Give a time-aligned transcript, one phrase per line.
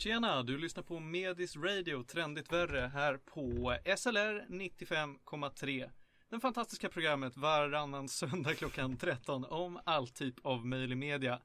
[0.00, 5.90] Tjena, du lyssnar på Medis Radio, trendigt värre, här på SLR 95,3.
[6.30, 11.40] Det fantastiska programmet varannan söndag klockan 13 om all typ av möjlig media.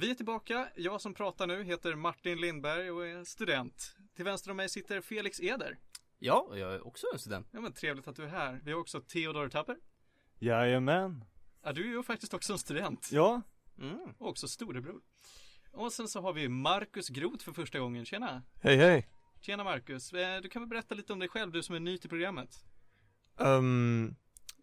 [0.00, 3.96] Vi är tillbaka, jag som pratar nu heter Martin Lindberg och är student.
[4.16, 5.78] Till vänster om mig sitter Felix Eder.
[6.18, 7.48] Ja, jag är också en student.
[7.52, 8.60] Ja men trevligt att du är här.
[8.64, 9.76] Vi har också Theodor Tapper.
[10.38, 11.24] Jajamän.
[11.62, 13.08] Ja, du är ju faktiskt också en student.
[13.12, 13.42] Ja.
[13.78, 13.98] Mm.
[14.18, 15.00] Och också storebror.
[15.72, 18.04] Och sen så har vi Marcus Groth för första gången.
[18.04, 18.42] Tjena!
[18.62, 19.08] Hej hej!
[19.40, 20.12] Tjena Marcus!
[20.12, 22.64] Eh, Du kan väl berätta lite om dig själv, du som är ny till programmet?
[23.36, 24.16] Um,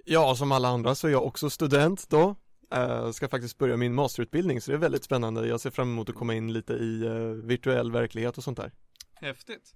[0.06, 2.36] ja, som alla andra så är jag också student då.
[2.76, 5.48] Uh, ska faktiskt börja min masterutbildning så det är väldigt spännande.
[5.48, 8.72] Jag ser fram emot att komma in lite i uh, virtuell verklighet och sånt där.
[9.14, 9.76] Häftigt!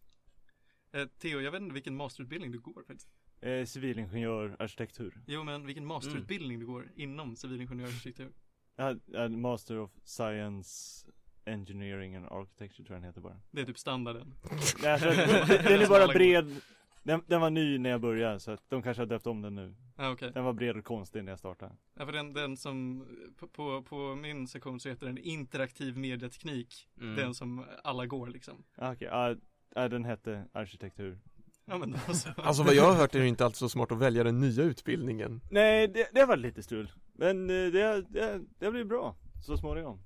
[0.91, 3.07] Eh, Theo, jag vet inte vilken masterutbildning du går faktiskt.
[3.41, 5.21] Eh, civilingenjör, arkitektur.
[5.27, 8.31] Jo, men vilken masterutbildning du går inom civilingenjörsarkitektur?
[8.75, 11.05] Ja, ja, Master of Science
[11.45, 13.39] Engineering and Architecture tror jag den heter bara.
[13.51, 14.33] Det är typ standarden.
[14.81, 16.61] Den är bara bred.
[17.07, 19.55] Den, den var ny när jag började så att de kanske har döpt om den
[19.55, 19.75] nu.
[19.95, 20.31] Ja, okej.
[20.33, 21.71] Den var bred och konstig när jag startade.
[21.93, 23.05] Ja, för den, den som,
[23.37, 26.87] på, på, på min sektion så heter den interaktiv mediateknik.
[27.01, 27.15] Mm.
[27.15, 28.63] Den som alla går liksom.
[28.75, 29.35] Ah, Okej, ja,
[29.75, 31.19] ja, den hette arkitektur.
[31.65, 32.29] Ja men alltså.
[32.37, 34.63] Alltså vad jag har hört är det inte alltid så smart att välja den nya
[34.63, 35.41] utbildningen.
[35.51, 36.91] Nej, det, det var lite strul.
[37.13, 39.15] Men eh, det, det, det blir bra.
[39.45, 39.99] Så småningom.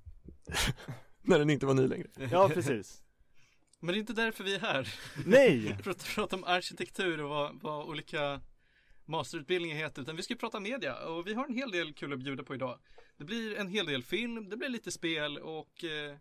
[1.22, 2.08] När den inte var ny längre.
[2.32, 3.04] Ja, precis.
[3.84, 4.94] Men det är inte därför vi är här.
[5.26, 5.78] Nej!
[5.84, 8.42] För att prata om arkitektur och vad, vad olika
[9.06, 10.02] masterutbildningar heter.
[10.02, 12.56] Utan vi ska prata media och vi har en hel del kul att bjuda på
[12.56, 12.80] idag.
[13.18, 16.18] Det blir en hel del film, det blir lite spel och eh,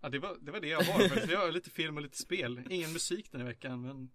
[0.00, 1.28] Ja det var, det var det jag har faktiskt.
[1.28, 2.62] Vi har lite film och lite spel.
[2.70, 4.10] Ingen musik den här veckan men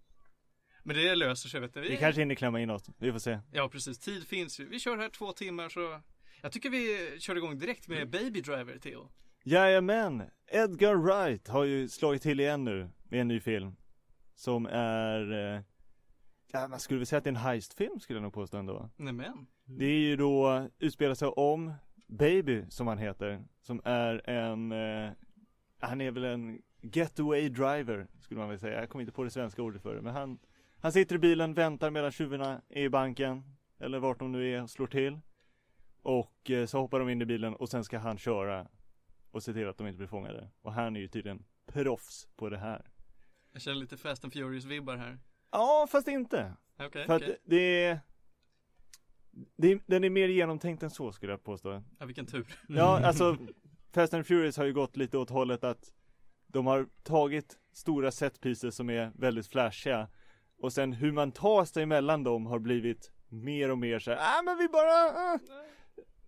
[0.83, 1.81] Men det löser sig vet du.
[1.81, 2.89] Vi kanske hinner klämma in något.
[2.97, 3.39] Vi får se.
[3.51, 4.65] Ja precis, tid finns ju.
[4.65, 6.01] Vi kör här två timmar så
[6.41, 9.09] Jag tycker vi kör igång direkt med Baby Driver Theo.
[9.43, 10.23] Jajamän!
[10.47, 13.75] Edgar Wright har ju slagit till igen nu med en ny film.
[14.35, 15.61] Som är, eh,
[16.51, 18.89] ja man skulle väl säga att det är en heistfilm skulle jag nog påstå ändå.
[18.95, 19.47] Nämen.
[19.65, 21.73] Det är ju då, utspelar sig om
[22.07, 23.43] Baby som han heter.
[23.61, 25.11] Som är en, eh,
[25.79, 28.79] han är väl en getaway driver skulle man väl säga.
[28.79, 30.01] Jag kommer inte på det svenska ordet för det.
[30.01, 30.39] Men han,
[30.79, 33.43] han sitter i bilen, väntar medan tjuvarna är i banken.
[33.79, 35.19] Eller vart de nu är och slår till.
[36.01, 38.67] Och eh, så hoppar de in i bilen och sen ska han köra
[39.31, 40.49] och se till att de inte blir fångade.
[40.61, 42.91] Och han är ju tydligen proffs på det här.
[43.51, 45.19] Jag känner lite Fast and Furious vibbar här.
[45.51, 46.53] Ja, fast inte.
[46.79, 47.31] Okej, För okej.
[47.31, 47.99] att det är,
[49.55, 51.83] det den är mer genomtänkt än så skulle jag påstå.
[51.99, 52.45] Ja vilken tur.
[52.67, 53.37] Ja, alltså
[53.93, 55.93] Fast and Furious har ju gått lite åt hållet att
[56.47, 60.07] de har tagit stora setpieces som är väldigt flashiga
[60.57, 64.17] och sen hur man tar sig emellan dem har blivit mer och mer så här,
[64.17, 65.39] ah men vi bara, ah.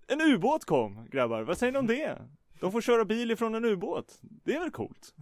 [0.08, 2.30] en ubåt kom grabbar, vad säger ni om det?
[2.64, 5.16] De får köra bil ifrån en ubåt, det är väl coolt?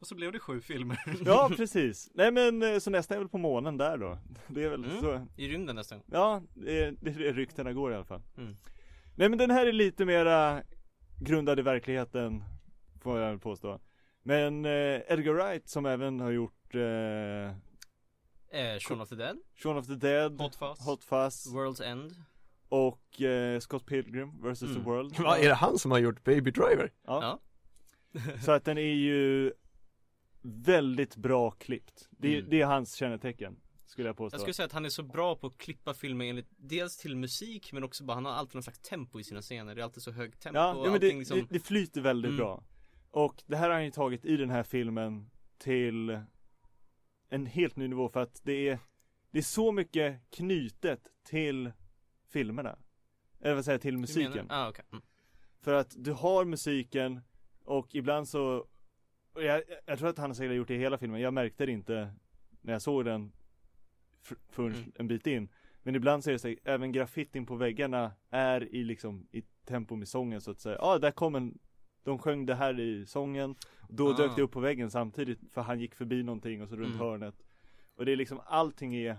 [0.00, 0.98] Och så blev det sju filmer.
[1.24, 4.68] Ja precis, nej men eh, så nästa är väl på månen där då, det är
[4.68, 5.00] väl Mm.
[5.00, 6.00] så I rymden nästan.
[6.06, 8.22] Ja, det är det är det ryktena går i alla fall.
[8.36, 8.56] Mm.
[9.16, 10.62] Nej men den här är lite mera
[11.20, 12.44] grundad i verkligheten,
[13.00, 13.80] får jag väl påstå.
[14.22, 17.56] Men eh, Edgar Wright som även har gjort eh,
[18.50, 20.86] Eh, Shaun of the Dead, Shaun of the Dead, Hot Fuzz.
[20.86, 22.12] Hot Fuzz World's End.
[22.68, 24.62] Och eh, Scott Pilgrim vs.
[24.62, 24.74] Mm.
[24.74, 25.18] the World.
[25.18, 26.92] Vad är det han som har gjort Baby Driver?
[27.06, 27.40] Ja.
[28.12, 28.20] Ja.
[28.44, 29.52] Så att den är ju
[30.42, 32.08] väldigt bra klippt.
[32.10, 32.50] Det, Mm.
[32.50, 34.34] det är hans kännetecken, skulle jag påstå.
[34.34, 37.16] Jag skulle säga att han är så bra på att klippa filmer enligt dels till
[37.16, 39.74] musik men också bara han har alltid någon slags tempo i sina scener.
[39.74, 42.00] Det är alltid så högt tempo Ja, och ja men det, liksom det, det flyter
[42.00, 42.36] väldigt Mm.
[42.38, 42.64] bra.
[43.10, 46.20] Och det här har han ju tagit i den här filmen till
[47.28, 48.78] en helt ny nivå för att det är
[49.30, 51.72] Det är så mycket knutet till
[52.28, 52.78] filmerna.
[53.40, 54.46] Eller vad säger jag, till musiken.
[54.50, 54.84] Ah, okej.
[54.92, 55.02] Mm.
[55.60, 57.20] För att du har musiken
[57.64, 58.66] och ibland så
[59.32, 61.66] och jag, jag tror att han säkert har gjort det i hela filmen, jag märkte
[61.66, 62.12] det inte
[62.60, 63.32] när jag såg den
[64.48, 64.92] förrän Mm.
[64.94, 65.48] en bit in
[65.82, 69.96] Men ibland så är det så, även graffitin på väggarna är i liksom i tempo
[69.96, 71.58] med sången så att säga, ja ah, där kom en
[72.02, 73.54] De sjöng det här i sången
[73.88, 74.16] Då Ah.
[74.16, 76.98] dök det upp på väggen samtidigt för han gick förbi någonting och så runt Mm.
[76.98, 77.34] hörnet
[77.94, 79.18] Och det är liksom allting är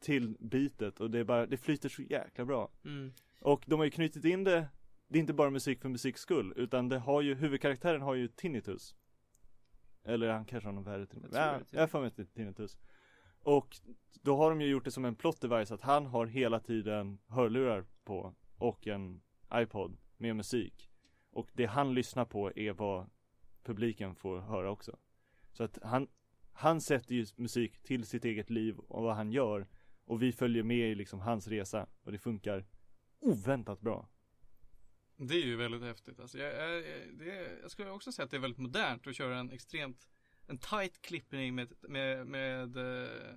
[0.00, 3.12] till bitet och det är bara, det flyter så jäkla bra Mm.
[3.40, 4.68] och de har ju knutit in det
[5.08, 8.28] Det är inte bara musik för musiks skull Utan det har ju, huvudkaraktären har ju
[8.28, 8.94] tinnitus
[10.04, 11.28] Eller han kanske har någon värre till det,
[11.58, 11.68] typ.
[11.70, 12.78] Jag har för mig att det är tinnitus
[13.42, 13.76] Och
[14.22, 17.18] då har de ju gjort det som en plot device att han har hela tiden
[17.26, 19.20] hörlurar på Och en
[19.54, 20.90] iPod med musik
[21.30, 23.10] Och det han lyssnar på är vad
[23.62, 24.98] publiken får höra också.
[25.52, 26.08] Så att han,
[26.52, 29.66] han sätter ju musik till sitt eget liv och vad han gör.
[30.08, 31.86] Och vi följer med i liksom hans resa.
[32.02, 32.66] Och det funkar
[33.20, 34.08] oväntat bra.
[35.16, 36.20] Det är ju väldigt häftigt.
[36.20, 36.84] Alltså, jag, jag,
[37.18, 40.08] det, jag skulle också säga att det är väldigt modernt att köra en extremt
[40.46, 43.34] en tight klippning med, med, med eh,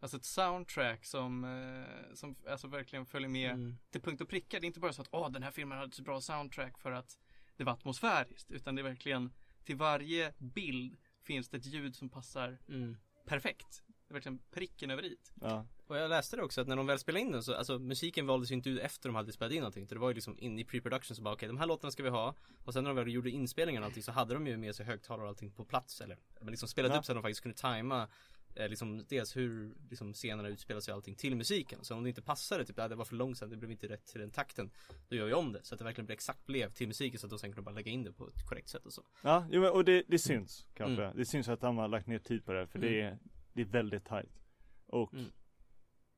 [0.00, 3.76] alltså ett soundtrack som, eh, som alltså verkligen följer med Mm.
[3.90, 4.60] till punkt och pricka.
[4.60, 6.92] Det är inte bara så att åh, den här filmen hade så bra soundtrack för
[6.92, 7.18] att
[7.56, 9.32] det var atmosfäriskt, utan det är verkligen
[9.64, 12.96] till varje bild finns det ett ljud som passar Mm.
[13.26, 13.82] perfekt.
[13.86, 15.16] Det är verkligen pricken över i.
[15.40, 17.78] Ja, Och jag läste det också att när de väl spelade in den så, alltså
[17.78, 19.86] musiken valdes ju inte ut efter de hade spelat in någonting.
[19.86, 22.08] Det var ju liksom in i pre-production så bara okej, de här låtarna ska vi
[22.08, 22.34] ha.
[22.64, 24.86] Och sen när de väl gjorde inspelningen och allting så hade de ju med sig
[24.86, 26.98] högtalare och allting på plats eller, men liksom spelat Ja.
[26.98, 28.08] upp så att de faktiskt kunde tajma
[28.54, 31.78] eh, liksom dels hur liksom scenerna utspelar sig och allting till musiken.
[31.84, 34.20] Så om det inte passade, typ det var för långsamt, det blev inte rätt till
[34.20, 34.70] den takten.
[35.08, 37.26] Då gör vi om det så att det verkligen blir exakt blev till musiken så
[37.26, 39.02] att de sen kunde bara lägga in det på ett korrekt sätt och så.
[39.22, 41.04] ja jo, och det, det syns kanske.
[41.04, 41.16] Mm.
[41.16, 42.66] Det syns att de har lagt ner tid på det.
[42.66, 43.18] För det, är,
[43.52, 44.40] det är väldigt tight.
[44.86, 45.30] Och Mm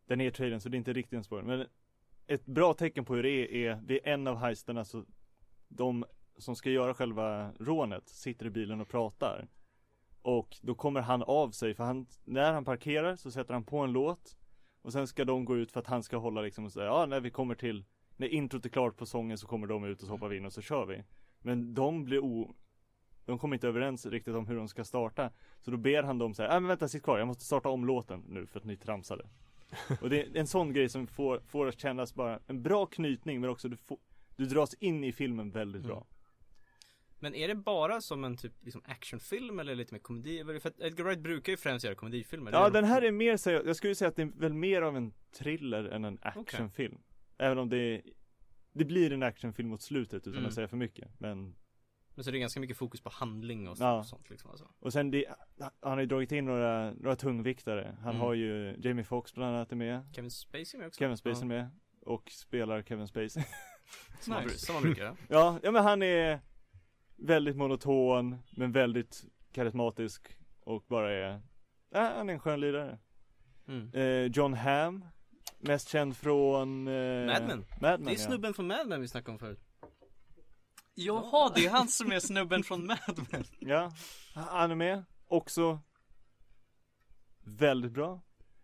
[0.09, 1.57] den är trailern så det är inte riktigt en spoiler.
[1.57, 1.67] Men
[2.27, 5.05] ett bra tecken på hur det är, är vid en av heisterna så
[5.69, 6.05] de
[6.39, 9.49] som ska göra själva rånet sitter i bilen och pratar.
[10.23, 13.79] Och då kommer han av sig för han, när han parkerar så sätter han på
[13.79, 14.37] en låt.
[14.83, 17.07] Och sen ska de gå ut för att han ska hålla liksom och säga, ja
[17.07, 17.85] när vi kommer till,
[18.17, 20.47] när introt är klart på sången så kommer de ut och så hoppar vi in
[20.47, 21.05] och så kör vi.
[21.41, 22.55] Men de blir o,
[23.25, 25.31] de kommer inte överens riktigt om hur de ska starta.
[25.61, 27.85] Så då ber han dem säga, nej men vänta sitt kvar, jag måste starta om
[27.85, 29.29] låten nu för att ni tramsade.
[30.01, 33.41] Och det är en sån grej som får, får att kännas bara en bra knytning
[33.41, 33.99] men också du får,
[34.37, 36.07] du dras in i filmen väldigt bra.
[37.21, 40.45] Men är det bara som en typ liksom actionfilm eller lite mer komedi?
[40.45, 42.53] För att Edgar Wright brukar ju främst göra komedifilmer.
[42.53, 44.97] Ja den här är mer seriös, jag skulle säga att det är väl mer av
[44.97, 46.99] en thriller än en actionfilm.
[47.39, 48.03] Även om det
[48.73, 50.47] det blir en actionfilm mot slutet utan Mm.
[50.49, 51.21] att säga för mycket.
[51.21, 51.55] Men,
[52.19, 54.03] Men så det är ganska mycket fokus på handling och så, Ja.
[54.05, 54.69] sånt liksom alltså.
[54.81, 55.25] och sen det,
[55.81, 57.97] han har ju dragit in några, några tungviktare.
[58.01, 58.21] Han Mm.
[58.21, 60.15] har ju Jamie Foxx bland annat är med.
[60.15, 60.99] Kevin Spacey med också?
[60.99, 61.71] Kevin Spacey är med.
[62.01, 63.43] Och spelar Kevin Spacey.
[64.21, 64.73] Som, man, Nice.
[64.83, 65.17] brukar göra.
[65.29, 66.41] Ja, ja men han är
[67.17, 71.43] väldigt monoton men väldigt karismatisk och bara är,
[71.91, 72.99] ja, han är en skön lirare.
[73.69, 73.91] Mm.
[73.95, 75.05] Eh, John Hamm,
[75.59, 77.59] mest känd från eh, Mad Men.
[77.59, 78.19] Mad Men Det är ja.
[78.19, 79.61] snubben från Mad Men vi snackade om förut.
[81.07, 83.45] Jaha, det är han som är snubben från Mad Men.
[83.59, 83.93] Ja,
[84.35, 85.05] han är med.
[85.29, 85.81] Också
[87.45, 88.21] väldigt bra.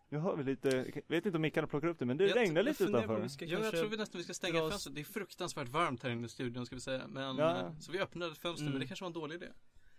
[0.08, 2.36] Nu har vi lite, jag vet inte om mickarna plockar upp det men det Jag-
[2.36, 3.20] regnar lite utanför.
[3.20, 4.94] vi ska Ja, jag tror vi nästan vi ska stänga oss- fönstret.
[4.94, 7.06] Det är fruktansvärt varmt här inne i studion ska vi säga.
[7.08, 7.56] Men, Ja.
[7.58, 8.72] eh, så vi öppnade ett fönster, Mm.
[8.72, 9.46] men det kanske var en dålig idé.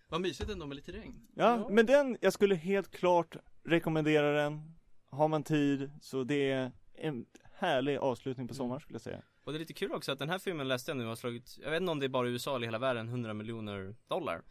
[0.10, 1.28] Vad mysigt ändå med lite regn.
[1.36, 1.70] Ja, Ja.
[1.70, 4.76] men den, jag skulle helt klart rekommendera den.
[5.10, 8.58] Har man tid så det är en härlig avslutning på Mm.
[8.58, 9.22] sommaren skulle jag säga.
[9.46, 11.58] Och det är lite kul också att den här filmen läste jag nu har slagit,
[11.62, 14.42] jag vet inte om det är bara i USA eller hela världen, 100 miljoner dollar.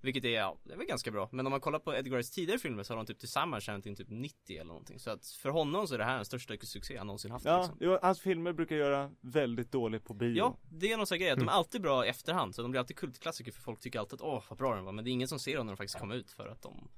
[0.00, 1.28] Vilket är, ja, det är väl ganska bra.
[1.32, 3.86] Men om man kollar på Edgar Wrights tidigare filmer så har de typ tillsammans tjänat
[3.86, 4.98] in typ 90 eller någonting.
[5.00, 7.58] Så att för honom så är det här den största succé han någonsin haft Ja,
[7.58, 7.76] liksom.
[7.80, 10.38] jo, hans filmer brukar göra väldigt dåligt på bio.
[10.38, 12.54] Ja, det är någon sån grej att de är alltid bra i efterhand.
[12.54, 14.92] Så de blir alltid kultklassiker för folk tycker alltid att åh vad bra den var.
[14.92, 16.88] Men det är ingen som ser dem när de faktiskt kommer ut för att de,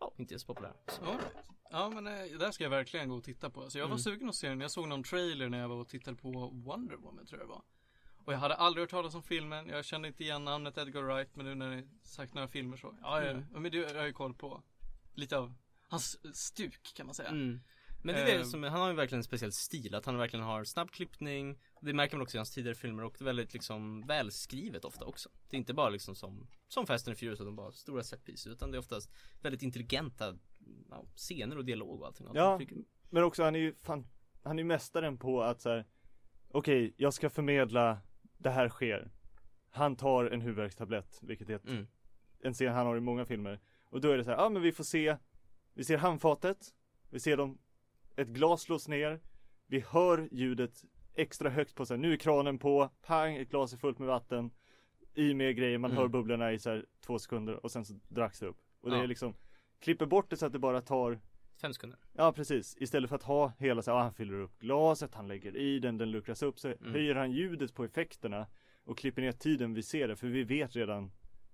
[0.00, 0.72] ja, inte så populära.
[0.88, 1.16] Så.
[1.70, 3.70] Ja men eh, där ska jag verkligen gå och titta på.
[3.70, 3.98] Så jag var Mm.
[3.98, 4.60] sugen att se den.
[4.60, 7.52] Jag såg någon trailer när jag var och tittade på Wonder Woman tror jag det
[7.52, 7.62] var.
[8.24, 9.68] Och jag hade aldrig hört talas om filmen.
[9.68, 11.36] Jag kände inte igen namnet Edgar Wright.
[11.36, 12.96] Men nu när ni sagt några filmer så.
[13.02, 13.44] Ja, ja, Mm.
[13.52, 14.62] men du har ju koll på
[15.14, 15.54] lite av
[15.88, 17.28] hans stuk kan man säga.
[17.28, 17.60] Mm.
[18.04, 18.42] Men det är det Eh.
[18.42, 21.92] som, han har ju verkligen en speciell stil, att han verkligen har snabb klippning Det
[21.92, 25.28] märker man också i hans tidigare filmer och det är väldigt liksom välskrivet ofta också
[25.50, 28.70] Det är inte bara liksom som, som Fast and Furious de bara stora setpieces utan
[28.70, 29.10] det är oftast
[29.42, 30.38] väldigt intelligenta
[30.90, 32.60] ja, scener och dialog och allting Ja.
[33.10, 34.06] Men också han är ju fan,
[34.42, 35.86] han är ju mästaren på att så här.
[36.48, 37.98] Okej, jag ska förmedla
[38.38, 39.10] det här sker.
[39.70, 41.86] Han tar en huvudvärkstablett, vilket är ett, mm.
[42.40, 43.60] en scen han har i många filmer.
[43.84, 45.16] Och då är det så här, ja men vi får se,
[45.74, 46.74] vi ser handfatet,
[47.10, 47.58] vi ser dem,
[48.16, 49.20] ett glas slås ner,
[49.66, 53.72] vi hör ljudet extra högt på så här, nu är kranen på, pang, ett glas
[53.72, 54.50] är fullt med vatten,
[55.14, 55.98] i med grejer, man Mm.
[56.00, 58.56] hör bubblorna i så här två sekunder och sen så dracks det upp.
[58.80, 59.02] Och det Ja.
[59.02, 59.34] är liksom,
[59.80, 61.20] klipper bort det så att det bara tar
[61.60, 64.58] Fem sekunder Ja precis, istället för att ha hela så här, ah, han fyller upp
[64.58, 66.92] glaset, han lägger i den, den luckras upp så Mm.
[66.92, 68.46] höjer han ljudet på effekterna
[68.84, 71.12] och klipper ner tiden vi ser det för vi vet redan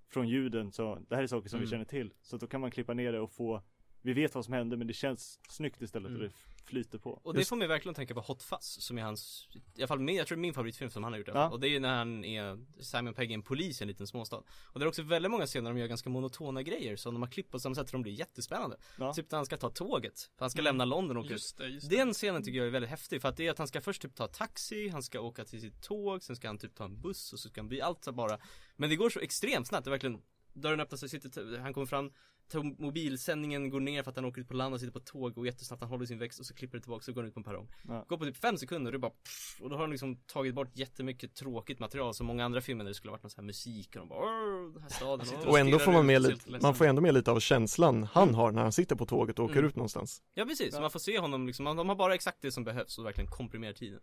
[0.09, 1.65] från ljuden så det här är saker som Mm.
[1.67, 3.63] vi känner till så då kan man klippa ner det och få
[4.03, 6.23] vi vet vad som hände men det känns snyggt istället Mm.
[6.23, 7.11] och det flyter på.
[7.11, 9.99] Och det får mig verkligen tänka på Hot Fuzz som är hans, i alla fall
[9.99, 11.49] min, jag tror det är min favoritfilm som han har gjort Ja.
[11.51, 14.07] Och det är ju när han är, Simon Pegg är en polis i en liten
[14.07, 14.43] småstad.
[14.65, 17.23] Och det är också väldigt många scener där de gör ganska monotona grejer som de
[17.23, 18.77] har klippt på samma sätt så de blir jättespännande.
[18.99, 19.13] Ja.
[19.15, 20.65] Typ när han ska ta tåget, för han ska Mm.
[20.65, 21.33] lämna London och åka.
[21.33, 21.97] Just det, just det.
[21.97, 24.03] Den scenen tycker jag är väldigt häftig för att det är att han ska först
[24.03, 27.01] typ ta taxi, han ska åka till sitt tåg, sen ska han typ ta en
[27.01, 28.39] buss och så ska han bli allt så bara
[28.77, 31.87] Men det går så extremt snabbt, det är verkligen Dörren öppnar sig, sitter, han kommer
[31.87, 32.13] fram
[32.59, 35.47] Mobilsändningen går ner för att han åker ut på land och sitter på tåg och
[35.47, 37.41] jättesnabbt han håller sin växt och så klipper det tillbaka så går han ut på
[37.41, 38.05] en perrong Ja.
[38.09, 40.69] Går på typ fem sekunder och bara pff, och då har de liksom tagit bort
[40.79, 43.47] jättemycket tråkigt material som många andra filmer där det skulle ha varit någon sån här
[43.47, 46.59] musik och de bara "Åh, den här staden, åh." Och ändå får man med lite,
[46.63, 49.45] man får ändå med lite av känslan han har när han sitter på tåget och
[49.45, 49.69] åker Mm.
[49.69, 50.81] ut någonstans Ja precis, Ja.
[50.81, 53.73] man får se honom liksom, de har bara exakt det som behövs och verkligen komprimerar
[53.73, 54.01] tiden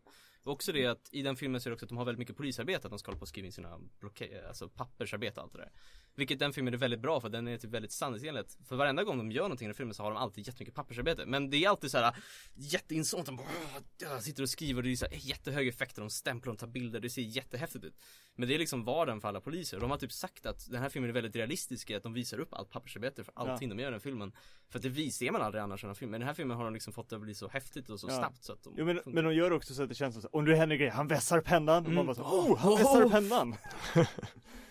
[0.48, 2.20] och också det att i den filmen så är det också att de har väldigt
[2.20, 5.44] mycket polisarbete, att de ska hålla på och skriva in sina blocke- alltså pappersarbete och
[5.44, 5.72] allt det där.
[6.16, 8.58] Vilket den filmen är väldigt bra för, den är typ väldigt sanningsenligt.
[8.68, 11.26] För varenda gång de gör någonting i den filmen så har de alltid jättemycket pappersarbete.
[11.26, 12.16] Men det är alltid så här
[12.56, 16.54] jätteinsånt, de bara sitter och skriver och det är så här jättehöga effekter, de stämplar
[16.54, 17.96] och tar bilder, det ser jättehäftigt ut.
[18.36, 20.90] Men det är liksom vardagen för alla poliser, de har typ sagt att den här
[20.90, 23.88] filmen är väldigt realistisk i att de visar upp allt pappersarbete för allting de gör
[23.88, 24.32] i den filmen.
[24.70, 26.58] För att det ser man aldrig annars i en film, men i den här filmen
[26.58, 28.18] har de liksom fått det att bli så häftigt och så Ja.
[28.18, 30.22] snabbt så att de Jo men, men de gör också så att det känns som
[30.22, 32.06] så, om det händer grejer, han vässar pennan och man Mm.
[32.06, 33.56] bara så, oh, han vässar pennan!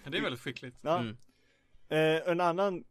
[0.05, 0.77] Ja, det är väldigt skickligt.
[0.81, 0.99] Ja.
[0.99, 1.17] Mm.
[1.89, 2.85] Eh, en annan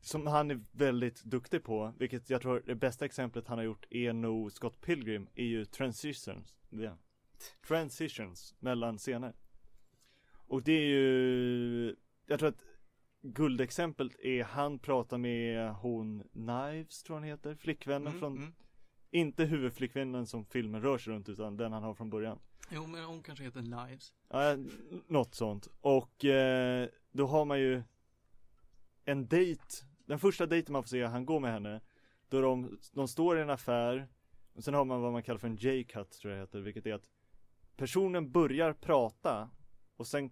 [0.00, 3.86] som han är väldigt duktig på, vilket jag tror det bästa exemplet han har gjort
[3.90, 6.54] är nog Scott Pilgrim, är ju transitions.
[6.70, 6.98] Ja.
[7.68, 9.34] Transitions mellan scener.
[10.48, 12.62] Och det är ju, jag tror att
[13.22, 18.54] guldexemplet är han pratar med hon Knives tror han heter, flickvännen Mm, från, mm.
[19.16, 22.38] Inte huvudflickvännen som filmen rör sig runt utan den han har från början.
[22.70, 24.12] Jo, men hon kanske heter Knives.
[24.28, 24.56] Ja,
[25.06, 25.68] något sånt.
[25.80, 27.82] Och eh, då har man ju
[29.04, 29.64] en dejt,
[30.06, 31.80] den första dejten man får se, han går med henne,
[32.28, 34.08] då de, de står i en affär,
[34.54, 36.86] och sen har man vad man kallar för en J-cut tror jag det heter, vilket
[36.86, 37.10] är att
[37.76, 39.50] personen börjar prata,
[39.96, 40.30] och sen,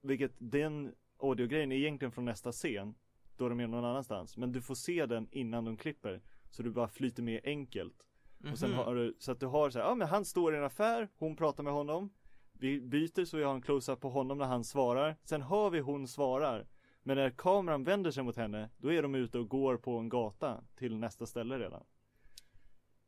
[0.00, 2.94] vilket den audiogrejen är egentligen från nästa scen,
[3.36, 6.70] då de är någon annanstans, men du får se den innan de klipper, så du
[6.70, 8.04] bara flyter med enkelt.
[8.52, 8.78] Och sen Mhm.
[8.78, 11.08] har du, så att du har så här, ja men han står i en affär,
[11.16, 12.10] hon pratar med honom.
[12.52, 15.16] Vi byter så vi har en close-up på honom när han svarar.
[15.24, 16.66] Sen hör vi hon svarar.
[17.02, 20.08] Men när kameran vänder sig mot henne, då är de ute och går på en
[20.08, 21.84] gata till nästa ställe redan.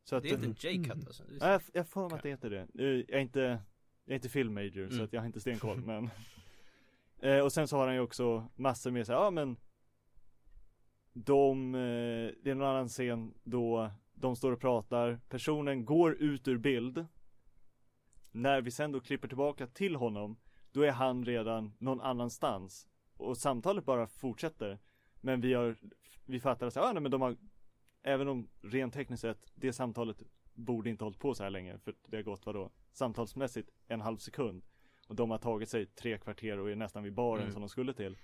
[0.05, 1.23] Så att Det är inte J-cut alltså.
[1.25, 2.61] Det är så- Nej, jag, jag får mig att det heter det.
[2.85, 3.41] Eh, Jag är inte,
[4.05, 5.05] jag är inte film major så Mm.
[5.05, 6.11] att jag har inte stenkoll men
[7.21, 9.57] eh, Och sen så har han ju också massor med så här, ja men
[11.13, 16.49] De, eh, det är någon annan scen då de står och pratar, personen går ut
[16.49, 17.07] ur bild.
[18.33, 20.37] När vi sen då klipper tillbaka till honom
[20.73, 22.89] Då är han redan någon annanstans.
[23.17, 24.79] Och samtalet bara fortsätter.
[25.21, 25.77] Men vi har,
[26.27, 27.37] vi fattar att, ja nej, men de har
[28.03, 30.23] Även om rent tekniskt sett, det samtalet
[30.55, 32.71] borde inte hållit på så här länge för det har gått vadå?
[32.93, 34.63] Samtalsmässigt en halv sekund.
[35.09, 37.53] Och de har tagit sig tre kvarter och är nästan vid baren Mm.
[37.53, 38.17] som de skulle till.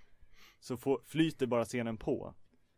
[0.60, 2.34] Så får, flyter bara scenen på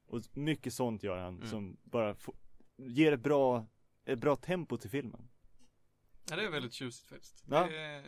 [0.09, 1.49] och mycket sånt gör han Mm.
[1.49, 2.35] som bara får,
[2.77, 3.67] ger ett bra,
[4.05, 5.29] ett bra tempo till filmen
[6.31, 7.45] Ja, det är väldigt tjusigt faktiskt.
[7.51, 7.67] Ja.
[7.67, 8.03] Det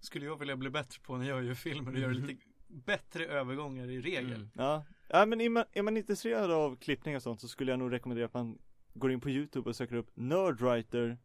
[0.00, 3.90] skulle jag vilja bli bättre på när jag gör filmer och gör lite bättre övergångar
[3.90, 4.32] i regel.
[4.32, 4.50] Mm.
[4.54, 7.78] Ja, ja men är man, är man intresserad av klippning och sånt så skulle jag
[7.78, 8.58] nog rekommendera att man
[8.94, 11.18] går in på youtube och söker upp Nerdwriter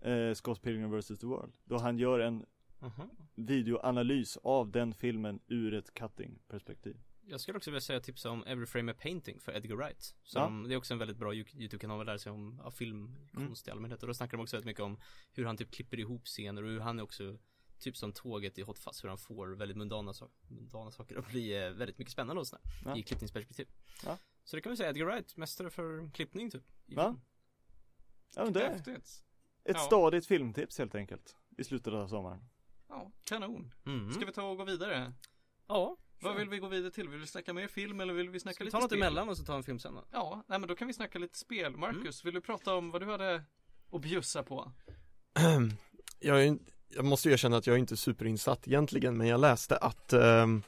[0.00, 1.06] eh, Scott Pilgrim vs.
[1.18, 2.46] The World då han gör en
[2.80, 3.08] Aha.
[3.34, 8.44] videoanalys av den filmen ur ett cutting perspektiv Jag skulle också vilja säga tipsa om
[8.46, 11.56] Every Frame a Painting för Edgar Wright som, Det är också en väldigt bra Yout-
[11.56, 14.66] YouTube-kanal att lära sig om ja, filmkonst i allmänhet och då snackar de också väldigt
[14.66, 15.00] mycket om
[15.32, 17.38] hur han typ klipper ihop scener och hur han är också
[17.78, 21.28] Typ som tåget i Hot Fuzz, hur han får väldigt mundana, so- mundana saker att
[21.28, 22.96] bli eh, väldigt mycket spännande och sådär Ja.
[22.96, 23.68] I klippningsperspektiv
[24.04, 24.18] Ja.
[24.44, 27.16] Så det kan vi säga Edgar Wright, mästare för klippning typ i Ja.
[28.36, 29.24] Ja men det är Häftigt.
[29.64, 29.78] ett Ja.
[29.78, 32.44] stadigt filmtips helt enkelt I slutet av sommaren
[32.88, 33.72] Ja, kanon.
[33.86, 34.10] mm.
[34.12, 35.12] Ska vi ta och gå vidare?
[35.66, 37.08] Ja, Vad vill vi gå vidare till?
[37.08, 39.02] Vill vi snacka mer film eller vill vi snacka Ska vi lite ta något spel?
[39.02, 40.04] emellan och så ta en film sen då?
[40.10, 41.66] Ja, nej men då kan vi snacka lite spel.
[41.66, 41.80] Mm.
[41.80, 43.42] Marcus, vill du prata om vad du hade
[43.92, 44.72] att bjussa på?
[46.20, 49.76] jag, är, jag måste ju erkänna att jag är inte superinsatt egentligen men jag läste
[49.76, 50.62] att ehm,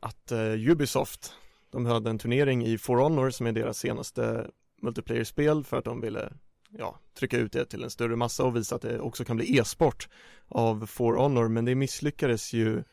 [0.00, 1.34] att eh, Ubisoft
[1.70, 4.50] de hade en turnering i For Honor som är deras senaste
[4.82, 6.32] multiplayer-spel för att de ville
[6.70, 9.58] ja, trycka ut det till en större massa och visa att det också kan bli
[9.58, 10.08] e-sport
[10.48, 12.84] av For Honor men det misslyckades ju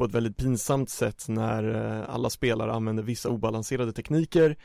[0.00, 4.56] på ett väldigt pinsamt sätt när eh, alla spelare använde vissa obalanserade tekniker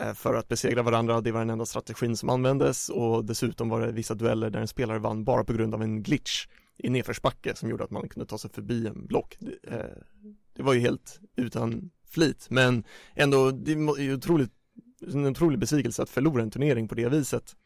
[0.00, 1.20] eh, för att besegra varandra.
[1.20, 4.68] Det var den enda strategin som användes och dessutom var det vissa dueller där en
[4.68, 6.46] spelare vann bara på grund av en glitch
[6.78, 9.36] i nedförsbacke som gjorde att man kunde ta sig förbi en block.
[9.38, 10.02] Det, eh,
[10.56, 14.52] det var ju helt utan flit men ändå det är ju otroligt
[15.12, 17.56] en otrolig besvikelse att förlora en turnering på det viset.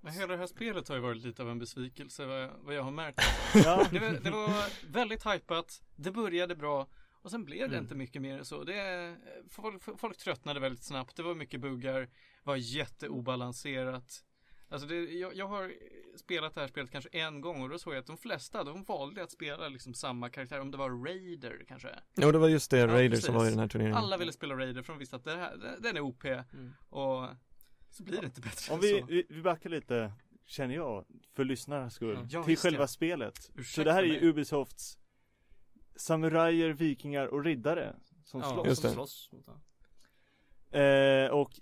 [0.00, 2.74] Men hela det här spelet har ju varit lite av en besvikelse vad jag, vad
[2.74, 3.20] jag har märkt.
[3.54, 6.86] Ja, Det var, det var väldigt hypat, det började bra
[7.22, 7.84] och sen blev det Mm.
[7.84, 8.64] inte mycket mer så.
[8.64, 9.16] Det,
[9.50, 12.08] folk, folk tröttnade väldigt snabbt, det var mycket buggar,
[12.42, 14.24] var jätteobalanserat.
[14.70, 15.72] Alltså det, jag, jag har
[16.16, 18.84] spelat det här spelet kanske en gång och då såg jag att de flesta, de
[18.84, 21.88] valde att spela liksom samma karaktär, om det var Raider kanske.
[22.14, 23.24] Ja, det var just det, Ja, Raider precis.
[23.26, 23.96] som var i den här turneringen.
[23.98, 26.72] Alla ville spela Raider för de visste att det här, den är OP Mm.
[26.88, 27.28] och
[27.90, 29.06] så blir det inte bättre om vi, så.
[29.06, 30.12] vi, vi backar lite,
[30.44, 31.04] känner jag,
[31.34, 32.86] för lyssnarnas skull, Ja, till själva ja.
[32.86, 33.42] spelet.
[33.42, 34.98] Så Ursäkta det här är ju Ubisofts
[35.96, 38.80] samurajer, vikingar och riddare som Ja, slåss.
[38.80, 39.30] Som slåss.
[40.70, 41.60] Eh, och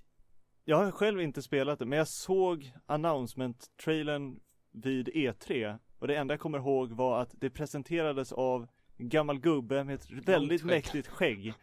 [0.64, 4.40] jag har själv inte spelat det, men jag såg announcement-trailern
[4.72, 9.40] vid E3 och det enda jag kommer ihåg var att det presenterades av en gammal
[9.40, 11.54] gubbe med ett väldigt mäktigt skägg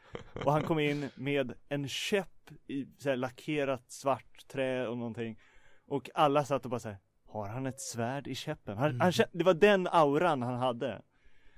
[0.46, 2.33] och han kom in med en käpp
[2.68, 5.40] i så här, lackerat svart trä och någonting
[5.86, 8.78] och alla satt och bara såhär Har han ett svärd i käppen?
[8.78, 11.02] Han, han, kä- det var den auran han hade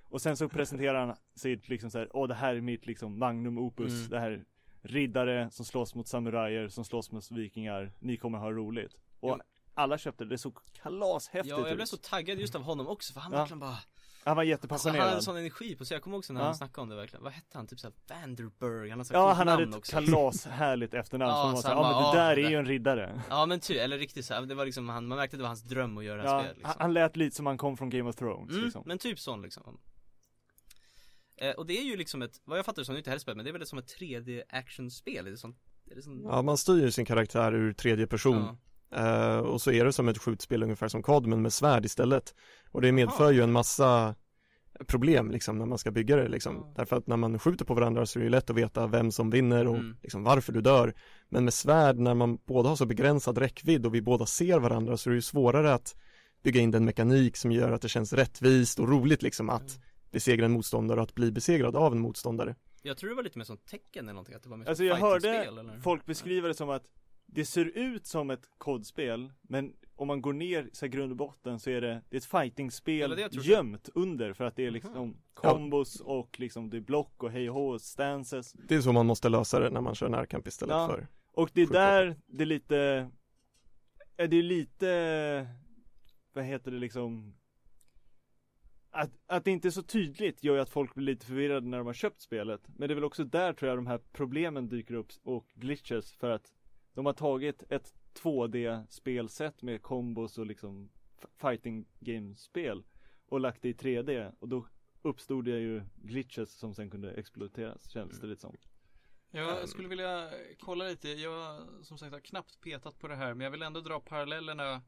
[0.03, 3.57] och sen så presenterar han sitt liksom såhär, åh det här är mitt liksom magnum
[3.57, 4.09] opus, Mm.
[4.09, 4.45] det här
[4.81, 8.95] riddare som slåss mot samurajer, som slåss mot vikingar, ni kommer ha roligt.
[9.19, 9.39] Och Ja.
[9.73, 11.87] alla köpte det, det såg kalashäftigt Ja, jag blev ut.
[11.89, 13.37] så taggad just av honom också för han Ja.
[13.37, 13.77] verkligen bara
[14.27, 15.03] Han var Alltså, han jättepassionerad.
[15.05, 16.45] hade en sån energi på sig, jag kommer också när Ja.
[16.45, 17.67] han snackade om det verkligen Vad hette han?
[17.67, 21.49] Typ såhär Vanderburg, han har så ja, han hade ett också kalashärligt efternamn Ja, som
[21.51, 23.21] var så såhär, ja men det "Ah, där är det- ju en riddare.
[23.29, 25.47] Ja men ty, eller riktigt såhär, det var liksom han, man märkte att det var
[25.49, 26.75] hans dröm att göra det Ja, här spelet liksom.
[26.79, 28.83] han, lät lite som han kom från Game of Thrones mm, liksom.
[28.85, 29.79] Men typ sån liksom
[31.37, 33.19] eh, Och det är ju liksom ett, vad jag fattar det som, är inte heller
[33.19, 35.57] spel, men det är väl som ett 3D actionspel, är det sånt?
[35.91, 36.21] Är det sånt?
[36.23, 38.37] Ja, man styr sin karaktär ur tredje person.
[38.37, 38.57] Ja.
[38.91, 42.35] Eh, och så är det som ett skjutspel ungefär som COD men med svärd istället.
[42.71, 44.15] Och det medför ju en massa
[44.87, 46.55] problem liksom när man ska bygga det liksom.
[46.55, 46.73] Ja.
[46.75, 49.11] Därför att när man skjuter på varandra så är det ju lätt att veta vem
[49.11, 49.97] som vinner och Mm.
[50.03, 50.93] liksom varför du dör.
[51.29, 54.97] Men med svärd när man båda har så begränsad räckvidd och vi båda ser varandra
[54.97, 55.95] så är det ju svårare att
[56.43, 59.79] bygga in den mekanik som gör att det känns rättvist och roligt liksom att
[60.11, 62.55] besegra en motståndare och att bli besegrad av en motståndare.
[62.81, 64.83] Jag tror det var lite mer som tecken eller någonting, att det var mer Alltså
[64.83, 65.79] jag hörde eller?
[65.83, 66.83] folk beskriva det som att
[67.25, 71.17] det ser ut som ett kodspel men om man går ner så här grund och
[71.17, 73.47] botten så är det, det är ett Det fightingspel det trodde.
[73.47, 77.49] gömt under för att det är liksom kombos och liksom det är block och hej
[77.49, 78.53] och stances.
[78.53, 80.87] Det är så man måste lösa det när man kör närkamp istället Ja.
[80.87, 83.09] för Och det är där det är lite
[84.17, 85.47] Är det är lite
[86.33, 87.35] Vad heter det liksom
[88.91, 91.77] att, att det inte är så tydligt gör ju att folk blir lite förvirrade när
[91.77, 92.61] de har köpt spelet.
[92.67, 96.13] Men det är väl också där tror jag de här problemen dyker upp och glitches
[96.13, 96.51] för att
[96.95, 100.89] De har tagit ett 2D spelsätt med kombos och liksom
[101.41, 102.83] fighting game spel
[103.25, 104.67] Och lagt det i 3D och då
[105.01, 108.55] uppstod det ju glitches som sen kunde exploateras känns det lite som
[109.31, 110.29] Jag skulle vilja
[110.59, 113.81] kolla lite, jag som sagt har knappt petat på det här men jag vill ändå
[113.81, 114.81] dra parallellerna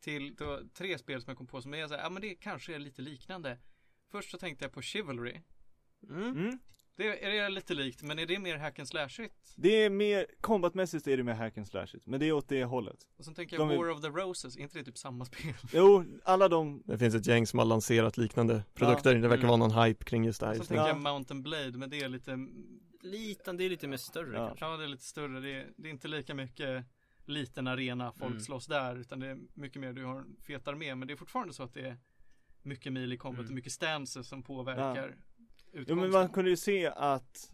[0.00, 2.34] till då, tre spel som jag kom på som är så här, ja men det
[2.34, 3.58] kanske är lite liknande.
[4.08, 5.40] Först så tänkte jag på Chivalry.
[6.08, 6.22] mm.
[6.22, 6.58] mm.
[7.00, 9.34] Det är det lite likt, men är det mer hack and slashigt?
[9.56, 12.64] Det är mer, combatmässigt är det mer hack and slashigt, men det är åt det
[12.64, 14.98] hållet Och sen tänker jag De är- War of the Roses, är inte det typ
[14.98, 15.54] samma spel?
[15.72, 19.48] Jo, alla de, Det finns ett gäng som har lanserat liknande produkter, det verkar Mm.
[19.48, 20.58] vara någon hype kring just det här nu.
[20.58, 20.88] tänker Ja.
[20.88, 22.38] jag Mountain Blade, men det är lite
[23.02, 24.46] Liten, det är lite mer större Ja.
[24.46, 25.40] kanske Ja, det är lite större.
[25.40, 26.84] Det är, det är inte lika mycket
[27.24, 28.40] liten arena, folk Mm.
[28.40, 31.16] slåss där, utan det är mycket mer, du har en fet armé, men det är
[31.16, 31.96] fortfarande så att det är
[32.62, 33.48] mycket mil i combat Mm.
[33.50, 35.16] och mycket stances som påverkar
[35.72, 36.02] jo utgången.
[36.02, 37.52] men man kunde ju se att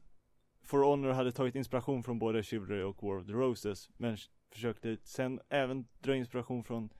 [0.63, 4.17] For Honor hade tagit inspiration från både Chivalry och War of the Roses Men
[4.53, 6.91] försökte sen även dra inspiration från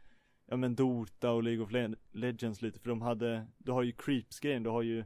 [0.47, 3.93] Ja men Dota och League of Le- Legends lite, för de hade Du har ju
[3.93, 5.05] Creeps-grejen, du har ju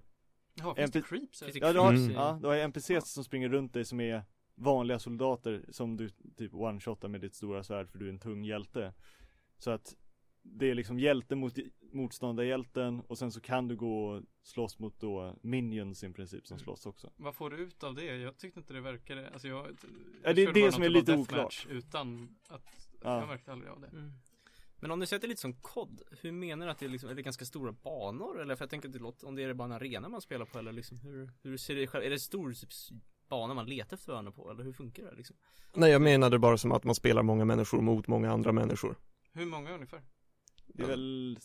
[0.55, 1.43] Jaha, finns det creeps?
[1.55, 2.11] Ja du har, Mm.
[2.11, 4.23] ja, du har ju NPCs som springer runt dig som är
[4.55, 8.45] vanliga soldater som du typ one-shotar med ditt stora svärd för du är en tung
[8.45, 8.93] hjälte
[9.59, 9.97] Så att
[10.53, 11.55] det är liksom hjälte mot
[11.93, 16.55] motståndarhjälten och sen så kan du gå och slåss mot då minions i princip som
[16.55, 16.65] Mm.
[16.65, 18.05] slåss också Vad får du ut av det?
[18.05, 19.67] Jag tyckte inte det verkade, alltså jag
[20.25, 23.19] Ja, det är jag det som är typ lite deathmatch Utan att, Ja.
[23.19, 24.13] jag märkte aldrig av det Mm.
[24.83, 26.85] Men om du säger att det är lite som kod, hur menar du att det
[26.85, 28.41] är liksom, är det ganska stora banor?
[28.41, 30.47] Eller för jag tänker att det låter, om det är bara en arena man spelar
[30.47, 32.71] på eller liksom hur, hur ser det själv, är det stor typ,
[33.29, 35.37] bana man letar efter varandra på eller hur funkar det liksom?
[35.75, 38.97] Nej jag menade bara som att man spelar många människor mot många andra människor.
[39.33, 40.03] Hur många ungefär?
[40.75, 41.39] Det är väl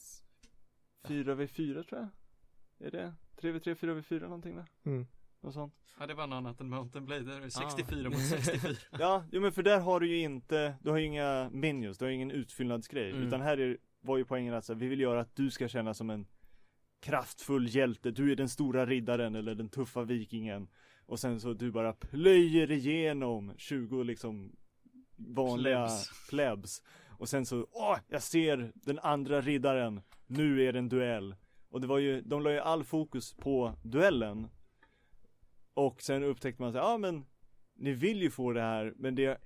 [1.08, 3.14] 4v4 tror jag Är det?
[3.42, 4.66] 3v3, 4v4 någonting va?
[4.84, 5.06] Mm.
[5.42, 7.70] Något sånt Ja det var något annat än Mountain Blade, där är det Ah.
[7.70, 11.06] 64 mot 64 Ja, jo men för där har du ju inte, du har ju
[11.06, 13.24] inga minions, du har ju ingen utfyllnadsgrej Mm.
[13.28, 15.94] Utan här är, var ju poängen att så, vi vill göra att du ska känna
[15.94, 16.28] som en
[17.00, 20.68] kraftfull hjälte, du är den stora riddaren eller den tuffa vikingen
[21.06, 24.56] Och sen så du bara plöjer igenom 20 liksom
[25.16, 26.28] vanliga Plebs.
[26.30, 26.84] plebs.
[27.18, 31.36] Och sen så, åh, jag ser den andra riddaren, nu är det en duell.
[31.70, 34.48] Och det var ju, de la ju all fokus på duellen.
[35.74, 37.26] Och sen upptäckte man så ja ah, men,
[37.76, 39.42] ni vill ju få det här, men det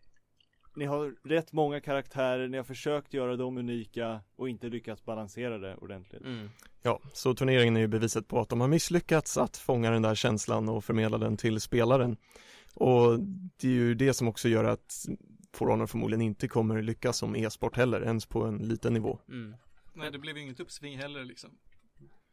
[0.76, 5.58] ni har rätt många karaktärer, ni har försökt göra dem unika och inte lyckats balansera
[5.58, 6.22] det ordentligt.
[6.22, 6.50] Mm.
[6.82, 10.16] Ja, så turneringen är ju beviset på att de har misslyckats att fånga den där
[10.16, 12.18] känslan och förmedla den till spelaren.
[12.74, 13.20] Och
[13.58, 15.06] det är ju det som också gör att
[15.54, 19.20] For Honor förmodligen inte kommer lyckas som e-sport heller, ens på en liten nivå.
[19.30, 19.56] Mm.
[19.94, 21.58] Nej, det blev ju inget uppsving heller liksom.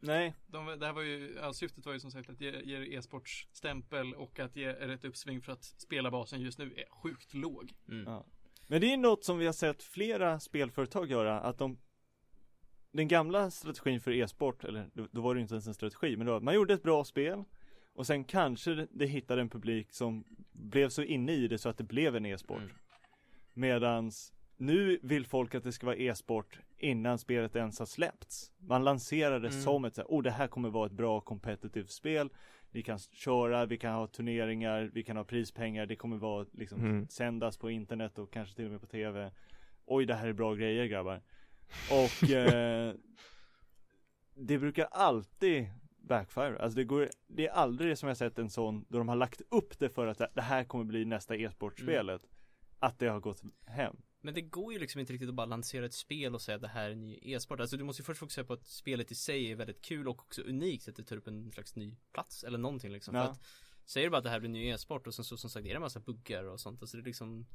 [0.01, 2.97] Nej, De, det här var ju, ja, syftet var ju som sagt att ge, ge
[2.97, 7.73] e-sportsstämpel och att ge ett uppsving för att spelarbasen just nu är sjukt låg.
[7.89, 8.05] Mm.
[8.07, 8.25] Ja.
[8.67, 11.79] Men det är något som vi har sett flera spelföretag göra, att de
[12.93, 16.41] Den gamla strategin för e-sport, eller då- var det inte ens en strategi, men då,
[16.41, 17.45] man gjorde ett bra spel
[17.95, 21.69] Och sen kanske det, det hittade en publik som blev så inne i det så
[21.69, 22.71] att det blev en e-sport Mm.
[23.57, 28.53] Medans nu vill folk att det ska vara e-sport innan spelet ens har släppts.
[28.59, 29.61] Man lanserar det Mm.
[29.63, 32.31] som ett så här, oh det här kommer vara ett bra competitive spel.
[32.71, 36.81] Vi kan köra, vi kan ha turneringar, vi kan ha prispengar, det kommer vara liksom
[36.81, 37.09] Mm.
[37.09, 39.31] sändas på internet och kanske till och med på tv
[39.87, 41.21] Oj det här är bra grejer grabbar.
[41.91, 42.95] Och eh,
[44.35, 45.67] Det brukar alltid
[45.99, 49.17] backfire, alltså det går Det är aldrig som jag sett en sån då de har
[49.17, 52.23] lagt upp det för att det här kommer bli nästa e-sportspelet
[52.87, 55.87] Att det har gått hem Men det går ju liksom inte riktigt att bara lansera
[55.87, 57.61] ett spel och säga att det här är en ny e-sport.
[57.61, 60.21] Alltså du måste ju först fokusera på att spelet i sig är väldigt kul och
[60.23, 60.89] också unikt.
[60.89, 63.15] Att det tar upp en slags ny plats eller någonting liksom.
[63.15, 63.25] Ja.
[63.25, 63.41] För att
[63.85, 65.67] säger du bara att det här blir en ny e-sport och sen så som sagt
[65.67, 66.83] är det en massa buggar och sånt.
[66.83, 67.47] Alltså det är liksom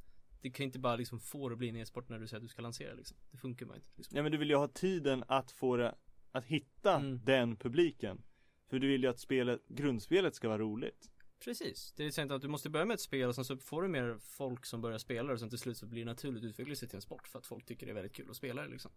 [0.42, 2.44] Det kan inte bara liksom få det att bli en e-sport när du säger att
[2.44, 3.16] du ska lansera liksom.
[3.30, 3.90] Det funkar bara inte.
[3.96, 4.16] Liksom.
[4.16, 5.94] Ja men du vill ju ha tiden att få det
[6.32, 7.20] Att hitta Mm.
[7.24, 8.22] den publiken
[8.70, 11.10] För du vill ju att spelet, grundspelet ska vara roligt
[11.44, 11.92] Precis.
[11.96, 13.88] Det är sant att du måste börja med ett spel och sen så får du
[13.88, 16.88] mer folk som börjar spela och sen till slut så blir det naturligt utveckla sig
[16.88, 18.90] till en sport för att folk tycker det är väldigt kul att spela det liksom.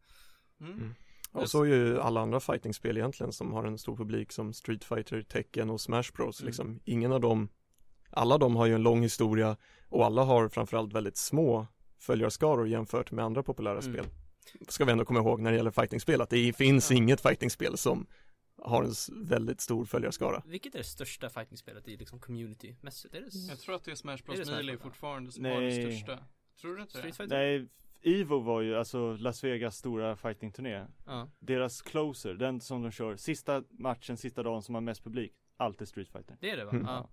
[0.62, 0.74] Mm.
[0.74, 0.94] Mm.
[1.32, 4.84] Och så är ju alla andra fightingspel egentligen som har en stor publik som Street
[4.84, 6.48] Fighter, Tekken och Smash Bros Mm.
[6.48, 6.80] liksom.
[6.86, 7.50] Ingen av dem
[8.10, 9.58] Alla de har ju en lång historia
[9.90, 11.68] och alla har framförallt väldigt små
[12.00, 13.94] följarskaror jämfört med andra populära Mm.
[13.94, 14.06] spel.
[14.68, 16.98] Ska vi ändå komma ihåg när det gäller fightingspel att det finns Ja.
[16.98, 18.08] inget fightingspel som
[18.58, 20.44] har en väldigt stor följarskara.
[20.46, 23.16] Vilket är det största fightingspelet i liksom community-mässigt?
[23.16, 25.32] Är det s- Jag tror att det är Smash Är Bros det Smash Melee fortfarande
[25.32, 25.54] som Nej.
[25.54, 26.20] har det största.
[26.62, 27.28] Tror du inte Street det?
[27.28, 27.68] Nej,
[28.02, 31.30] Evo var ju alltså Las Vegas stora fightingturné Ja.
[31.40, 35.88] Deras closer, den som de kör sista matchen, sista dagen som har mest publik Alltid
[35.88, 36.72] Street Fighter Det är det va?
[36.72, 36.86] Mm.
[36.86, 37.10] Ja.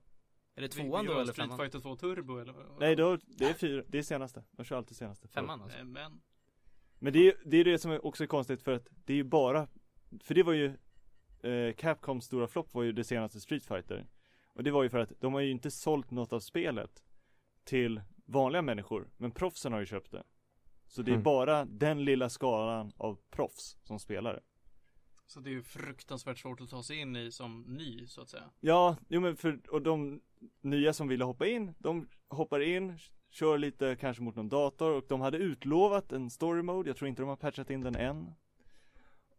[0.54, 1.58] Är det tvåan då eller Street femman?
[1.58, 2.54] Fighter 2 Turbo eller?
[2.80, 5.84] Nej då, det är fyra, det är senaste De kör alltid senaste Femman alltså?
[5.84, 6.20] Men
[6.98, 9.24] Men det är, det är det som är också konstigt för att det är ju
[9.24, 9.68] bara
[10.20, 10.72] För det var ju
[11.42, 14.06] eh, Capcoms stora flopp var ju det senaste Street Fighter
[14.46, 17.02] Och det var ju för att de har ju inte sålt något av spelet
[17.64, 20.22] Till vanliga människor Men proffsen har ju köpt det
[20.86, 21.22] Så det är Mm.
[21.22, 24.40] bara den lilla skalan av proffs som spelar det
[25.26, 28.28] Så det är ju fruktansvärt svårt att ta sig in i som ny så att
[28.28, 28.50] säga.
[28.60, 30.20] Ja, jo men för, och de
[30.60, 32.98] nya som ville hoppa in, de hoppar in,
[33.30, 37.08] kör lite kanske mot någon dator och de hade utlovat en story mode, jag tror
[37.08, 38.30] inte de har patchat in den än.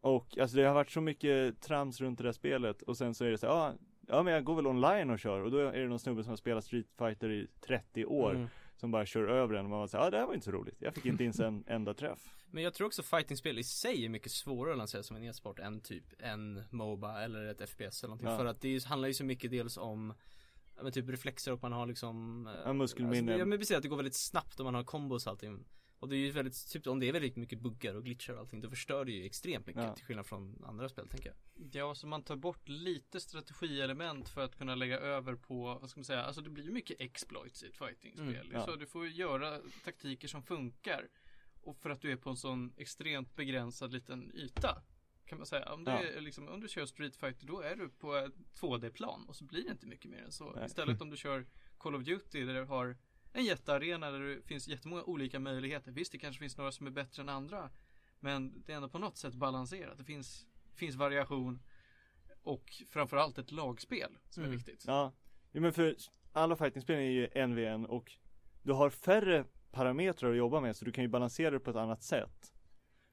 [0.04, 3.26] Och alltså det har varit så mycket trams runt det där spelet och sen så
[3.26, 3.74] är det så ja,
[4.08, 6.30] ja men jag går väl online och kör och då är det någon snubbe som
[6.30, 8.48] har spelat Street Fighter i 30 år Mm.
[8.76, 10.52] som bara kör över en och man så här, ja det här var inte så
[10.52, 12.20] roligt, jag fick inte ens en enda träff.
[12.52, 15.60] Men jag tror också fightingspel i sig är mycket svårare att lansera som en e-sport
[15.60, 18.30] än typ en Moba eller ett FPS eller någonting.
[18.30, 18.38] Ja.
[18.38, 20.14] För att det handlar ju så mycket dels om
[20.82, 23.32] men typ reflexer och man har liksom Ja, muskelminne.
[23.32, 25.66] Alltså, ja men precis att det går väldigt snabbt och man har kombos och allting.
[26.04, 28.40] Och det är ju väldigt, typ om det är väldigt mycket buggar och glitchar och
[28.40, 29.96] allting då förstör det ju extremt mycket Ja.
[29.96, 31.70] till skillnad från andra spel tänker jag.
[31.72, 36.00] Ja, så man tar bort lite strategielement för att kunna lägga över på, vad ska
[36.00, 38.30] man säga, alltså det blir ju mycket exploits i ett fightingspel.
[38.30, 38.66] Mm, ja.
[38.66, 41.08] Så du får ju göra taktiker som funkar.
[41.62, 44.82] Och för att du är på en sån extremt begränsad liten yta.
[45.26, 45.74] Kan man säga.
[45.74, 46.04] Om du, Ja.
[46.04, 49.44] är, liksom, om du kör Street Fighter då är du på ett 2D-plan och så
[49.44, 50.52] blir det inte mycket mer än så.
[50.52, 50.66] Nej.
[50.66, 51.46] Istället om du kör
[51.78, 52.98] Call of Duty där du har
[53.34, 55.92] en jättearena där det finns jättemånga olika möjligheter.
[55.92, 57.70] Visst, det kanske finns några som är bättre än andra.
[58.20, 59.98] Men det är ändå på något sätt balanserat.
[59.98, 61.60] Det finns, finns variation
[62.44, 64.58] och framförallt ett lagspel som är Mm.
[64.58, 64.84] viktigt.
[64.88, 65.12] Ja,
[65.52, 65.96] jo, men för
[66.32, 68.12] alla fightingspel är ju en v en och
[68.64, 71.76] du har färre parametrar att jobba med så du kan ju balansera det på ett
[71.76, 72.54] annat sätt.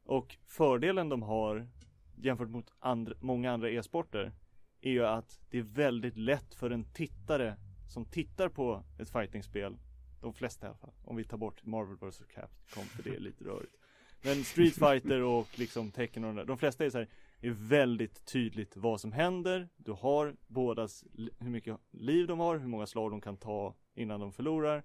[0.05, 1.69] Och fördelen de har
[2.17, 4.33] jämfört mot andra, många andra e-sporter
[4.81, 7.57] är ju att det är väldigt lätt för en tittare
[7.89, 9.77] som tittar på ett fightingspel
[10.21, 13.21] de flesta i alla fall, om vi tar bort Marvel vs Capcom för det är
[13.21, 13.77] lite rörigt.
[14.23, 17.09] Men Street Fighter och liksom Tekken och de där, de flesta är så här,
[17.41, 19.69] är väldigt tydligt vad som händer.
[19.77, 21.05] Du har bådas,
[21.39, 24.83] hur mycket liv de har, hur många slag de kan ta innan de förlorar.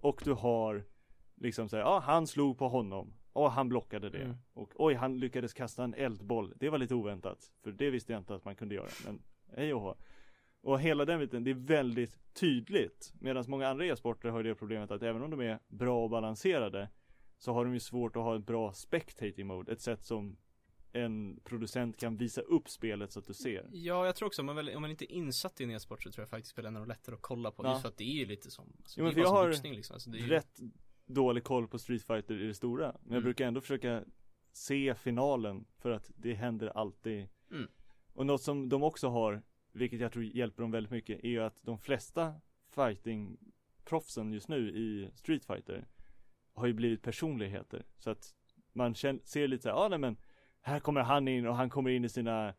[0.00, 0.84] Och du har
[1.40, 3.14] Liksom säga, ja han slog på honom.
[3.32, 4.22] Och han blockade det.
[4.22, 4.36] Mm.
[4.52, 6.54] Och oj, han lyckades kasta en eldboll.
[6.56, 7.52] Det var lite oväntat.
[7.62, 8.88] För det visste jag inte att man kunde göra.
[9.04, 9.22] Men
[9.56, 9.94] hej och hå.
[10.68, 13.12] Och hela den biten, det är väldigt tydligt.
[13.20, 16.90] Medan många andra e-sporter har det problemet att även om de är bra och balanserade
[17.38, 19.72] så har de ju svårt att ha ett bra spectating mode.
[19.72, 20.36] Ett sätt som
[20.92, 23.68] en producent kan visa upp spelet så att du ser.
[23.72, 26.02] Ja, jag tror också om man, väl, om man inte är insatt i en e-sport
[26.02, 27.64] så tror jag faktiskt spelar är lättare att kolla på.
[27.64, 27.70] Ja.
[27.70, 29.48] Just för att det är ju lite som, alltså, Jo, men det är jag har
[29.48, 29.94] boxning liksom.
[29.94, 30.60] Alltså, det är ju, Rätt
[31.06, 32.86] dålig koll på Street Fighter i det stora.
[32.86, 33.22] Men jag Mm.
[33.22, 34.04] brukar ändå försöka
[34.52, 37.28] se finalen för att det händer alltid.
[37.50, 37.68] Mm.
[38.12, 41.42] Och något som de också har, vilket jag tror hjälper dem väldigt mycket, är ju
[41.42, 42.34] att de flesta
[42.70, 45.86] fighting-proffsen just nu i Street Fighter
[46.54, 47.86] har ju blivit personligheter.
[47.98, 48.34] Så att
[48.72, 50.16] man känner, ser lite så här, ja nej men
[50.60, 52.54] här kommer han in och han kommer in i sina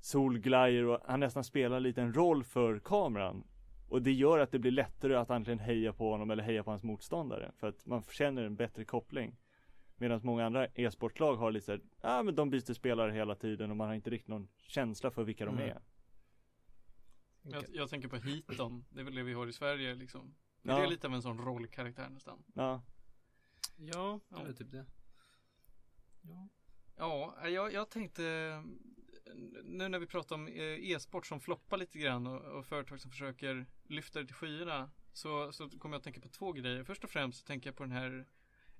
[0.00, 3.44] solglajjor och han nästan spelar lite en roll för kameran.
[3.88, 6.70] Och det gör att det blir lättare att antingen heja på honom eller heja på
[6.70, 7.52] hans motståndare.
[7.56, 9.36] För att man känner en bättre koppling.
[9.96, 13.70] Medan många andra e-sportlag har lite såhär, ja ah, men de byter spelare hela tiden
[13.70, 15.78] och man har inte riktigt någon känsla för vilka de Mm.
[17.52, 17.54] Är.
[17.54, 20.34] Jag, jag tänker på Heaton, det är väl det vi har i Sverige liksom.
[20.62, 20.76] Ja.
[20.78, 22.44] Det är lite av en sån rollkaraktär nästan.
[22.54, 22.82] Ja,
[23.76, 24.38] ja, Ja.
[24.44, 24.86] det är typ det.
[26.22, 26.48] Ja,
[26.96, 28.22] ja jag, jag tänkte
[29.64, 33.10] nu när vi pratar om eh, e-sport som floppar lite grann och, och företag som
[33.10, 36.84] försöker lyfta det till skyarna så, så kommer jag att tänka på två grejer.
[36.84, 38.26] Först och främst så tänker jag på den här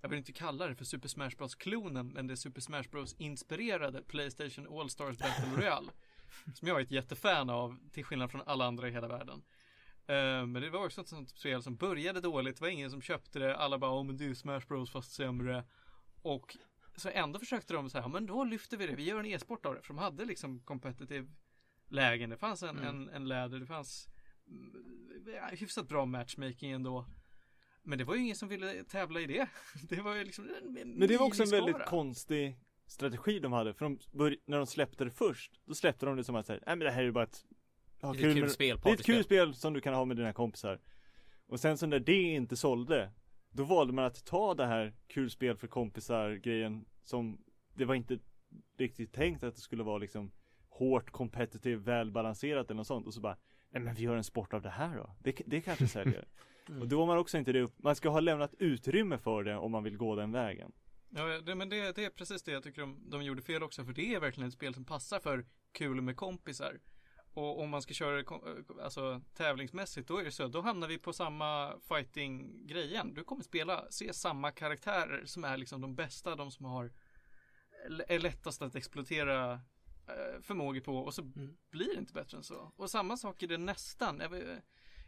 [0.00, 2.83] jag vill inte kalla det för Super Smash Bros klonen men det är Super Smash
[2.90, 5.90] Bros inspirerade Playstation All-Stars Battle Royale
[6.55, 9.43] som jag är ett jättefan av till skillnad från alla andra i hela världen.
[10.07, 13.03] Eh, men det var också ett sånt spel som började dåligt, det var ingen som
[13.03, 15.64] köpte det, alla bara, åh men det är ju Smash Bros fast sämre.
[16.23, 16.57] Och
[16.97, 19.67] så ändå försökte de säga, ja men då lyfter vi det, vi gör en e-sport
[19.67, 19.83] av det.
[19.83, 21.29] För de hade liksom competitive
[21.88, 22.85] lägen, det fanns en, Mm.
[22.85, 24.09] en, en läder, det fanns
[24.49, 27.07] mm, ja, hyfsat bra matchmaking ändå.
[27.83, 29.49] Men det var ju ingen som ville tävla i det.
[29.88, 32.57] Det var ju liksom en men det var också en väldigt konstig
[32.88, 33.74] strategi de hade.
[33.74, 36.61] För de bör- när de släppte det först, då släppte de det som att säga,
[36.66, 37.44] nej men det här är ju bara ett
[38.03, 39.94] ha Det är ett kul med- spel, Det är ett kul spel som du kan
[39.94, 40.81] ha med dina kompisar.
[41.46, 43.11] Och sen så när det inte sålde,
[43.51, 47.38] då valde man att ta det här kul spel för kompisar grejen som
[47.74, 48.18] det var inte
[48.79, 50.31] riktigt tänkt att det skulle vara liksom
[50.68, 53.37] hårt, competitive, välbalanserat eller något sånt och så bara
[53.70, 56.24] Nej men vi gör en sport av det här då, det, det kanske säljer.
[56.68, 56.83] Mm.
[56.83, 59.57] Och då har man också inte det upp, man ska ha lämnat utrymme för det
[59.57, 60.72] om man vill gå den vägen.
[61.11, 63.85] Ja, det, men det, det är precis det jag tycker de, de gjorde fel också.
[63.85, 66.81] För det är verkligen ett spel som passar för kul med kompisar.
[67.35, 70.49] Och om man ska köra det kom- alltså, tävlingsmässigt, då är det så.
[70.49, 73.14] Då hamnar vi på samma fighting-grejen.
[73.14, 76.92] Du kommer spela, se samma karaktärer som är liksom de bästa, de som har
[78.09, 79.53] är lättast att exploatera
[80.09, 81.57] eh, förmågor på och så Mm.
[81.71, 82.73] blir det inte bättre än så.
[82.77, 84.23] Och samma sak är det nästan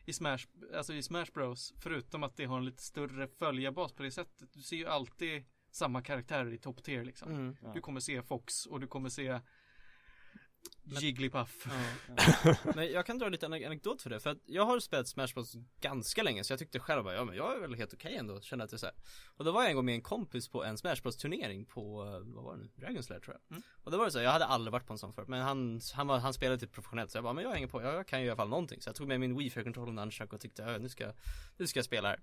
[0.06, 1.74] i Smash, alltså i Smash Bros.
[1.82, 4.52] Förutom att det har en lite större följarbas på det sättet.
[4.52, 7.32] Du ser ju alltid samma karaktärer i top tier liksom.
[7.32, 7.56] Mm.
[7.62, 7.72] Ja.
[7.74, 9.40] Du kommer se Fox och du kommer se
[10.82, 11.66] Men- Jigglypuff.
[12.44, 12.54] Ja.
[12.74, 15.26] Men jag kan dra lite ane- anekdot för det, för att jag har spelat Smash
[15.34, 18.16] Bros ganska länge så jag tyckte själv bara, ja men jag är väl helt okej
[18.16, 18.94] ändå, kände att det är så här.
[19.36, 22.04] Och då var jag en gång med en kompis på en Smash Bros turnering på,
[22.04, 23.56] eh, vad var det nu, Dragon's Lair tror jag.
[23.56, 23.62] Mm.
[23.84, 25.42] Och då var det så här, jag hade aldrig varit på en sån förut, men
[25.42, 27.94] han, han, var, han spelade typ professionellt så jag bara, men jag hänger på, jag,
[27.94, 28.80] jag kan ju i alla fall någonting.
[28.82, 31.12] Så jag tog med min Wii Fair Control och Nunchuck och tyckte, ja nu ska,
[31.56, 32.20] nu ska jag spela här.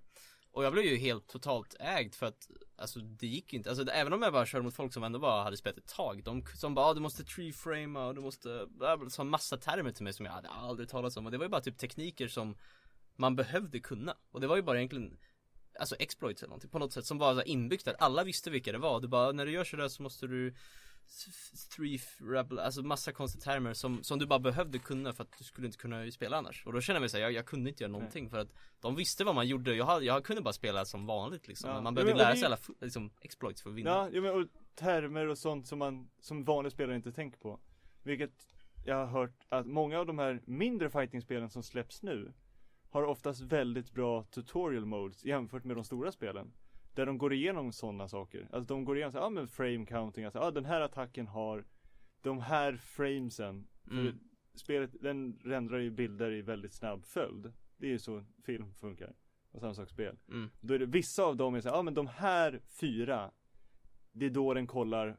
[0.58, 3.90] Och jag blev ju helt totalt ägd för att Alltså det gick ju inte, alltså
[3.90, 6.44] även om jag bara körde mot folk som ändå bara hade spelat ett tag De
[6.54, 8.66] som bara, ah, du måste treeframa och du måste,
[9.08, 11.26] Sa massa termer till mig som jag hade aldrig talat om.
[11.26, 12.56] Och det var ju bara typ tekniker som
[13.16, 14.16] Man behövde kunna.
[14.30, 15.18] Och det var ju bara egentligen
[15.78, 18.78] Alltså exploits eller någonting på något sätt som var inbyggt där, alla visste vilka det
[18.78, 20.54] var, du bara, ah, när du gör sådär så måste du
[21.76, 25.44] Three rebel, alltså massa konstiga termer som, som du bara behövde kunna för att du
[25.44, 27.82] skulle inte kunna spela annars Och då kände jag mig såhär, jag, jag kunde inte
[27.82, 28.48] göra någonting för att
[28.80, 31.74] De visste vad man gjorde, jag, jag kunde bara spela som vanligt liksom Ja.
[31.80, 34.20] Man Ja, behövde men- lära sig det- alla liksom, exploits för att vinna Ja, ja
[34.20, 37.60] men och termer och sånt som man som vanlig spelare inte tänker på.
[38.02, 38.46] Vilket
[38.84, 42.32] jag har hört att många av de här mindre fightingspelen som släpps nu
[42.90, 46.52] har oftast väldigt bra tutorial modes jämfört med de stora spelen.
[46.98, 48.48] Där de går igenom sådana saker.
[48.52, 51.26] Alltså de går igenom så ja ah, men frame counting, alltså ah, den här attacken
[51.26, 51.64] har
[52.22, 53.66] de här framesen.
[53.84, 54.18] För Mm.
[54.54, 57.52] spelet, den rendrar ju bilder i väldigt snabb följd.
[57.76, 59.14] Det är ju så film funkar.
[59.50, 60.16] Och samma sak spel.
[60.28, 60.50] Mm.
[60.60, 63.30] Då är det vissa av dem är så ja ah, men de här fyra
[64.12, 65.16] Det är då den kollar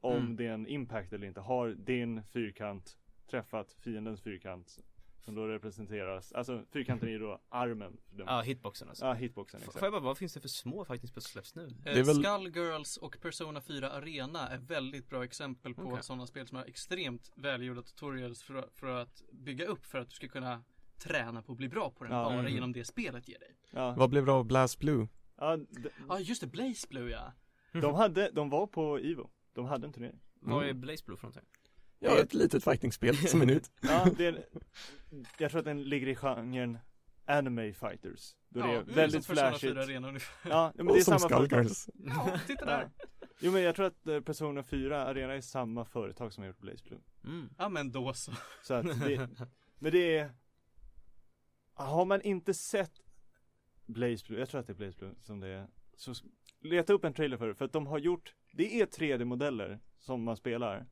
[0.00, 0.36] om Mm.
[0.36, 1.40] det är en impact eller inte.
[1.40, 4.78] Har din fyrkant träffat fiendens fyrkant?
[5.24, 7.96] Som då representeras, alltså fyrkanten är ju då armen.
[8.16, 9.78] Ja, hitboxen alltså Ja, hitboxen F- exakt.
[9.78, 11.64] Får jag bara, vad finns det för små fightingspel som släpps nu?
[11.66, 16.02] Eh, Det är väl- Skullgirls och Persona 4 Arena är väldigt bra exempel på Okej.
[16.02, 20.14] sådana spel som har extremt välgjorda tutorials för, för att bygga upp för att du
[20.14, 20.64] ska kunna
[20.98, 22.24] träna på att bli bra på den Ja.
[22.24, 22.52] bara Mm.
[22.54, 23.54] genom det spelet ger dig.
[23.70, 25.08] Ja, Vad blev det av Blast Blue?
[25.36, 27.32] Ja, de, Ja just det, Blaze Blue ja.
[27.80, 29.30] de hade, de var på Ivo.
[29.54, 30.20] De hade en turnering.
[30.40, 30.80] Vad är Mm.
[30.80, 31.48] Blaze Blue för någonting?
[32.04, 33.70] Ja, ett litet fightingspel som är nytt.
[33.80, 34.46] Ja, det är,
[35.38, 36.78] jag tror att den ligger i genren
[37.24, 38.36] Anime Fighters.
[38.48, 39.74] Då det är ja, väldigt som Persona flashigt.
[39.74, 40.18] 4 Arena.
[40.44, 41.70] Ja, men det är som samma företag.
[41.70, 41.90] Skullgirls.
[41.94, 42.90] Ja, titta där.
[42.96, 43.06] Ja.
[43.40, 46.58] Jo men jag tror att eh, Persona 4 Arena är samma företag som har gjort
[46.58, 47.00] Blaze Blue.
[47.24, 47.48] Mm.
[47.58, 48.32] Ja men då så.
[48.62, 49.28] Så att det,
[49.78, 50.32] men det är
[51.74, 53.00] Har man inte sett
[53.86, 56.14] Blaze Blue, jag tror att det är Blaze Blue som det är Så
[56.60, 60.22] leta upp en trailer för det, för att de har gjort Det är 3D-modeller som
[60.22, 60.86] man spelar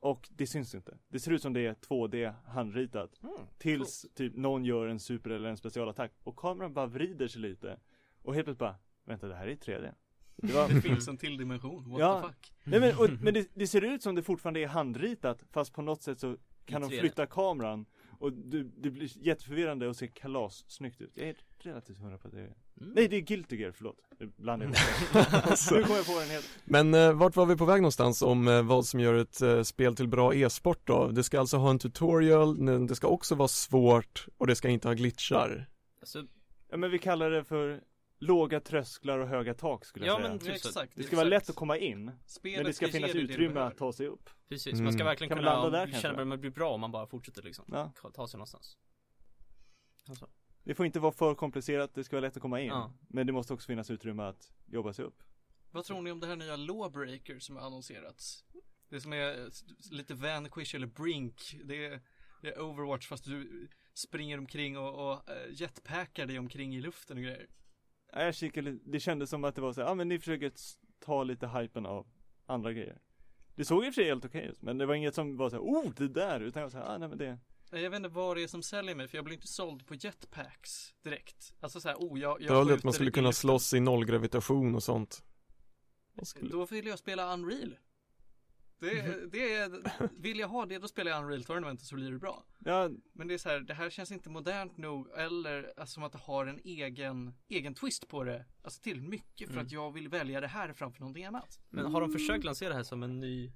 [0.00, 3.34] Och det syns inte Det ser ut som det är 2D handritat Mm.
[3.58, 7.78] Tills typ någon gör en super eller en specialattack Och kameran bara vrider sig lite
[8.22, 9.92] Och helt plötsligt bara Vänta det här är 3D
[10.36, 12.20] det var, Det finns en till dimension, what Ja.
[12.22, 12.52] the fuck.
[12.64, 15.82] Nej men, och, men det, det ser ut som det fortfarande är handritat Fast på
[15.82, 17.00] något sätt så kan de 3D.
[17.00, 17.86] flytta kameran
[18.20, 22.28] Och du, det blir jätteförvirrande och ser kalas snyggt ut Jag är relativt hundra på
[22.28, 22.92] att det är Mm.
[22.94, 24.66] Nej det är Guilty Gear, förlåt är det
[25.76, 28.48] Nu kommer jag på den helt Men eh, vart var vi på väg någonstans om
[28.48, 31.08] eh, vad som gör ett eh, spel till bra e-sport då?
[31.08, 34.68] Det ska alltså ha en tutorial, men det ska också vara svårt och det ska
[34.68, 35.68] inte ha glitchar.
[36.00, 36.24] Alltså,
[36.70, 37.80] Ja men vi kallar det för
[38.18, 40.92] Låga trösklar och höga tak skulle jag ja säga men Ja, typ exakt.
[40.96, 43.76] Det ska vara lätt att komma in Spelet Men det ska finnas det utrymme att
[43.78, 44.84] ta sig upp Precis, Mm.
[44.84, 47.06] man ska verkligen Kan kunna landa där känna att man blir bra om man bara
[47.06, 47.92] fortsätter liksom ja.
[48.14, 48.76] Ta sig någonstans
[50.08, 50.28] alltså.
[50.64, 52.92] Det får inte vara för komplicerat, det ska vara lätt att komma in Ja.
[53.08, 55.22] Men det måste också finnas utrymme att jobba sig upp
[55.70, 58.44] Vad tror ni om det här nya Lawbreaker som har annonserats?
[58.88, 59.46] Det som är eh,
[59.90, 61.56] lite Vanquish eller Brink.
[61.64, 62.00] Det är,
[62.42, 67.16] det är Overwatch fast du springer omkring och, och eh, jetpackar dig omkring i luften
[67.16, 67.46] och grejer.
[68.16, 70.18] Ja, Jag kikade lite, det kändes som att det var så ja ah, men ni
[70.18, 70.52] försöker
[71.00, 72.06] ta lite hypen av
[72.46, 72.98] andra grejer
[73.54, 75.50] Det såg i och för sig helt okej ut, men det var inget som var
[75.50, 77.38] så här, oh det där, utan jag var så här, ah nej men det
[77.70, 79.94] Jag vet inte vad det är som säljer mig för jag blir inte såld på
[79.94, 81.54] jetpacks direkt.
[81.60, 84.82] Alltså så här, oh jag, jag väl att man skulle kunna slåss i nollgravitation och
[84.82, 85.24] sånt.
[86.22, 87.76] Skulle- Då vill jag spela Unreal.
[88.78, 89.70] Det, det är,
[90.22, 92.44] vill jag ha det då spelar jag Unreal Tournament och så blir det bra.
[92.58, 96.02] Ja, Men det är så här, det här känns inte modernt nog eller alltså, som
[96.02, 98.44] att det har en egen, egen twist på det.
[98.62, 99.66] Alltså till mycket för Mm.
[99.66, 101.60] att jag vill välja det här framför någonting annat.
[101.70, 103.52] Men har de försökt lansera det här som en ny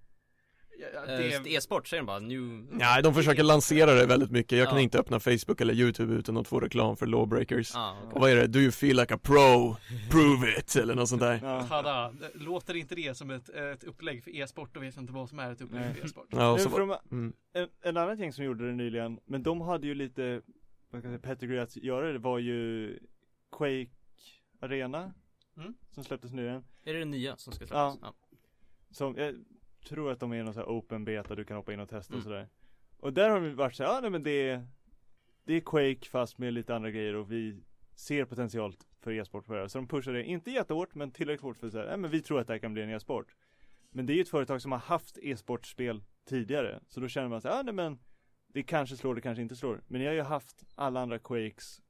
[1.07, 1.89] det, e-sport?
[1.89, 4.59] Säger de bara new Nej, de försöker lansera det väldigt mycket.
[4.59, 4.83] Jag kan Ja.
[4.83, 7.77] inte öppna Facebook eller YouTube utan att få reklam för Lawbreakers.
[7.77, 7.97] ah.
[8.13, 8.47] Och vad är det?
[8.47, 9.77] Do you feel like a pro?
[10.11, 10.77] Prove it!
[10.77, 11.41] Eller något sånt där.
[11.43, 11.61] ja.
[11.61, 15.29] Hada, låter inte det som ett, ett upplägg för e-sport då vet jag inte vad
[15.29, 15.95] som är ett upplägg Nej.
[15.95, 16.27] för e-sport.
[16.31, 17.33] Ja, och så var, mm.
[17.53, 20.43] en, en annan gäng som gjorde det nyligen, men de hade ju lite,
[20.91, 22.99] vad kan säga, pedigree att göra det var ju
[23.57, 23.91] Quake
[24.61, 25.13] Arena
[25.57, 25.75] Mm.
[25.91, 27.99] Som släpptes nyligen Är det det nya som ska släppas?
[28.03, 28.15] Ja.
[28.91, 29.35] Som, jag
[29.89, 32.15] tror att de är någon sån här open beta, du kan hoppa in och testa
[32.15, 32.25] och Mm.
[32.25, 32.49] sådär
[32.97, 34.67] Och där har vi varit såhär, ja nej men det är
[35.45, 37.65] Det är Quake fast med lite andra grejer och vi
[37.95, 39.69] ser potential för e-sport på det här.
[39.69, 42.23] Så de pushar det, inte jättehårt men tillräckligt hårt för att säga, nej men vi
[42.23, 43.35] tror att det här kan bli en e-sport
[43.91, 47.41] Men det är ju ett företag som har haft e-sportspel tidigare Så då känner man
[47.41, 47.99] sig, ja nej men
[48.49, 51.81] Det kanske slår, det kanske inte slår Men ni har ju haft alla andra Quakes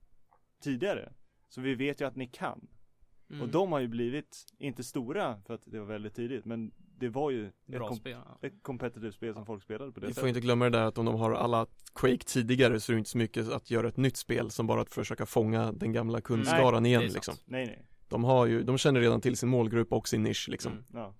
[0.62, 1.12] Tidigare
[1.48, 2.68] Så vi vet ju att ni kan
[3.30, 3.42] Mm.
[3.42, 7.08] Och de har ju blivit, inte stora för att det var väldigt tidigt Men det
[7.08, 8.12] var ju ett, Bra kom- spel.
[8.26, 8.38] Ja.
[8.42, 10.98] ett competitive spel som folk spelade på det Vi får inte glömma det där att
[10.98, 13.96] om de har alla Quake tidigare så är det inte så mycket att göra ett
[13.96, 17.14] nytt spel som bara att försöka fånga den gamla kundskaran igen det är sant.
[17.14, 17.34] liksom.
[17.46, 20.72] Nej nej, De har ju, de känner redan till sin målgrupp och sin nisch liksom.
[20.72, 20.84] Mm.
[20.92, 21.14] ja,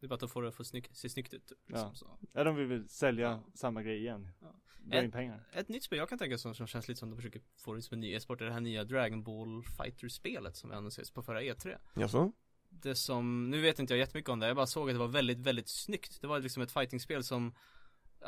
[0.00, 1.52] Det är bara att de får det att få snygg, se snyggt ut.
[1.68, 1.94] Liksom, Ja.
[1.94, 2.18] så.
[2.32, 3.42] ja de vill väl sälja Ja.
[3.54, 4.60] samma grej igen Ja.
[4.86, 7.10] Dra in Ett- pengar Ett nytt spel jag kan tänka som, som känns lite som
[7.10, 10.56] de försöker få det som en ny e-sport är det här nya Dragon Ball Fighter-spelet
[10.56, 11.76] som annonserades på förra E3.
[11.94, 12.32] Jaså?
[12.82, 15.08] Det som, nu vet inte jag jättemycket om det, jag bara såg att det var
[15.08, 16.20] väldigt, väldigt snyggt.
[16.20, 17.54] Det var liksom ett fightingspel som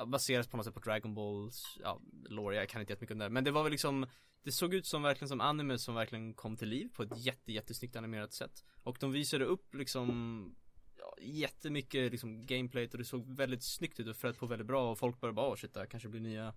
[0.07, 3.29] baseras på något sätt på Dragon Balls, ja, lore, jag kan inte jättemycket om det.
[3.29, 4.07] Men det var väl liksom,
[4.43, 7.53] det såg ut som verkligen som anime som verkligen kom till liv på ett jätte,
[7.53, 8.65] jättesnyggt animerat sätt.
[8.83, 10.55] Och de visade upp liksom
[10.99, 14.91] ja, jättemycket liksom gameplay och det såg väldigt snyggt ut och flöt på väldigt bra
[14.91, 16.55] och folk började bara, oh shit, det här kanske blir nya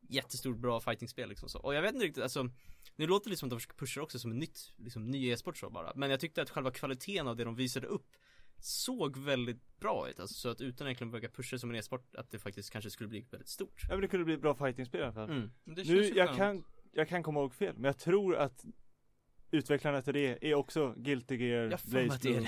[0.00, 1.58] jättestort bra fightingspel liksom så.
[1.58, 2.50] Och jag vet inte riktigt, alltså
[2.98, 5.56] nu låter det som att de försöker pusha också som en nytt, liksom ny e-sport
[5.56, 5.92] så bara.
[5.94, 8.06] Men jag tyckte att själva kvaliteten av det de visade upp
[8.60, 10.20] såg väldigt bra ut.
[10.20, 13.08] Alltså så att utan egentligen börja pusha som en e-sport, att det faktiskt kanske skulle
[13.08, 13.82] bli väldigt stort.
[13.88, 15.50] Ja men det kunde bli ett bra fightingspel i alla fall Mm.
[15.64, 18.64] Det Nu, känns ju jag kan, jag kan komma ihåg fel, men jag tror att
[19.50, 22.46] Utvecklarna till det är också Guilty Gear, Jag Blaze Blue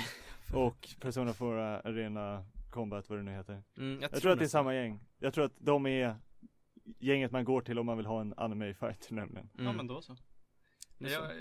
[0.54, 4.48] och Persona 4 Arena Combat, vad det nu heter Mm, Jag tror att det är
[4.48, 6.16] samma gäng Jag tror att de är
[6.98, 9.76] gänget man går till om man vill ha en anime fighter nämligen Ja Mm.
[9.76, 10.16] men då så.
[11.00, 11.34] Det är Det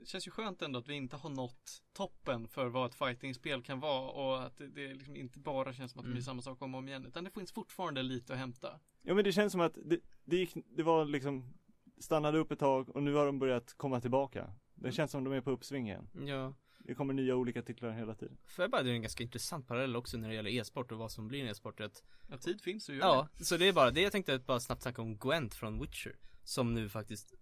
[0.00, 3.62] eh, känns ju skönt ändå att vi inte har nått toppen för vad ett fightingspel
[3.62, 6.14] kan vara och att det, det liksom inte bara känns som att det Mm.
[6.14, 8.80] blir samma sak om och om igen utan det finns fortfarande lite att hämta.
[9.02, 11.54] Ja men det känns som att det, det gick, det var liksom
[11.98, 15.32] Stannade upp ett tag och nu har de börjat komma tillbaka Det känns som de
[15.32, 16.08] är på uppsving igen.
[16.26, 16.54] Ja.
[16.78, 18.36] Det kommer nya olika titlar hela tiden.
[18.46, 21.12] Får jag bara dra en ganska intressant parallell också när det gäller e-sport och vad
[21.12, 21.80] som blir en e-sport.
[21.80, 24.46] Att, Ja, tid finns att göra ja, så det är bara det jag tänkte att
[24.46, 26.16] bara snabbt snacka om Gwent från Witcher.
[26.44, 27.34] Som nu faktiskt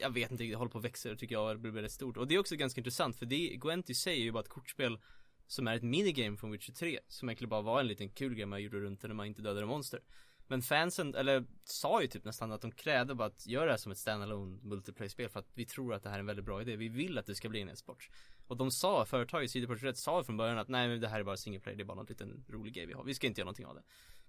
[0.00, 2.16] jag vet inte, det håller på att växa tycker jag blir väldigt stort.
[2.16, 4.48] Och det är också ganska intressant för det, Gwent i sig är ju bara ett
[4.48, 4.98] kortspel
[5.46, 6.98] som är ett minigame från Witcher 3.
[7.08, 9.66] Som egentligen bara var en liten kul grej man gjorde runt när man inte dödade
[9.66, 10.00] monster.
[10.46, 13.78] Men fansen, eller sa ju typ nästan att de krävde bara att göra det här
[13.78, 16.62] som ett standalone multiplayer-spel för att vi tror att det här är en väldigt bra
[16.62, 16.76] idé.
[16.76, 18.10] Vi vill att det ska bli en e-sport.
[18.46, 21.24] Och de sa, företaget CD Projekt sa från början att nej men det här är
[21.24, 23.04] bara single player, det är bara någon liten rolig grej vi har.
[23.04, 23.82] Vi ska inte göra någonting av det.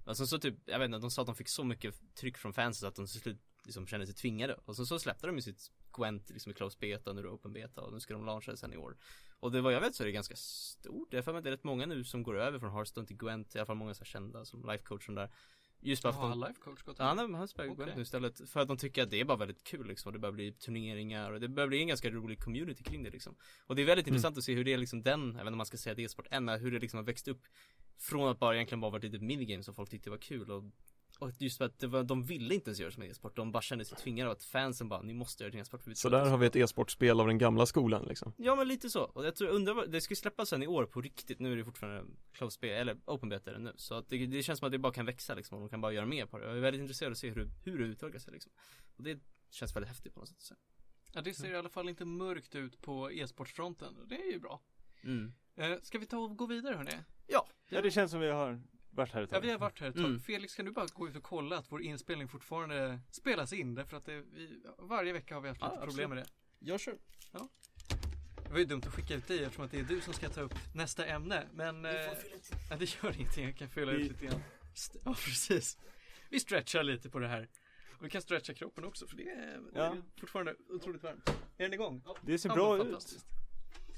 [0.05, 2.38] Men sen så typ, jag vet inte, de sa att de fick så mycket tryck
[2.38, 4.53] från fansen att de till slut liksom kände sig tvingade.
[4.66, 7.30] Och sen så släppte de ju sitt Gwent liksom i close beta, nu är det
[7.30, 8.97] open beta och nu ska de launcha det sen i år.
[9.39, 11.07] Och det vad jag vet så är det ganska stort.
[11.14, 13.07] Jag har för mig att det är rätt många nu som går över från Hearthstone
[13.07, 15.30] till Gwent, i alla fall många så här kända som lifecoachen där.
[15.84, 17.76] Just bara för att de, life coach gått Ja, han har, han spelar Okej.
[17.84, 20.14] Gwent nu istället för att de tycker att det är bara väldigt kul liksom och
[20.14, 23.36] det börjar bli turneringar och det börjar bli en ganska rolig community kring det liksom
[23.66, 24.16] Och det är väldigt Mm.
[24.16, 26.28] intressant att se hur det är liksom den, inte om man ska säga det e-sport
[26.32, 27.41] än, men hur det liksom har växt upp
[27.97, 30.64] Från att bara egentligen bara vara ett litet minigame som folk tyckte var kul och
[31.22, 33.51] och just för att det var, de ville inte ens göra det som e-sport, de
[33.51, 35.95] bara kände sig tvingade av att fansen bara, ni måste göra det e-sport för vi
[35.95, 38.34] Så där har vi ett e-sportspel av den gamla skolan liksom.
[38.38, 40.67] Ja men lite så, och jag tror, undrar vad, det ska ju släppas sen i
[40.67, 42.03] år på riktigt, nu är det fortfarande
[42.34, 44.93] close beta, eller open beta nu Så att det, det känns som att det bara
[44.93, 47.07] kan växa liksom, och de kan bara göra mer på det Jag är väldigt intresserad
[47.07, 48.51] av att se hur, det- hur det utvecklar sig liksom
[48.97, 49.19] Och det
[49.49, 50.55] känns väldigt häftigt på något sätt så.
[51.13, 53.97] Ja, det ser i alla fall inte mörkt ut på e-sportfronten.
[53.97, 54.61] och Det är ju bra.
[55.03, 55.34] Mm.
[55.55, 56.91] Eh, ska vi ta och gå vidare hörni?
[57.28, 58.61] Ja, Ja, det känns som vi har
[58.92, 59.42] varit här ett Ja, tag.
[59.46, 60.06] vi har varit här ett tag.
[60.06, 60.20] Mm.
[60.20, 63.76] Felix, kan du bara gå ut och kolla att vår inspelning fortfarande spelas in?
[63.76, 65.89] Därför att det, vi, varje vecka har vi haft Ja, lite absolut.
[65.96, 66.26] problem med det.
[66.60, 66.98] jag kör
[68.46, 70.30] Det var ju dumt att skicka ut dig eftersom att det är du som ska
[70.30, 71.48] ta upp nästa ämne.
[71.54, 71.92] Men eh,
[72.70, 74.42] ja, det gör ingenting, jag kan fylla Vi- ut lite grann.
[75.06, 75.78] Ja, precis.
[76.30, 77.50] Vi stretchar lite på det här.
[78.00, 79.84] Och vi kan stretcha kroppen också för det är, det Ja.
[79.86, 81.30] är fortfarande otroligt varmt.
[81.58, 82.04] Är den igång?
[82.22, 83.26] Det ser Ja, bra ut.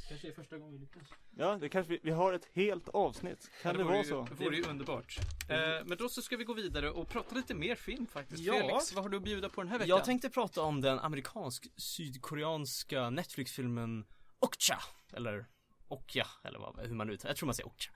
[0.08, 1.04] Kanske är första gången vi lyckas
[1.38, 3.52] Ja, det kanske vi, vi har ett helt avsnitt.
[3.62, 4.28] Kan Ja, det, vore vara ju, så?
[4.38, 5.20] Det vore ju underbart.
[5.50, 8.44] Eh, men då så ska vi gå vidare och prata lite mer film faktiskt.
[8.44, 8.54] Ja.
[8.54, 9.90] Felix, vad har du att bjuda på den här veckan?
[9.90, 14.06] Jag tänkte prata om den amerikansk-sydkoreanska Netflix-filmen
[14.40, 14.80] Okja
[15.14, 15.46] Eller
[15.88, 17.92] Okja, eller vad, hur man uttalar Jag tror man säger Okja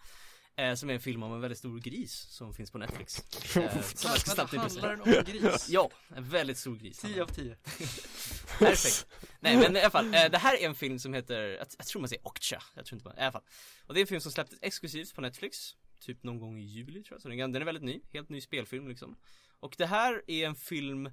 [0.57, 3.23] eh, Som är en film om en väldigt stor gris som finns på Netflix.
[3.57, 5.69] Eh, Som jag ska snabbt handlar den om en gris?
[5.69, 6.99] Ja, en väldigt stor gris.
[6.99, 7.55] 10 av 10.
[8.59, 9.07] Perfekt.
[9.39, 11.87] Nej men i alla fall, eh, det här är en film som heter, jag, jag
[11.87, 13.43] tror man säger Okja, jag tror inte man, i alla fall.
[13.85, 17.03] Och det är en film som släpptes exklusivt på Netflix Typ någon gång i juli
[17.03, 19.15] tror jag, så den är väldigt ny, helt ny spelfilm liksom.
[19.59, 21.09] Och det här är en film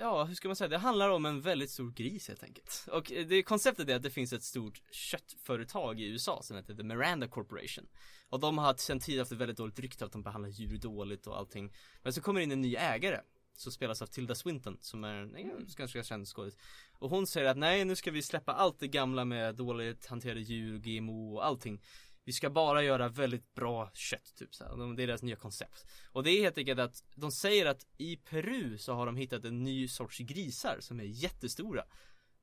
[0.00, 0.68] Ja, hur ska man säga?
[0.68, 2.88] Det handlar om en väldigt stor gris helt enkelt.
[2.92, 6.82] Och det konceptet är att det finns ett stort köttföretag i USA som heter The
[6.82, 7.86] Miranda Corporation.
[8.28, 11.26] Och de har sedan tidigare haft ett väldigt dåligt rykte att de behandlar djur dåligt
[11.26, 11.72] och allting.
[12.02, 13.20] Men så kommer in en ny ägare
[13.56, 16.56] som spelas av Tilda Swinton som är en en ganska känd skådis.
[16.92, 20.40] Och hon säger att nej, nu ska vi släppa allt det gamla med dåligt hanterade
[20.40, 21.82] djur, GMO och allting.
[22.28, 24.94] Vi ska bara göra väldigt bra kött typ så här.
[24.96, 25.86] Det är deras nya koncept.
[26.12, 29.44] Och det är helt enkelt att de säger att i Peru så har de hittat
[29.44, 31.84] en ny sorts grisar som är jättestora.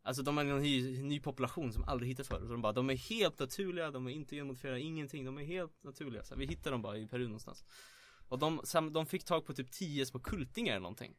[0.02, 2.42] Alltså de har en ny, ny population som aldrig hittat förut.
[2.42, 5.26] Och de bara, de är helt naturliga, de är inte genmodifierade, ingenting.
[5.26, 6.24] De är helt naturliga.
[6.24, 7.66] Så här, vi hittar dem bara i Peru någonstans.
[8.30, 11.16] Och de, sam, de fick tag på typ 10 små kultingar eller någonting.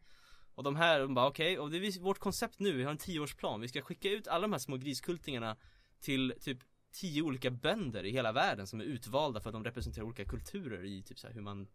[0.54, 2.98] Och de här, de bara okej, och det är vårt koncept nu, vi har en
[2.98, 3.60] tioårsplan.
[3.60, 5.56] Vi ska skicka ut alla de här små griskultingarna
[6.00, 6.58] till typ
[7.00, 10.84] tio olika bönder i hela världen som är utvalda för att de representerar olika kulturer
[10.84, 11.68] i typ så här hur man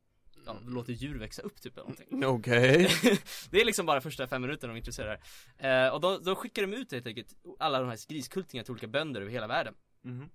[0.45, 2.25] ja, låter djur växa upp typ eller någonting.
[2.25, 2.89] Okej.
[3.49, 5.21] det är liksom bara första fem minuterna de är intresserade.
[5.57, 8.87] Eh, och då, då skickar de ut helt enkelt alla de här griskultingarna till olika
[8.87, 9.73] bönder över hela världen.
[10.01, 10.29] Mhm.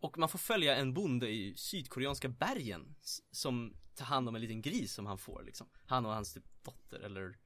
[0.00, 2.94] Och man får följa en bonde i sydkoreanska bergen
[3.30, 5.66] som tar hand om en liten gris som han får liksom.
[5.86, 7.36] Han och hans typ dotter eller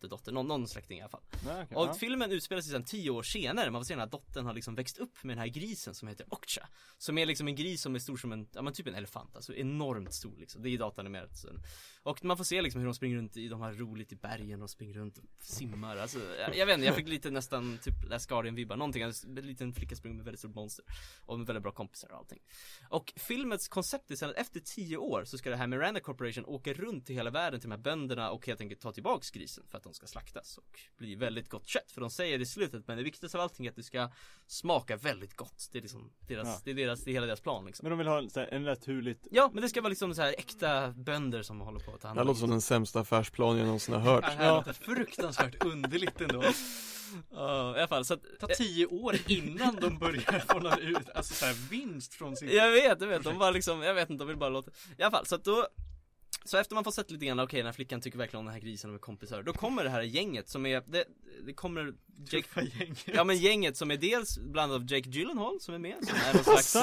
[0.00, 1.22] dotter, någon, någon släkting i alla fall.
[1.42, 1.94] Okej, Och ja.
[1.94, 4.98] filmen utspelar sig sedan tio år senare, man får se när dottern har liksom växt
[4.98, 6.68] upp med den här grisen som heter Okcha
[6.98, 9.36] Som är liksom en gris som är stor som en, ja men typ en elefant,
[9.36, 11.44] alltså enormt stor liksom, det är datanimerat.
[12.02, 14.62] Och man får se liksom hur de springer runt i, de har roligt i bergen
[14.62, 17.94] och springer runt och simmar, alltså jag, jag vet inte, jag fick lite nästan typ
[18.08, 20.84] Last Guardian-vibbar, någonting, en liten flicka springer med väldigt stort monster
[21.26, 22.38] Och med väldigt bra kompisar och allting
[22.88, 26.44] Och filmens koncept är sen att efter tio år så ska det här Miranda Corporation
[26.46, 29.64] åka runt i hela världen till de här bönderna och helt enkelt ta tillbaks grisen
[29.68, 31.90] för att de ska slaktas och bli väldigt gott kött.
[31.92, 34.10] För de säger i slutet, men det viktigaste av allting är att det ska
[34.46, 35.68] smaka väldigt gott.
[35.72, 36.60] Det är liksom deras, Ja.
[36.64, 37.84] det är deras, det är hela deras plan liksom.
[37.84, 40.14] Men de vill ha en, så här, en naturligt Ja, men det ska vara liksom
[40.14, 42.60] så här äkta bönder som håller på att ta hand Det om låter som den
[42.60, 44.24] sämsta affärsplan jag någonsin har hört.
[44.24, 46.44] Det här låter fruktansvärt underligt ändå.
[47.30, 50.78] Ja, i alla fall så att Det tar tio år innan de börjar få någon
[50.78, 53.94] ut, alltså så här vinst från sin Jag vet, jag vet, de bara liksom, jag
[53.94, 55.68] vet inte, de vill bara låta I alla fall, så att då
[56.48, 58.54] så efter man får sett lite grann, okej den här flickan tycker verkligen om den
[58.54, 61.04] här grisen och är kompisar Då kommer det här gänget som är, det,
[61.46, 61.94] det kommer
[62.30, 63.04] Jake, gänget.
[63.06, 66.34] Ja men gänget som är dels bland av Jake Gyllenhaal som är med, som är
[66.34, 66.76] någon slags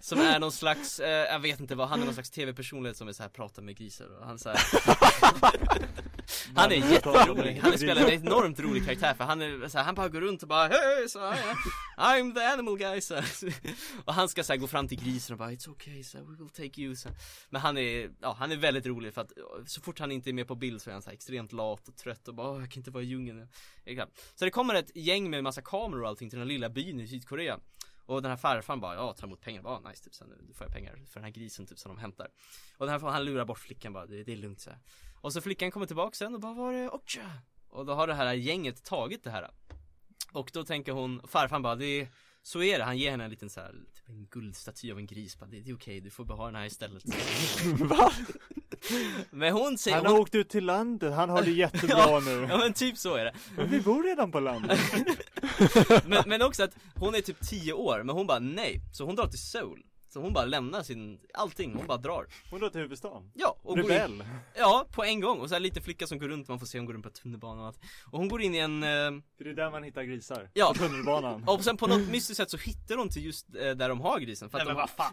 [0.00, 3.08] Som är någon slags, eh, jag vet inte vad, han är någon slags tv-personlighet som
[3.08, 4.58] är så här pratar med grisar och han så här,
[6.56, 9.94] Han är jätterolig, han spelar en enormt rolig karaktär för han är så här, han
[9.94, 11.54] bara går runt och bara hej så här,
[11.98, 13.24] I'm the animal guy så här.
[14.04, 16.36] Och han ska så här, gå fram till grisen och bara It's okay, här, we
[16.36, 17.18] will take you så här.
[17.50, 19.32] Men han är, ja han är väldigt rolig för att
[19.66, 21.88] så fort han inte är med på bild så är han så här extremt lat
[21.88, 23.48] och trött och bara "Åh, jag kan inte vara i djungeln.
[24.34, 27.00] Så det kommer ett gäng med massa kameror och allting till den här lilla byn
[27.00, 27.58] i Sydkorea
[28.06, 30.64] och den här farfaren bara, ja tar emot pengar, bara nice typ sen nu får
[30.66, 32.28] jag pengar för den här grisen typ som de hämtar
[32.76, 34.78] Och den här han lurar bort flickan bara, det, det är lugnt så här.
[35.20, 37.30] Och så flickan kommer tillbaka sen och bara, var är Ocha?
[37.68, 39.50] Och då har det här gänget tagit det här
[40.32, 42.08] Och då tänker hon, farfaren bara, det är
[42.46, 45.06] så är det, han ger henne en liten så här, typ en guldstaty av en
[45.06, 47.02] gris bara, det, det är okej, du får bara ha den här istället.
[47.64, 48.12] Va?
[49.30, 52.46] Men hon säger, Han har hon, åkt ut till landet, han har det jättebra nu.
[52.50, 53.34] ja men typ så är det.
[53.56, 54.80] Men vi bor redan på landet.
[56.06, 58.80] Men, men också att hon är typ 10 år, men hon bara nej.
[58.92, 59.82] Så hon drar till Seoul
[60.14, 62.26] Så hon bara lämnar sin, allting, hon bara drar.
[62.50, 63.30] Hon drar till huvudstaden.
[63.34, 64.24] Ja, och går in, Rebell.
[64.54, 66.78] Ja, på en gång, och så här lite flicka som går runt, man får se
[66.78, 67.80] hon går runt på tunnelbanan och allt.
[68.12, 68.88] Och hon går in i en, eh,
[69.36, 70.50] För det är där man hittar grisar.
[70.54, 70.72] Ja.
[70.76, 71.44] På tunnelbanan.
[71.48, 74.18] Och sen på något mystiskt sätt så hittar hon till just eh, där de har
[74.18, 75.12] grisen för att Nej men de, vad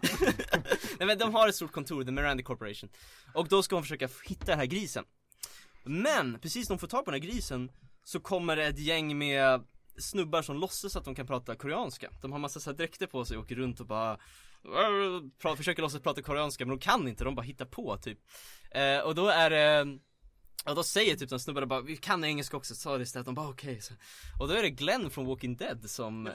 [0.98, 2.90] Nej men de har ett stort kontor, The Miranda Corporation.
[3.34, 5.04] Och då ska hon försöka hitta den här grisen.
[5.84, 7.70] Men, precis när hon får tag på den här grisen
[8.04, 9.64] Så kommer det ett gäng med
[9.96, 12.10] snubbar som låtsas att de kan prata koreanska.
[12.22, 14.18] De har massa så här dräkter på sig och åker runt och bara
[15.56, 18.18] Försöker låtsas prata koreanska men de kan inte, de bara hittar på typ
[18.70, 19.98] eh, Och då är det
[20.64, 23.34] och då säger typ de snubbarna bara, vi kan engelska också, sa det istället, de
[23.34, 23.94] bara okej så.
[24.40, 26.30] Och då är det Glenn från Walking Dead som.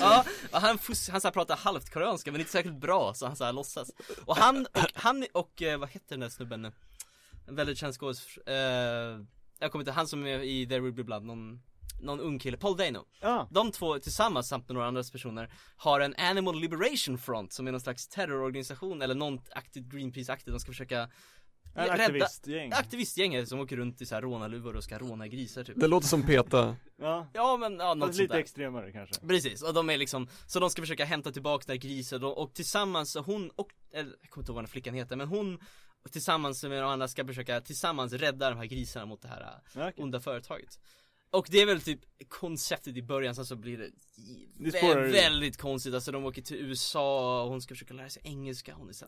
[0.00, 0.78] Ja, och han,
[1.10, 3.90] han så pratar halvt koreanska men inte särskilt bra så han så här låtsas
[4.24, 6.72] Och han och, han och, eh, vad heter den där snubben nu?
[7.48, 9.20] En väldigt känd skådis, eh,
[9.58, 11.62] jag kommer inte, han som är i There Will Be Blood, någon,
[12.00, 13.04] någon ung kille, Paul Dano.
[13.20, 17.72] Ja, De två tillsammans samt några andra personer har en Animal Liberation Front som är
[17.72, 21.08] någon slags terrororganisation eller någon aktivt Greenpeace-aktigt, de ska försöka
[21.74, 22.72] en aktivistgäng.
[22.72, 25.80] Aktivistgänget som åker runt i så här rånarluvor och ska råna grisar typ.
[25.80, 26.76] Det låter som PETA.
[26.96, 28.40] Ja, Ja men, ja något fast sånt lite där.
[28.40, 29.26] extremare kanske.
[29.26, 32.42] Precis, och de är liksom, så de ska försöka hämta tillbaka den här grisen och,
[32.42, 35.28] och tillsammans, så hon och, eller, jag kommer inte ihåg vad den flickan heter, men
[35.28, 35.58] hon
[36.12, 39.40] Tillsammans med de andra ska försöka tillsammans rädda de här grisarna mot det här
[39.74, 40.04] ja, okej.
[40.04, 40.78] onda företaget
[41.36, 43.90] och det är väl typ konceptet i början, sen så blir det,
[44.58, 45.12] Vä- spårar ur.
[45.12, 48.88] väldigt konstigt, alltså de åker till USA och hon ska försöka lära sig engelska, hon
[48.88, 49.04] är så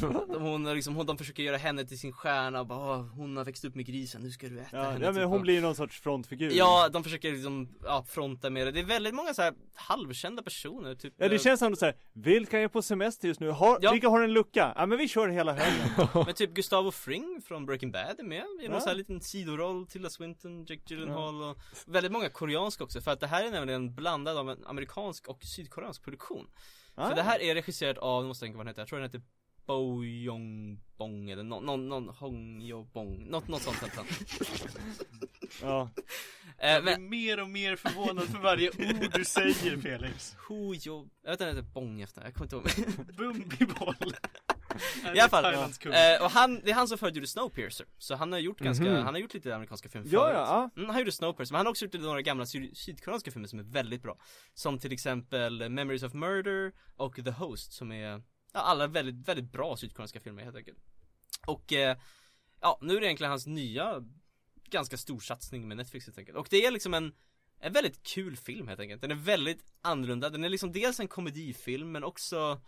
[0.00, 3.36] de, hon, liksom, hon, de försöker göra henne till sin stjärna och bara "Åh, hon
[3.36, 5.34] har växt upp med grisen, nu ska du äta Ja, henne ja men typ, hon
[5.36, 8.70] och- blir någon sorts frontfigur Ja, de försöker liksom, ja, fronta med det.
[8.70, 11.84] Det är väldigt många så här halvkända personer, typ Ja det eh, känns som så
[11.84, 13.50] här, vilka är på semester just nu?
[13.50, 13.92] Har, Ja.
[13.92, 14.72] Vilka har en lucka?
[14.76, 15.88] Ja men vi kör hela helgen
[16.26, 18.80] Men typ Gustavo Fring från Breaking Bad är med i någon Ja.
[18.80, 23.20] sån här liten sidoroll, Tilda Swinton, Jake Gyllenhaal och väldigt många koreanska också för att
[23.20, 23.94] det här är nämligen
[24.34, 26.50] blandad av en amerikansk och sydkoreansk produktion
[26.94, 27.08] ah.
[27.08, 28.98] För det här är regisserat av, nu måste jag tänka vad den heter, jag tror
[28.98, 29.22] den heter
[29.66, 34.06] Bo Yong Bong eller någon, någon, någon Hong Yo Bong, något, något sånt nästan
[35.62, 35.90] Ja,
[36.58, 40.36] eh, Jag blir Men, mer och mer förvånad för varje ord du säger Felix.
[40.48, 44.14] Ho Yo, jag vet inte, Bong efter, jag kommer inte ihåg Bumbiboll.
[45.14, 45.44] I alla fall.
[45.54, 47.86] Eh, och han, det är han som förut gjorde Snowpiercer.
[47.98, 48.94] Så han har gjort ganska, Mhm.
[49.04, 51.70] han har gjort lite amerikanska filmer ja, ja, Mm, han gjorde Snowpiercer, men han har
[51.70, 54.18] också gjort några gamla syd- sydkoreanska filmer som är väldigt bra.
[54.54, 58.22] Som till exempel Memories of Murder och The Host som är
[58.52, 60.78] ja, alla väldigt, väldigt bra sydkoreanska filmer helt enkelt.
[61.46, 61.96] Och eh,
[62.60, 64.04] ja, nu är det egentligen hans nya
[64.70, 66.38] ganska stor satsning med Netflix helt enkelt.
[66.38, 67.12] Och det är liksom en
[67.60, 69.02] en väldigt kul film helt enkelt.
[69.02, 72.60] Den är väldigt annorlunda, den är liksom dels en komedifilm men också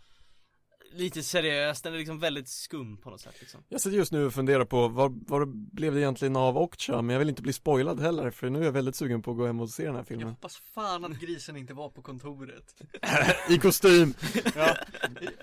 [0.93, 4.25] Lite seriös, den är liksom väldigt skum på något sätt liksom Jag sitter just nu
[4.25, 7.53] och funderar på vad, vad blev det egentligen av Okcha, men jag vill inte bli
[7.53, 9.91] spoilad heller för nu är jag väldigt sugen på att gå hem och se den
[9.91, 12.81] här Jag filmen hoppas fan att grisen inte var på kontoret.
[13.49, 14.13] I kostym!
[14.55, 14.75] ja.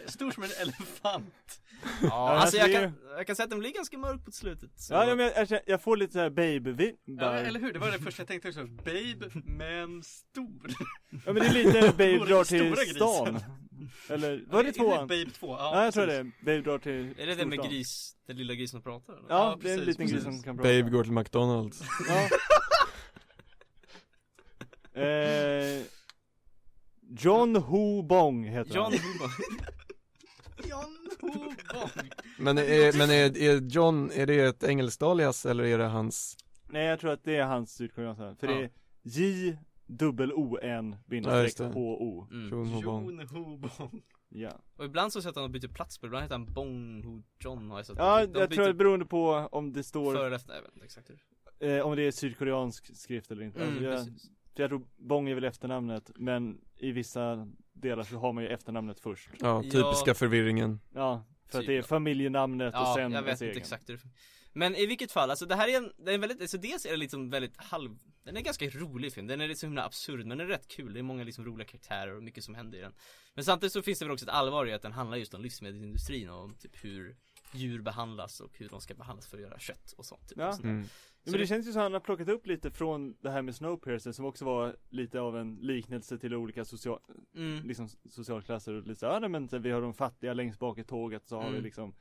[0.07, 1.61] Stor som en elefant.
[2.03, 4.95] Ja, alltså jag kan, jag kan säga att den blir ganska mörk på slutet så.
[4.95, 7.73] ja, ja men jag, jag, jag får lite såhär Ja, baby-vibbar eller hur?
[7.73, 8.65] Det var det första jag tänkte också.
[8.67, 10.71] Babe, men stor.
[11.11, 13.41] Ja men det är lite Babe drar till stan grisen.
[14.09, 15.07] Eller, var det tvåan?
[15.07, 15.47] Babe 2?
[15.57, 16.33] Ja jag tror precis.
[16.41, 19.29] det, Babe drar till Är det den med gris, den lilla grisen som pratar eller?
[19.29, 22.29] Ja, Ja, det är en liten gris som kan prata Babe går till McDonalds Ja
[25.03, 25.83] eh,
[27.19, 29.25] John Ho Bong heter John han Hubo
[30.69, 32.11] John Ho Bong.
[32.39, 36.37] Men, är, men är, är John, är det ett engelskt alias eller är det hans?
[36.71, 38.61] Nej jag tror att det är hans sydkoreanska, för det Ja.
[38.61, 38.71] är
[39.03, 41.65] J dubbel O N Ja, just bindestreck det.
[41.65, 42.49] H O mm.
[42.51, 42.67] John
[43.31, 44.03] Ho Bong.
[44.31, 47.23] Ja, Och ibland så sätter han och byter plats på ibland heter han Bong Ho
[47.45, 50.27] John har jag sett ja De jag tror det beroende på om det står, Före
[50.27, 53.59] eller efter, jag vet inte exakt hur eh, om det är sydkoreansk skrift eller inte
[53.61, 54.31] mm, alltså, jag, precis.
[54.57, 58.51] för jag tror Bong är väl efternamnet, men i vissa delar så har man ju
[58.51, 59.71] efternamnet först Ja, Ja.
[59.71, 61.83] typiska förvirringen Ja, för att Typ, det är ja.
[61.83, 63.59] familjenamnet och Ja, sen jag vet inte egen.
[63.59, 64.01] exakt hur det
[64.53, 66.87] Men i vilket fall, alltså det här är en, det är en väldigt, alltså dels
[66.87, 69.85] är det liksom väldigt halv Den är en ganska rolig film, den är liksom himla
[69.85, 72.55] absurd men den är rätt kul, det är många liksom roliga karaktärer och mycket som
[72.55, 72.93] händer i den
[73.35, 75.43] Men samtidigt så finns det väl också ett allvar i att den handlar just om
[75.43, 77.17] livsmedelsindustrin och om typ hur
[77.53, 80.49] djur behandlas och hur de ska behandlas för att göra kött och sånt typ, Ja.
[80.49, 80.85] och sånt mm.
[81.25, 83.43] Ja, men det känns ju som att han har plockat upp lite från det här
[83.43, 87.01] med Snowpiercer som också var lite av en liknelse till olika social,
[87.37, 87.67] mm.
[87.67, 90.85] liksom socialklasser och lite så, ja men så vi har de fattiga längst bak i
[90.85, 91.63] tåget så har vi Mm.
[91.63, 91.95] liksom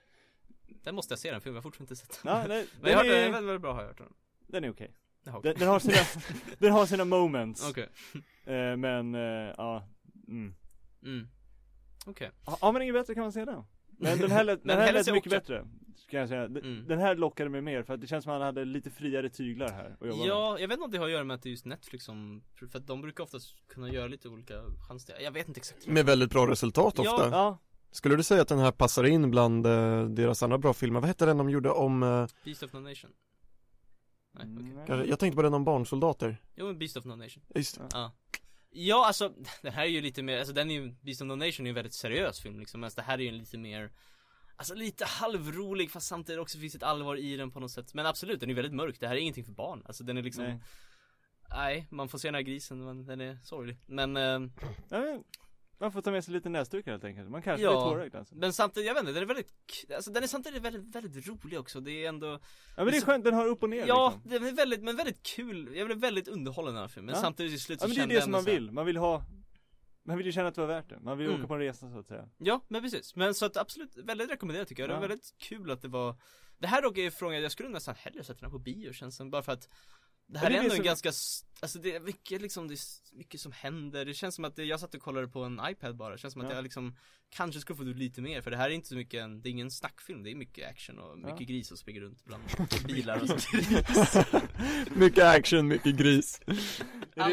[0.84, 2.98] Den måste jag se den filmen, jag har fortfarande inte sett Ja, nej, Men jag
[2.98, 4.14] har den, hört den, den är är, väldigt, väldigt bra har jag hört den.
[4.48, 4.94] Den är okej.
[5.28, 5.40] Okej.
[5.44, 5.98] den, den har sina,
[6.60, 7.70] den har sina moments.
[7.70, 7.90] Okej,
[8.46, 9.22] eh, Men, eh,
[9.58, 9.88] ja
[10.28, 10.54] mm.
[11.04, 11.28] mm.
[12.06, 13.64] Okej, Ha- Har man inget bättre kan man se den
[14.00, 15.68] Men den här lät, Men den här lät mycket också- bättre
[16.10, 16.88] Kan jag säga, Mm.
[16.88, 19.30] Den här lockade mig mer för att det känns som att han hade lite friare
[19.30, 20.28] tyglar här att jobba med.
[20.28, 22.06] Ja, jag vet inte om det har att göra med att det är just Netflix
[22.06, 24.54] som För att de brukar oftast kunna göra lite olika
[24.88, 25.16] chanser.
[25.20, 25.88] Jag vet inte exakt.
[25.88, 27.14] Med väldigt bra resultat Ja.
[27.14, 27.30] ofta.
[27.30, 27.58] Ja,
[27.92, 31.00] Skulle du säga att den här passar in bland eh, deras andra bra filmer?
[31.00, 33.12] Vad hette den de gjorde om, eh, Beast of No Nation?
[34.32, 34.96] Nej, okej.
[34.96, 36.38] Mm, jag tänkte på den om barnsoldater.
[36.56, 37.44] Jo men Beast of No Nation.
[37.56, 37.88] Just det.
[37.92, 38.12] Ja.
[38.70, 41.36] Ja alltså, den här är ju lite mer, alltså den är ju, Beast of No
[41.36, 42.82] Nation är ju en väldigt seriös film liksom.
[42.82, 43.92] Medan det här är ju en lite mer
[44.60, 47.94] Alltså lite halvrolig fast samtidigt också finns ett allvar i den på något sätt.
[47.94, 49.84] Men absolut, den är väldigt mörk, det här är ingenting för barn.
[49.86, 50.60] Alltså den är liksom nej.
[51.50, 53.78] Nej, man får se den här grisen men den är sorglig.
[53.86, 54.40] Men, eh,
[55.80, 57.72] Man får ta med sig lite näsdukar helt enkelt, man kanske Ja.
[57.72, 58.36] blir tårögd alltså.
[58.36, 59.52] men samtidigt, jag vet inte, den är väldigt,
[59.96, 62.40] alltså den är samtidigt väldigt, väldigt rolig också Det är ändå Ja
[62.76, 64.32] men det är Så- skönt, den har upp och ner Ja, liksom.
[64.32, 67.16] den är väldigt, men väldigt kul, jag blev väldigt underhållen i den här filmen Men
[67.16, 67.22] Ja.
[67.22, 69.24] samtidigt i slutet Ja men det är det som man vill, man vill ha
[70.04, 71.40] Man vill ju känna att det var värt det, man vill Mm.
[71.40, 73.16] åka på en resa så att säga Ja, men precis.
[73.16, 74.90] Men så att absolut, väldigt rekommenderat tycker jag.
[74.90, 75.00] Det Ja.
[75.00, 76.16] var väldigt kul att det var
[76.60, 79.16] Det här dock är frågan, jag skulle nästan hellre sett den här på bio känns
[79.16, 79.70] som, bara för att
[80.28, 81.12] Det här Ja, det är är ändå en som- ganska,
[81.60, 84.06] alltså det är mycket liksom, det är mycket som händer.
[84.06, 86.34] Det känns som att det, jag satt och kollade på en iPad bara, det känns
[86.34, 86.56] som att Ja.
[86.56, 86.96] jag liksom
[87.30, 89.50] Kanske skulle få ut lite mer, för det här är inte så mycket en, det
[89.50, 91.46] är ingen snackfilm, det är mycket action och mycket Ja.
[91.46, 92.44] gris som springer runt bland
[92.88, 93.48] bilar och sånt.
[94.96, 96.42] Mycket action, mycket gris.
[97.16, 97.30] Är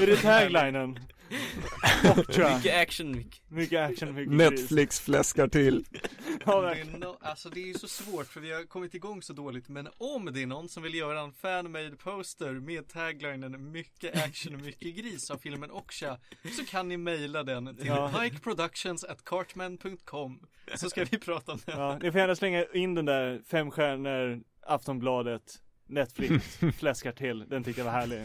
[0.00, 0.98] det, är taglinen?
[2.56, 3.50] Mycket action, mycket.
[3.50, 4.50] Mycket action, mycket gris.
[4.50, 5.84] Netflix fläskar till.
[6.46, 6.94] Ja, Det verkligen.
[7.02, 9.68] är no, alltså det är ju så svårt för vi har kommit igång så dåligt.
[9.68, 14.54] Men om det är någon som vill göra en fan-made poster med taglinen mycket action
[14.54, 16.18] och mycket gris av filmen Oksha
[16.56, 18.12] så kan ni mejla den till Ja.
[18.22, 21.78] pikeproductions at cartman.com så ska vi prata om den.
[21.78, 27.64] Ja, ni får gärna slänga in den där fem stjärnor, Aftonbladet, Netflix, fläskar till, den
[27.64, 28.18] tyckte jag var härlig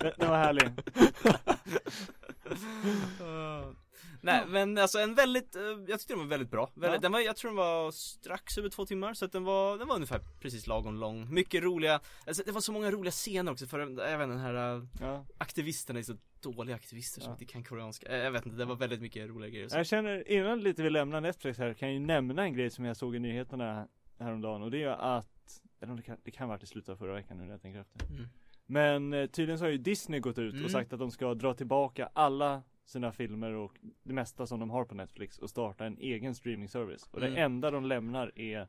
[0.00, 0.68] Den, den var härlig
[4.24, 6.70] Nej men alltså en väldigt, eh, jag tyckte den var väldigt bra.
[6.74, 7.00] Väldigt, Ja.
[7.00, 9.88] Den var, jag tror den var strax över två timmar så att den var, den
[9.88, 11.34] var ungefär precis lagom lång.
[11.34, 14.84] Mycket roliga, alltså det var så många roliga scener också för inte, den här eh,
[15.00, 15.26] ja.
[15.38, 17.34] aktivisterna är så dåliga aktivister som Ja.
[17.34, 18.06] inte kan koreanska.
[18.08, 19.68] Eh, Jag vet inte, det var väldigt mycket roliga grejer.
[19.68, 19.76] Så.
[19.76, 22.84] Jag känner, innan lite vi lämnar Netflix här, kan jag ju nämna en grej som
[22.84, 26.62] jag såg i nyheterna häromdagen och det är att, eller det kan, det kan varit
[26.62, 28.28] i slutet av förra veckan nu när jag tänker efter Mm.
[28.66, 30.64] Men tydligen så har ju Disney gått ut Mm.
[30.64, 32.62] och sagt att de ska dra tillbaka alla
[32.92, 37.08] sina filmer och det mesta som de har på Netflix och starta en egen streamingservice.
[37.12, 37.34] Och Mm.
[37.34, 38.66] det enda de lämnar är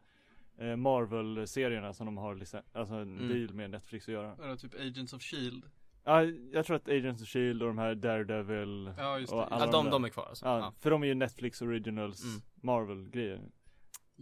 [0.58, 3.30] eh, Marvel-serierna som de har licen- alltså en Mm.
[3.30, 4.36] deal med Netflix att göra.
[4.44, 5.64] Eller typ Agents of Shield.
[6.04, 9.38] Ja, jag tror att Agents of Shield och de här Daredevil Ja just det.
[9.38, 9.92] Och Ja, alla de, där.
[9.92, 10.46] de är kvar alltså.
[10.46, 10.74] Ja, Ja.
[10.80, 12.42] för de är ju Netflix Originals Mm.
[12.56, 13.42] Marvel-grejer.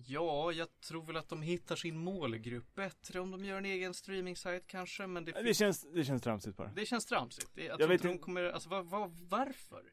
[0.06, 3.94] Ja, jag tror väl att de hittar sin målgrupp bättre om de gör en egen
[3.94, 6.68] streaming-sajt kanske, men det, Det känns, det känns tramsigt bara.
[6.76, 7.50] det känns tramsigt.
[7.56, 9.84] Det, jag, Jag tror vet inte de kommer, alltså vad, vad, varför?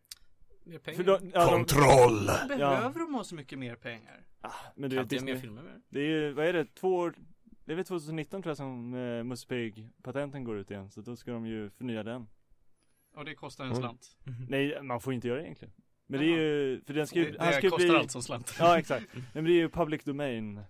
[0.64, 0.96] Mer pengar.
[0.96, 2.26] För då, ja, de, Kontroll!
[2.48, 4.26] Behöver de ha så mycket mer pengar?
[4.40, 6.00] ah, men du kan vet inte göra mer Disney, filmer med det.
[6.00, 7.14] är ju, vad är det, två år
[7.64, 11.16] Det är väl 2019 tror jag som eh, Musse patenten går ut igen, så då
[11.16, 12.28] ska de ju förnya den
[13.14, 13.80] Och det kostar en Mm.
[13.82, 14.16] slant.
[14.48, 15.74] Nej, man får inte göra det egentligen
[16.10, 17.96] Men det är ju, för den ska ju, Det, han det ska ju kostar bli
[17.98, 18.56] alltså en slant.
[18.58, 20.60] Ja exakt, Nej, men det är ju public domain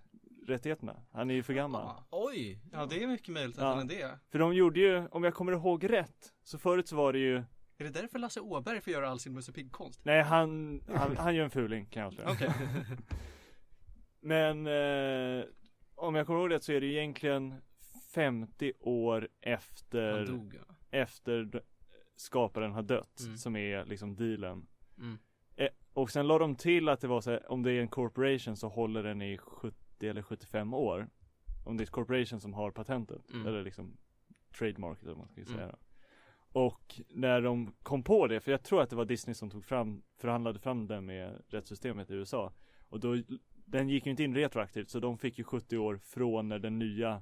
[0.47, 2.07] rättigheterna Han är ju för gammal Ja.
[2.11, 2.59] Oj!
[2.71, 3.73] Ja, det är mycket möjligt att Ja.
[3.73, 4.19] han är det.
[4.31, 7.35] För de gjorde ju, om jag kommer ihåg rätt Så förut så var det ju
[7.77, 10.01] Är det därför Lasse Åberg får göra all sin Musse Pigg-konst?
[10.05, 12.51] Nej han, han, han gör en fuling kan jag avslöja Okej.
[14.21, 15.43] Men eh,
[15.95, 17.55] om jag kommer ihåg rätt så är det egentligen
[18.13, 20.75] 50 år efter, dog ja.
[20.91, 21.63] efter
[22.15, 23.37] skaparen har dött Mm.
[23.37, 24.67] som är liksom dealen
[24.97, 25.17] Mm.
[25.99, 28.55] Och sen la de till att det var så här, om det är en corporation
[28.57, 31.09] så håller den i 70 eller 75 år
[31.65, 33.47] Om det är ett corporation som har patentet Mm.
[33.47, 33.97] eller liksom
[34.57, 35.75] trademarket eller vad man ska säga Mm.
[36.51, 39.65] Och när de kom på det, för jag tror att det var Disney som tog
[39.65, 42.53] fram, förhandlade fram det med rättssystemet i USA.
[42.89, 43.17] Och då,
[43.65, 46.79] den gick ju inte in retroaktivt, så de fick ju 70 år från när den
[46.79, 47.21] nya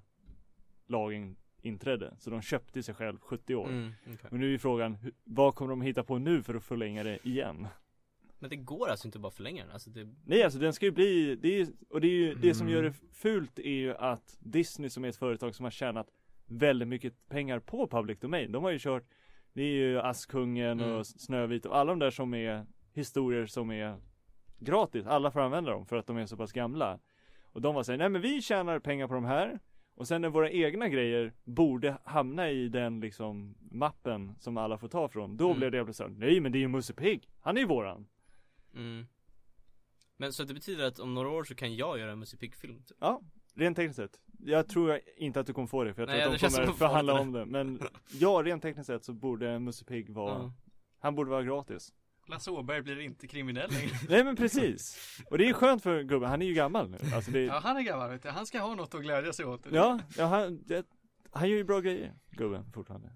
[0.87, 2.15] lagen inträdde.
[2.19, 3.67] Så de köpte sig själv 70 år.
[3.69, 4.29] Mm, okej.
[4.31, 7.67] Men nu är frågan, vad kommer de hitta på nu för att förlänga det igen?
[8.39, 10.91] Men det går alltså inte bara förlänga den, alltså det Nej alltså den ska ju
[10.91, 12.75] bli, det är, och det är ju, det som Mm.
[12.75, 16.07] gör det fult är ju att Disney som är ett företag som har tjänat
[16.45, 19.03] väldigt mycket pengar på public domain, de har ju kört
[19.53, 20.91] Det är ju Askungen Mm.
[20.95, 23.97] och Snövit och alla de där som är historier som är
[24.59, 26.99] gratis, alla får använda dem för att de är så pass gamla
[27.43, 29.59] Och de var såhär, nej men vi tjänar pengar på de här
[29.95, 34.87] och sen när våra egna grejer borde hamna i den liksom mappen som alla får
[34.87, 35.57] ta från, då Mm.
[35.59, 38.07] blev det plötsligt nej men det är ju Musse Pigg, han är ju våran
[38.77, 39.07] mm.
[40.17, 42.83] Men så det betyder att om några år så kan jag göra en Musse Pigg-film
[42.83, 42.97] typ.
[43.01, 43.21] Ja,
[43.55, 44.19] rent tekniskt sett.
[44.39, 46.47] Jag tror inte att du kommer få det för jag Nej, tror det att de
[46.47, 47.19] kommer som att få förhandla det.
[47.19, 47.45] om det.
[47.45, 47.79] Men
[48.19, 50.53] ja, rent tekniskt sett så borde Musse Pigg vara, Ja.
[50.99, 51.93] han borde vara gratis.
[52.29, 53.89] Lasse Åberg blir inte kriminell längre.
[54.09, 54.97] Nej men precis.
[55.29, 56.97] Och det är skönt för gubben, han är ju gammal nu.
[57.15, 58.29] Alltså det, Ja, ja, han är gammal vet du.
[58.29, 59.61] Han ska ha något att glädja sig åt.
[59.71, 60.85] ja, han, det,
[61.37, 63.09] han gör ju bra grejer, gubben fortfarande.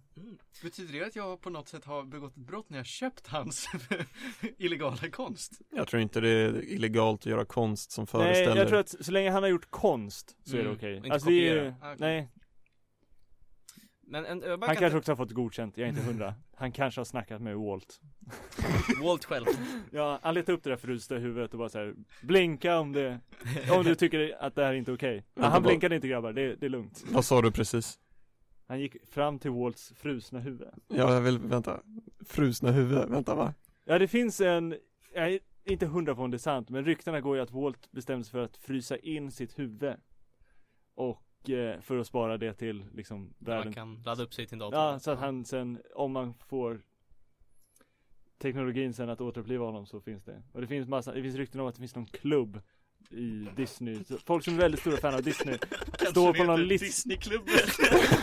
[0.63, 3.67] Betyder det att jag på något sätt har begått ett brott när jag köpt hans
[4.57, 5.61] illegala konst?
[5.69, 8.89] Jag tror inte det är illegalt att göra konst som Nej, föreställer jag tror att
[9.05, 10.95] så länge han har gjort konst så är det Mm, okej.
[10.97, 11.75] inte Alltså det är ju, kopiera.
[11.81, 11.97] Ah, okej.
[11.99, 12.29] nej,
[14.01, 16.35] Men en, han kan kanske också har fått godkänt, jag är inte hundra.
[16.55, 18.01] Han kanske har snackat med Walt.
[19.03, 19.45] Walt själv
[19.91, 23.19] Ja, han letade upp det där frusta huvudet och bara så här, blinka om det,
[23.71, 25.25] om du tycker att det här är inte okej.
[25.33, 27.03] Det han blinkade inte grabbar, det, det är lugnt.
[27.11, 27.99] Vad sa du precis?
[28.71, 30.67] Han gick fram till Walts frusna huvud.
[30.87, 31.81] Ja, jag vill, vänta
[32.25, 33.53] Frusna huvud, vänta va?
[33.83, 34.75] Ja, det finns en,
[35.13, 37.91] jag är inte hundra på om det är sant, men ryktena går ju att Walt
[37.91, 39.93] bestämde sig för att frysa in sitt huvud.
[40.95, 43.73] Och eh, för att spara det till liksom Man världen.
[43.73, 46.81] kan ladda upp sig till en dator Ja, så att han sen, om man får
[48.37, 50.43] teknologin sen att återuppliva honom så finns det.
[50.51, 52.61] Och det finns massa, det finns rykten om att det finns någon klubb
[53.09, 54.03] i Disney.
[54.07, 55.57] Så folk som är väldigt stora fan av Disney
[56.09, 56.85] står på någon lista.
[56.85, 57.53] Disneyklubben.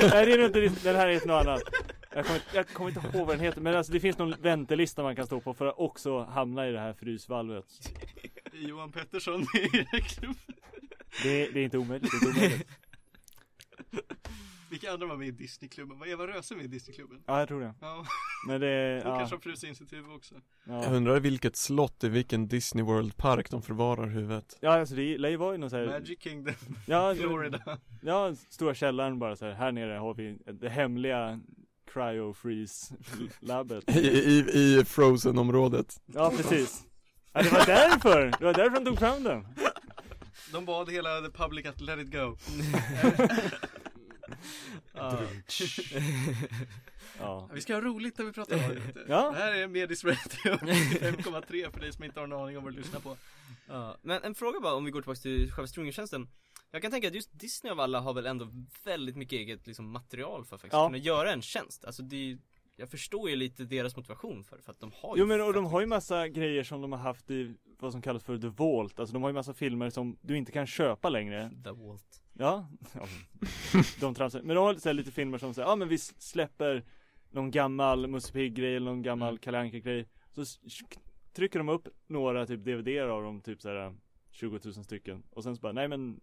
[0.00, 1.62] Nej det är inte den här heter något annat.
[2.14, 4.34] Jag kommer, inte- jag kommer inte ihåg vad den heter men alltså det finns någon
[4.42, 7.64] väntelista man kan stå på för att också hamna i det här frysvalvet.
[8.52, 9.68] Johan Pettersson i
[10.02, 10.36] klubben.
[11.22, 12.68] Det, är- det är inte omöjligt, det är inte omöjligt.
[14.70, 15.98] Vilka andra var med i Disneyklubben?
[15.98, 17.22] Var Eva Röse med i Disneyklubben?
[17.26, 17.74] Ja jag tror det.
[17.80, 18.06] Ja,
[18.46, 20.34] Men det, hon ja, kanske har frusit in sitt huvud också.
[20.64, 20.90] Jag ja.
[20.90, 25.28] undrar vilket slott i vilken Disney World park de förvarar huvudet Ja alltså det lär
[25.28, 26.54] ju vara i någon så här, Magic Kingdom,
[26.86, 27.78] ja, Florida.
[28.02, 29.52] Ja, stora källaren bara så här.
[29.52, 31.40] här nere har vi det hemliga
[31.92, 32.94] cryo freeze
[33.40, 33.90] labbet.
[33.96, 36.84] I, i, i Frozen-området Ja, precis.
[37.32, 38.32] Ja, det var därför!
[38.38, 39.46] Det var därför de tog fram den.
[40.52, 42.36] De bad hela the public att let it go.
[47.18, 47.50] Ja.
[47.54, 49.04] Vi ska ha roligt när vi pratar om det.
[49.08, 49.30] Ja.
[49.30, 52.72] Det här är Medis Radio 5,3 för dig som inte har en aning om vad
[52.72, 53.16] du lyssnar på.
[53.68, 56.28] Ja, men en fråga bara om vi går tillbaka till själva streamingtjänsten
[56.70, 58.48] Jag kan tänka att just Disney av alla har väl ändå
[58.84, 60.86] väldigt mycket eget liksom, material för att faktiskt Ja.
[60.86, 62.38] kunna göra en tjänst Alltså det är,
[62.80, 65.40] Jag förstår ju lite deras motivation för det, för att de har ju Jo men
[65.40, 68.38] och de har ju massa grejer som de har haft i vad som kallas för
[68.38, 69.00] The Vault.
[69.00, 71.50] Alltså de har ju massa filmer som du inte kan köpa längre.
[71.64, 73.06] The Walt Ja, ja.
[74.00, 74.42] de tramsar.
[74.42, 76.84] Men de har så lite filmer som säger, ja men vi släpper
[77.30, 79.38] någon gammal Musse Pigg-grej eller någon gammal Mm.
[79.38, 80.06] Kalle Anka-grej.
[80.32, 80.44] Så
[81.32, 83.94] trycker de upp några typ DVD av dem, typ såhär
[84.30, 85.22] 20 000 stycken.
[85.30, 86.20] Och sen så bara, nej men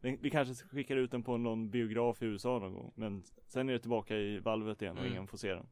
[0.00, 2.92] vi kanske skickar ut den på någon biograf i USA någon gång.
[2.96, 5.12] Men sen är det tillbaka i valvet igen och Mm.
[5.12, 5.66] ingen får se den.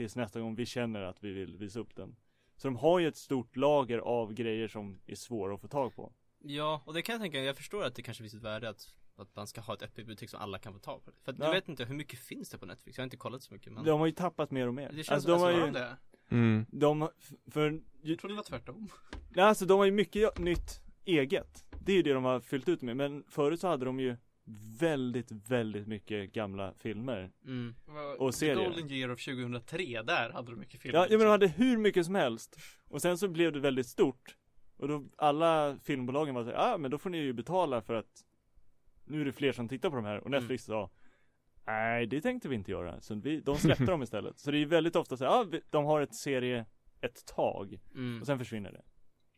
[0.00, 2.16] Tills nästa gång vi känner att vi vill visa upp den.
[2.56, 5.96] Så de har ju ett stort lager av grejer som är svåra att få tag
[5.96, 6.12] på.
[6.38, 8.94] Ja, och det kan jag tänka, jag förstår att det kanske finns ett värde att
[9.16, 11.38] att man ska ha ett öppet bibliotek som alla kan få tag på För att
[11.38, 11.44] Ja.
[11.44, 12.98] jag vet inte, hur mycket finns det på Netflix?
[12.98, 14.88] Jag har inte kollat så mycket men De har ju tappat mer och mer.
[14.92, 15.96] Det känns alltså, som- de har alltså, ju, det?
[16.28, 16.66] mm.
[16.70, 17.08] de,
[17.50, 18.88] för Jag trodde det var tvärtom.
[19.30, 22.68] Nej alltså de har ju mycket nytt eget Det är ju det de har fyllt
[22.68, 24.16] ut med men förut så hade de ju
[24.80, 27.74] väldigt, väldigt mycket gamla filmer mm.
[28.18, 28.64] Och The serier.
[28.64, 30.98] Golden Year of 2003, där hade de mycket filmer.
[30.98, 32.56] Ja, men de hade hur mycket som helst
[32.88, 34.36] Och sen så blev det väldigt stort
[34.76, 37.94] Och då alla filmbolagen var så ja ah, men då får ni ju betala för
[37.94, 38.24] att
[39.04, 40.90] Nu är det fler som tittar på de här och Netflix sa
[41.66, 44.60] Nej det tänkte vi inte göra Så vi, de släppte dem istället Så det är
[44.60, 46.66] ju väldigt ofta så ja ah, de har ett serie
[47.00, 48.20] ett tag Mm.
[48.20, 48.82] och sen försvinner det.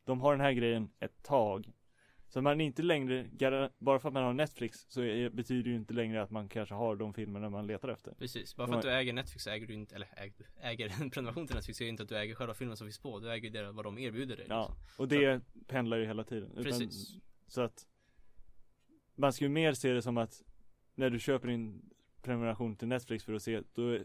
[0.04, 1.72] De har den här grejen ett tag.
[2.32, 5.70] Så man är inte längre, bara för att man har Netflix så är, betyder det
[5.70, 8.14] ju inte längre att man kanske har de filmerna man letar efter.
[8.18, 11.10] Precis, bara för att du äger Netflix så äger du inte, eller äger, äger en
[11.10, 13.32] prenumeration till Netflix så är inte att du äger själva filmen som finns på, du
[13.32, 15.02] äger ju det, vad de erbjuder dig Ja, liksom.
[15.02, 16.50] och det pendlar ju hela tiden.
[16.50, 17.16] Utan- Precis.
[17.46, 17.86] Så att
[19.14, 20.42] man ska ju mer se det som att
[20.94, 21.90] när du köper din
[22.22, 23.98] prenumeration till Netflix för att se, då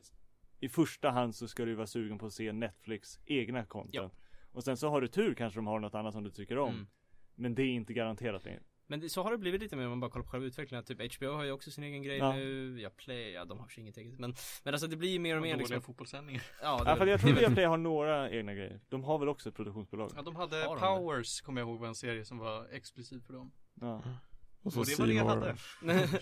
[0.60, 3.94] i första hand så ska du vara sugen på att se Netflix egna content.
[3.96, 4.12] Ja.
[4.52, 6.74] Och sen så har du tur kanske de har något annat som du tycker om.
[6.74, 6.88] Mm.
[7.38, 8.60] Men det är inte garanterat längre.
[8.90, 10.84] Men det, så har det blivit lite mer om man bara kollar på själva utvecklingen.
[10.86, 12.34] Typ HBO har ju också sin egen grej Ja.
[12.36, 12.80] nu.
[12.82, 14.20] Ja, Play, ja de har sig inget eget.
[14.20, 15.82] Men, men alltså det blir ju mer och mer Dåliga liksom.
[15.82, 16.44] fotbollssändningar.
[16.62, 18.80] Ja, det, Ja, för jag tror väl- Viaplay har några egna grejer.
[18.90, 20.12] De har väl också ett produktionsbolag?
[20.16, 20.78] Ja, de hade Har?
[20.98, 23.52] Powers, kommer jag ihåg var en serie som var exklusiv för dem.
[23.82, 24.04] Ja.
[24.62, 25.56] Och så Och det var det jag hade.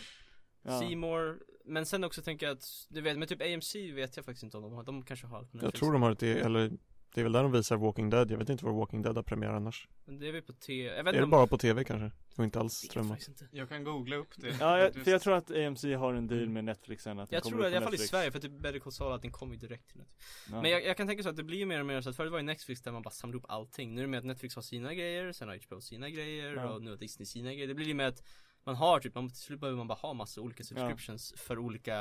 [0.68, 0.80] Ja.
[0.80, 4.44] Seymour, men sen också tänker jag att, du vet, men typ AMC vet jag faktiskt
[4.44, 6.72] inte om de har, de kanske har Jag tror de har ett, e- eller
[7.16, 9.24] det är väl där de visar Walking Dead, jag vet inte var Walking Dead har
[9.24, 9.88] premiär annars.
[10.06, 12.18] Men det är väl på T, jag vet Är det om bara på tv kanske?
[12.38, 13.30] Och inte alls strömmat?
[13.52, 14.58] Jag kan googla upp det.
[14.60, 17.44] Ja, jag, för jag tror att AMC har en deal med Netflix sen att Jag
[17.44, 17.98] kommer tror upp att i alla fall i.
[17.98, 20.26] Sverige, för typ Better Call Saul, att den kommer ju direkt till Netflix.
[20.52, 20.62] Ja.
[20.62, 22.16] Men jag, jag kan tänka så att det blir ju mer och mer så att
[22.16, 23.96] förut var ju Netflix där man bara samlade ihop allting.
[23.96, 26.70] Nu är det med att Netflix har sina grejer, sen har HBO sina grejer Ja.
[26.70, 27.68] och nu har Disney sina grejer.
[27.68, 28.24] Det blir ju med att
[28.64, 31.94] man har typ, man, till slut behöver man bara ha massa olika subscriptions för olika,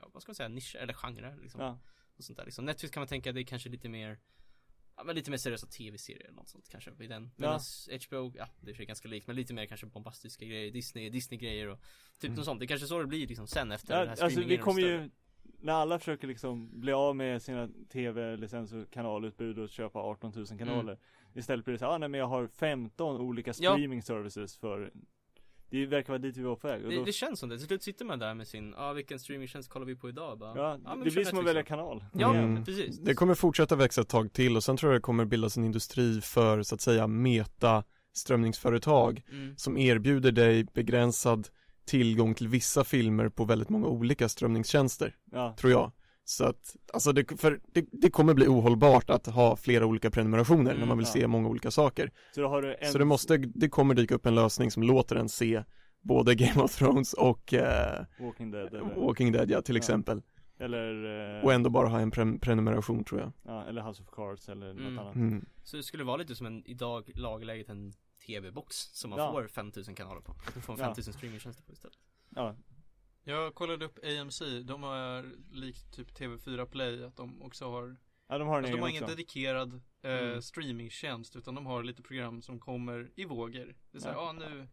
[0.00, 1.60] ja, vad ska man säga, nischer eller genrer liksom.
[1.60, 1.78] Ja.
[2.16, 2.64] Och sånt där liksom.
[2.64, 4.18] Netflix kan man tänka det är kanske lite mer
[4.96, 7.30] Ja men lite mer seriösa tv-serier eller något sånt kanske i den.
[7.36, 7.60] Medan
[8.08, 11.78] HBO, ja det är ganska likt men lite mer kanske bombastiska grejer, Disney, Disney-grejer och
[12.18, 12.36] typ Mm.
[12.36, 12.60] något sånt.
[12.60, 14.80] Det är kanske så det blir liksom sen efter Ja, den här alltså vi kommer
[14.80, 15.10] ju
[15.60, 20.46] När alla försöker liksom bli av med sina tv-licens och kanalutbud och köpa 18 000
[20.46, 20.98] kanaler
[21.34, 23.72] Istället blir det så ah, nej men jag har 15 olika Ja.
[23.72, 24.92] streaming services för
[25.74, 27.66] Det verkar vara dit vi var på väg Det, då, det känns som det, till
[27.66, 30.38] slut sitter man där med sin, ja ah, vilken streamingtjänst kollar vi på idag?
[30.38, 32.64] Bara, Ja, men det blir som att välja kanal Ja, Mm.
[32.64, 32.98] precis.
[32.98, 35.64] Det kommer fortsätta växa ett tag till och sen tror jag det kommer bildas en
[35.64, 37.84] industri för så att säga meta
[38.38, 39.56] strömningsföretag Mm.
[39.56, 41.48] som erbjuder dig begränsad
[41.84, 45.92] tillgång till vissa filmer på väldigt många olika strömningstjänster, Ja, tror jag.
[46.26, 50.64] Så att, alltså det, för det, det kommer bli ohållbart att ha flera olika prenumerationer
[50.64, 51.12] när Mm, man vill ja.
[51.12, 52.10] se många olika saker.
[52.34, 54.82] så då har du en Så det måste, det kommer dyka upp en lösning som
[54.82, 55.64] låter en se
[56.00, 59.78] både Game of Thrones och eh, Walking Dead eller, Walking Dead ja, till Ja.
[59.78, 60.22] exempel.
[60.58, 63.32] eller, eh, Och ändå bara ha en pre- prenumeration tror jag.
[63.42, 64.94] ja, eller House of Cards eller Mm.
[64.94, 65.44] något annat Mm.
[65.62, 67.92] Så det skulle vara lite som en, idag lagläget en
[68.26, 69.32] TV-box som man Ja.
[69.32, 70.34] får 5000 kanaler på.
[70.54, 70.84] Du får Ja.
[70.84, 71.96] 5000 streamingtjänster på istället.
[72.36, 72.56] Ja,
[73.24, 77.96] Jag kollade upp AMC, de är likt typ TV4 Play, att de också har
[78.28, 80.42] ja de har en Alltså de har egen ingen också dedikerad eh, Mm.
[80.42, 83.76] streamingtjänst utan de har lite program som kommer i vågor.
[83.90, 84.48] Det är såhär, ja Ja.
[84.48, 84.68] nu,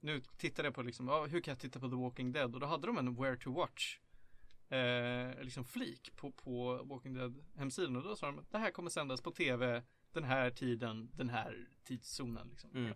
[0.00, 2.54] nu tittar jag på liksom, ja hur kan jag titta på The Walking Dead?
[2.54, 3.98] Och då hade de en Where to Watch
[4.68, 8.70] eh, liksom flik på, på Walking Dead hemsidan och då sa de att det här
[8.70, 9.82] kommer sändas på TV
[10.12, 12.70] den här tiden, den här tidszonen liksom.
[12.74, 12.92] Mm.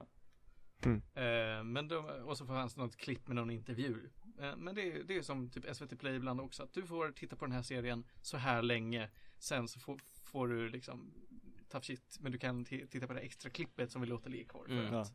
[1.14, 4.10] Eh, men de, och så fanns det något klipp med någon intervju.
[4.38, 6.62] Eh, men det, är- det är som typ SVT Play ibland också.
[6.62, 9.10] Att du får titta på den här serien så här länge.
[9.38, 11.14] Sen så får, får du liksom
[11.68, 12.16] tough shit.
[12.20, 14.64] Men du kan titta på det extra klippet som vi låter ligga kvar.
[14.66, 14.94] För Mm.
[14.94, 15.12] att,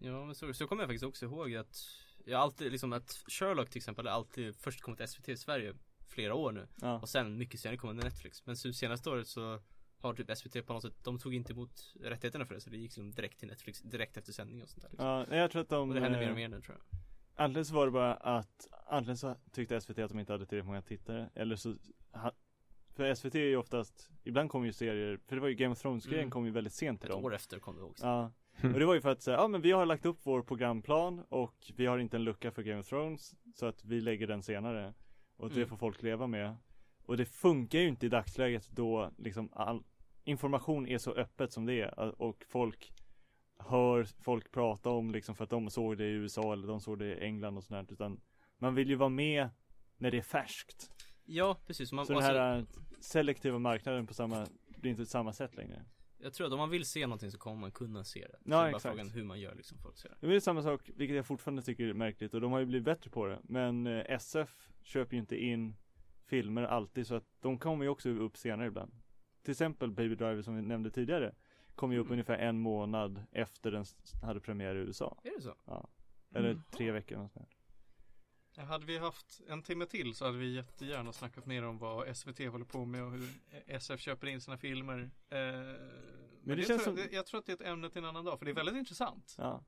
[0.00, 1.76] Ja men så, så kommer jag faktiskt också ihåg att
[2.24, 5.74] Jag alltid liksom att Sherlock till exempel alltid först kommit till SVT i Sverige
[6.08, 9.26] Flera år nu Ja, och sen mycket senare kom det Netflix Men så senaste året
[9.28, 9.62] så
[9.98, 12.76] Har typ SVT på något sätt De tog inte emot rättigheterna för det så det
[12.76, 15.06] gick liksom direkt till Netflix Direkt efter sändning och sånt där liksom.
[15.06, 16.98] ja jag tror att de Och det händer mer eh, och mer nu tror jag
[17.38, 20.66] Antingen så var det bara att Antingen så tyckte SVT att de inte hade tillräckligt
[20.66, 21.30] många tittare.
[21.34, 21.74] Eller så
[22.96, 25.78] För SVT är ju oftast Ibland kommer ju serier För det var ju Game of
[25.78, 26.30] Thrones grejen Mm.
[26.30, 27.24] kom ju väldigt sent till Ett dem.
[27.24, 28.32] år efter kom det också Ja.
[28.60, 28.72] Mm.
[28.74, 31.24] Och det var ju för att säga, ja men vi har lagt upp vår programplan
[31.28, 34.42] och vi har inte en lucka för Game of Thrones Så att vi lägger den
[34.42, 34.94] senare.
[35.36, 35.68] Och det Mm.
[35.68, 36.56] får folk leva med.
[37.04, 39.84] Och det funkar ju inte i dagsläget då liksom all
[40.24, 42.22] information är så öppet som det är.
[42.22, 42.92] Och folk
[43.58, 46.98] hör folk prata om liksom för att de såg det i USA eller de såg
[46.98, 48.20] det i England och sånt där utan
[48.58, 49.48] man vill ju vara med
[49.96, 50.90] när det är färskt.
[51.24, 52.64] Ja precis man, Så den alltså, här äh,
[53.00, 55.84] selektiva marknaden på samma, blir inte på samma sätt längre.
[56.20, 58.36] Jag tror att om man vill se någonting så kommer man kunna se det Så
[58.44, 58.82] Ja, det är bara exakt.
[58.82, 61.26] frågan hur man gör liksom för att se det Det är samma sak, vilket jag
[61.26, 63.40] fortfarande tycker är märkligt och de har ju blivit bättre på det.
[63.42, 65.76] Men eh, SF köper ju inte in
[66.26, 68.92] filmer alltid så att de kommer ju också upp senare ibland.
[69.42, 71.34] Till exempel Baby Driver som vi nämnde tidigare.
[71.78, 72.12] Kom ju upp Mm.
[72.12, 73.84] ungefär en månad efter den
[74.22, 75.18] hade premiär i USA.
[75.24, 75.54] Är det så?
[76.34, 76.62] Eller Mm.
[76.70, 77.28] tre veckor.
[78.54, 82.08] Ja, Hade vi haft en timme till så hade vi jättegärna snackat mer om vad
[82.16, 83.28] SVT håller på med och hur
[83.66, 84.98] SF köper in sina filmer.
[85.28, 85.76] Eh, men
[86.42, 88.24] det det känns tror, som- jag, tror att det är ett ämne till en annan
[88.24, 89.34] dag för det är väldigt intressant.
[89.38, 89.64] Ja.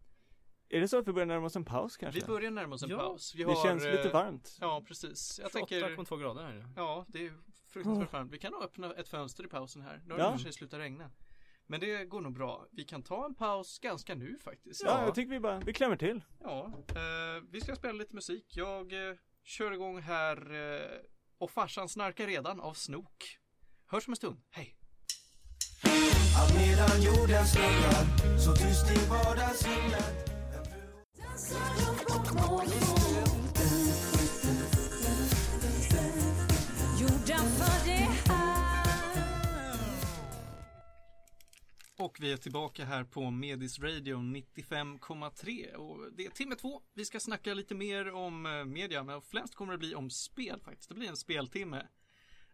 [0.69, 2.21] Är det så att vi börjar närma oss en paus kanske?
[2.21, 3.35] Vi börjar närma oss en Ja, paus.
[3.35, 4.59] Vi det känns eh, lite varmt.
[4.61, 5.39] Ja, precis.
[5.43, 7.33] Jag 28,2 tänker, grader här ja, det är
[7.69, 8.33] fruktansvärt varmt.
[8.33, 10.03] Vi kan nog öppna ett fönster i pausen här.
[10.07, 10.25] Nu har Ja.
[10.27, 11.11] det i och för sig slutat regna.
[11.71, 12.67] Men det går nog bra.
[12.71, 14.83] Vi kan ta en paus ganska nu faktiskt.
[14.85, 16.21] Ja, jag tycker vi bara, vi klämmer till.
[16.41, 18.45] Ja, eh, vi ska spela lite musik.
[18.57, 20.81] Jag eh, kör igång här eh,
[21.39, 23.39] och farsan snarkar redan av Snook.
[23.87, 24.41] Hörs om en stund.
[24.51, 24.77] Hej!
[26.39, 30.31] Allt medan jorden snurrar Så tyst i vardagshimlen
[42.01, 46.83] vi är tillbaka här på Medis Radio 95,3 och det är timme två.
[46.95, 50.61] Vi ska snacka lite mer om eh, media, men främst kommer det bli om spel
[50.61, 50.89] faktiskt.
[50.89, 51.87] Det blir en speltimme.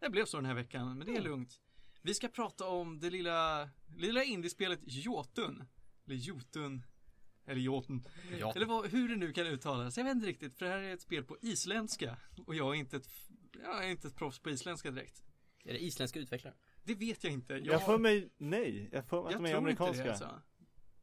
[0.01, 1.61] Det blev så den här veckan, men det är lugnt.
[2.03, 5.65] Vi ska prata om det lilla, lilla indiespelet Jotun.
[6.07, 6.83] Eller Jotun.
[7.47, 8.09] Eller Jotun.
[8.39, 8.53] Ja.
[8.57, 9.97] Eller vad, hur det nu kan uttalas.
[9.97, 12.17] Jag vet inte riktigt, för det här är ett spel på isländska.
[12.47, 13.09] Och jag är inte ett,
[13.63, 15.25] jag är inte ett proffs på isländska direkt.
[15.65, 16.55] Är det isländska utvecklare?
[16.87, 17.55] Det vet jag inte.
[17.55, 20.05] Jag får mig nej, jag får mig att Jag de är tror inte amerikanska.
[20.05, 20.43] det alltså.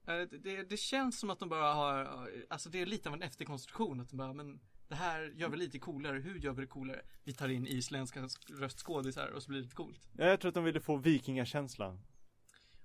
[0.08, 3.16] Eh, det, det, det känns som att de bara har, alltså det är lite av
[3.16, 4.00] en efterkonstruktion.
[4.00, 6.20] Att de bara, men det här gör vi lite coolare.
[6.20, 7.02] Hur gör vi det coolare?
[7.24, 10.10] Vi tar in isländska röstskådisar och så blir det lite coolt.
[10.18, 12.02] Ja, jag tror att de ville få vikingakänslan.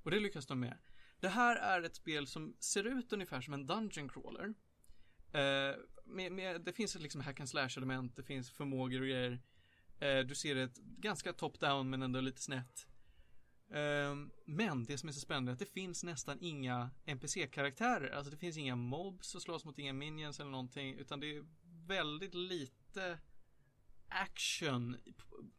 [0.02, 0.78] Och det lyckas de med.
[1.20, 4.54] Det här är ett spel som ser ut ungefär som en dungeon crawler.
[5.32, 9.06] Eh, med, med, det finns ett liksom hack and slash element, det finns förmågor och
[9.06, 9.40] grejer.
[10.00, 12.86] Eh, du ser ett ganska top-down men ändå lite snett.
[13.70, 18.10] Ehm, men det som är så spännande är att det finns nästan inga NPC-karaktärer.
[18.10, 20.94] Alltså det finns inga mobs att slåss mot inga minions eller någonting.
[20.94, 21.44] Utan det är
[21.86, 23.18] väldigt lite
[24.08, 24.96] action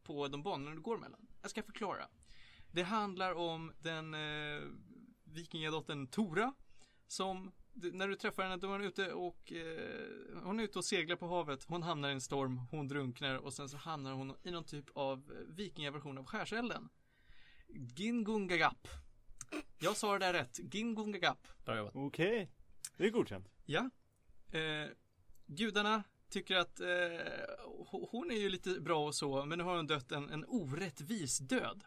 [0.04, 1.28] på- de banorna du går mellan.
[1.42, 2.08] Jag ska förklara.
[2.72, 4.62] Det handlar om den eh,
[5.24, 6.54] vikingadottern Tora
[7.08, 10.86] som när du träffar henne då är hon ute och eh, hon är ute och
[10.86, 11.64] seglar på havet.
[11.68, 14.86] Hon hamnar i en storm, hon drunknar och sen så hamnar hon i någon typ
[14.94, 16.90] av eh, vikingaversion av skärselden.
[17.74, 18.88] Gingungagap.
[19.80, 20.60] Jag sa det där rätt.
[20.74, 21.48] Gingungagap.
[21.66, 21.96] Bra jobbat.
[21.96, 22.50] Okej.
[22.98, 23.50] Det är godkänt.
[23.66, 23.90] Ja.
[24.52, 24.90] Eh,
[25.46, 26.88] gudarna tycker att eh,
[27.92, 30.46] ho- hon är ju lite bra och så, men nu har hon dött en, en
[30.48, 31.84] orättvis död.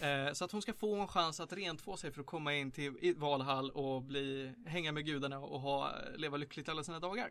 [0.00, 2.70] Eh, så att hon ska få en chans att rentvå sig för att komma in
[2.72, 7.30] till Valhall och bli, hänga med gudarna och ha, leva lyckligt alla sina dagar.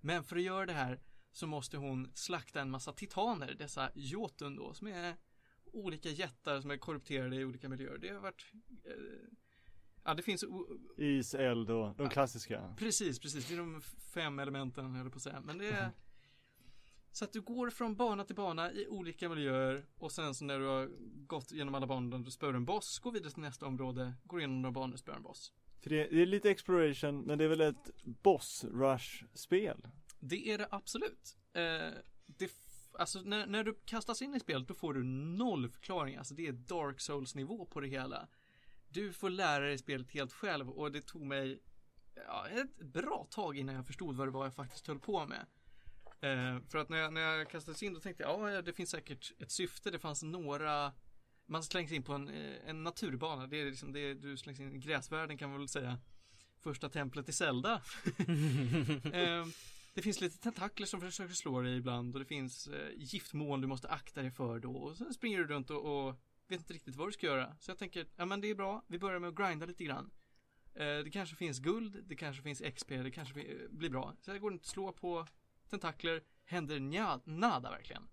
[0.00, 1.00] Men för att göra det här
[1.32, 5.16] så måste hon slakta en massa titaner, dessa jotun då, som är
[5.72, 7.98] olika jättar som är korrupterade i olika miljöer.
[7.98, 8.52] Det har varit
[8.84, 8.92] eh,
[10.04, 10.44] Ja, det finns
[10.96, 12.74] Is, eld och de klassiska.
[12.78, 13.48] Precis, precis.
[13.48, 13.80] Det är de
[14.14, 15.40] fem elementen, höll på att säga.
[15.40, 15.90] Men det är...
[17.12, 20.58] Så att du går från bana till bana i olika miljöer och sen så när
[20.58, 20.90] du har
[21.26, 24.62] gått genom alla banor, du spör en boss, går vidare till nästa område, går igenom
[24.62, 25.52] några banor och spör en boss.
[25.80, 29.88] För det, det är lite exploration, men det är väl ett boss rush spel?
[30.20, 31.36] Det är det absolut.
[31.52, 31.62] Eh,
[32.26, 32.52] det
[32.98, 36.16] alltså när, när du kastas in i spelet då får du noll förklaring.
[36.16, 38.28] Alltså det är Dark Souls nivå på det hela.
[38.88, 41.62] Du får lära dig spelet helt själv och det tog mig
[42.14, 45.46] ja, ett bra tag innan jag förstod vad det var jag faktiskt höll på med.
[46.20, 48.90] Eh, för att när jag, när jag kastades in då tänkte jag, ja det finns
[48.90, 50.92] säkert ett syfte, det fanns några
[51.48, 54.74] man slängs in på en, eh, en naturbana, det är liksom det, du slängs in
[54.74, 55.98] i gräsvärlden kan man väl säga.
[56.60, 57.82] Första templet i Zelda.
[59.12, 59.46] Eh,
[59.98, 63.66] det finns lite tentakler som försöker slå dig ibland och det finns eh, giftmoln du
[63.66, 66.14] måste akta dig för då och sen springer du runt och, och
[66.48, 67.56] vet inte riktigt vad du ska göra.
[67.60, 70.10] Så jag tänker, ja men det är bra, vi börjar med att grinda lite grann.
[70.74, 74.16] Eh, det kanske finns guld, det kanske finns XP, det kanske eh, blir bra.
[74.20, 75.26] Så jag går inte att slå på
[75.70, 78.08] tentakler, händer nja, nada verkligen.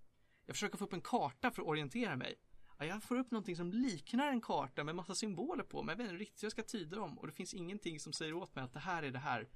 [0.45, 2.35] Jag försöker få upp en karta för att orientera mig.
[2.77, 5.97] Ja, jag får upp någonting som liknar en karta med massa symboler på, men jag
[5.97, 8.55] vet inte riktigt hur jag ska tyda dem och det finns ingenting som säger åt
[8.55, 9.49] mig att det här är det här.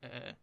[0.00, 0.34] Eh,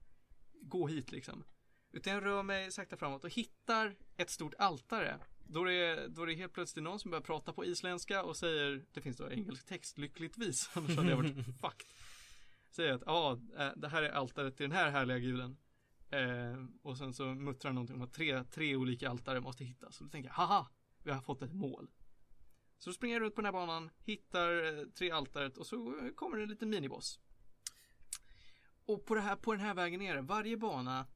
[0.64, 1.43] gå hit liksom.
[1.91, 5.20] Utan jag rör mig sakta framåt och hittar ett stort altare.
[5.47, 8.38] Då är, det, då är det helt plötsligt någon som börjar prata på isländska och
[8.38, 11.93] säger, det finns då engelsk text lyckligtvis, annars hade jag varit fucked.
[12.70, 15.57] Säger att, ja, eh, det här är altaret till den här härliga guden.
[16.09, 19.99] Eh, och sen så muttrar någonting om att tre, tre olika altare måste hittas.
[19.99, 20.68] Och då tänker jag, haha,
[21.03, 21.89] vi har fått ett mål.
[22.78, 26.09] Så då springer jag runt på den här banan, hittar eh, tre altaret och så
[26.16, 27.20] kommer det en liten miniboss.
[28.86, 31.07] Och på, det här, på den här vägen ner, varje bana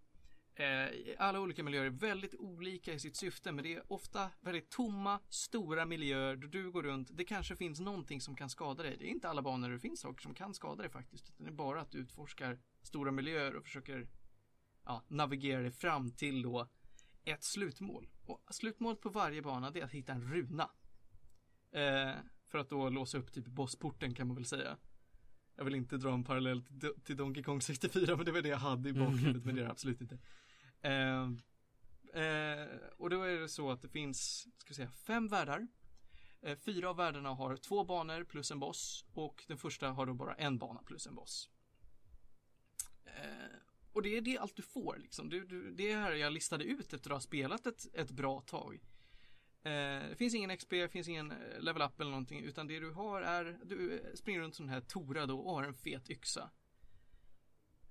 [0.55, 4.69] eh, alla olika miljöer är väldigt olika i sitt syfte men det är ofta väldigt
[4.69, 7.09] tomma, stora miljöer där du går runt.
[7.13, 8.97] Det kanske finns någonting som kan skada dig.
[8.99, 11.29] Det är inte alla banor där det finns saker som kan skada dig faktiskt.
[11.29, 14.07] Utan det är bara att du utforskar stora miljöer och försöker
[14.85, 16.69] ja, navigera dig fram till då
[17.23, 18.07] ett slutmål.
[18.25, 20.69] Och slutmålet på varje bana det är att hitta en runa.
[21.71, 22.15] Eh,
[22.45, 24.77] för att då låsa upp typ bossporten kan man väl säga.
[25.57, 28.49] Jag vill inte dra en parallell till, till Donkey Kong 64 men det var det
[28.49, 30.17] jag hade i bakhuvudet men det är det absolut inte.
[30.81, 31.23] Eh,
[32.23, 35.67] eh, och då är det så att det finns, ska säga, fem världar.
[36.41, 40.13] Eh, fyra av världarna har två banor plus en boss och den första har då
[40.13, 41.49] bara en bana plus en boss.
[43.05, 43.57] Eh,
[43.93, 45.29] och det är det allt du får liksom.
[45.29, 48.41] Du, du, det är här jag listade ut efter att ha spelat ett, ett bra
[48.41, 48.79] tag.
[49.67, 52.79] Eh, det finns ingen XP, det finns ingen eh, level up eller någonting utan det
[52.79, 56.09] du har är, du eh, springer runt sån här Tora då och har en fet
[56.09, 56.49] yxa.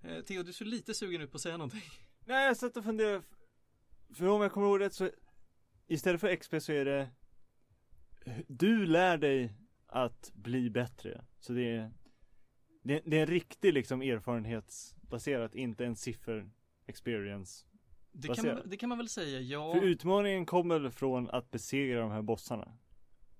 [0.02, 1.82] Eh, Theo, du ser lite sugen ut på att säga någonting.
[2.24, 3.22] Nej, jag satt och funderade.
[4.14, 5.10] För om jag kommer ihåg rätt så
[5.86, 7.10] istället för XP så är det
[8.48, 9.52] du lär dig
[9.86, 11.24] att bli bättre.
[11.38, 11.92] Så det är,
[12.82, 16.50] det, det är en riktig liksom erfarenhetsbaserat, inte en siffer
[16.86, 17.66] experience.
[18.18, 19.74] Det kan, man, det kan man väl säga, ja.
[19.74, 22.78] För utmaningen kommer väl från att besegra de här bossarna.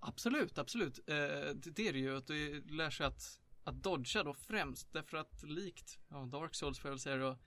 [0.00, 0.98] Absolut, absolut.
[0.98, 1.14] Eh,
[1.54, 4.92] det, är det ju, att du lär sig att, att dodga då främst.
[4.92, 7.38] Därför att likt ja, Dark Souls får jag väl säga då,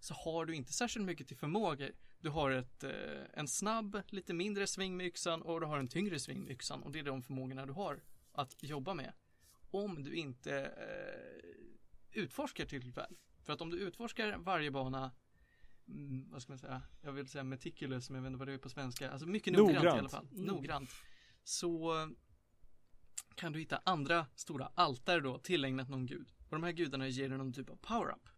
[0.00, 1.90] så har du inte särskilt mycket till förmågor.
[2.20, 2.90] Du har ett, eh,
[3.34, 6.82] en snabb, lite mindre sving med yxan och du har en tyngre sving med yxan.
[6.82, 9.12] Och det är de förmågorna du har att jobba med.
[9.70, 13.16] Om du inte eh, utforskar tillräckligt väl.
[13.42, 15.10] För att om du utforskar varje bana
[16.30, 18.58] vad ska man säga, jag vill säga meticulous, men jag vet inte vad det är
[18.58, 19.96] på svenska, alltså mycket noggrant, Noggrant.
[19.96, 20.90] i alla fall, noggrant,
[21.44, 21.94] så
[23.34, 26.32] kan du hitta andra stora altare då tillägnat någon gud.
[26.48, 28.28] Och de här gudarna ger dig någon typ av power-up.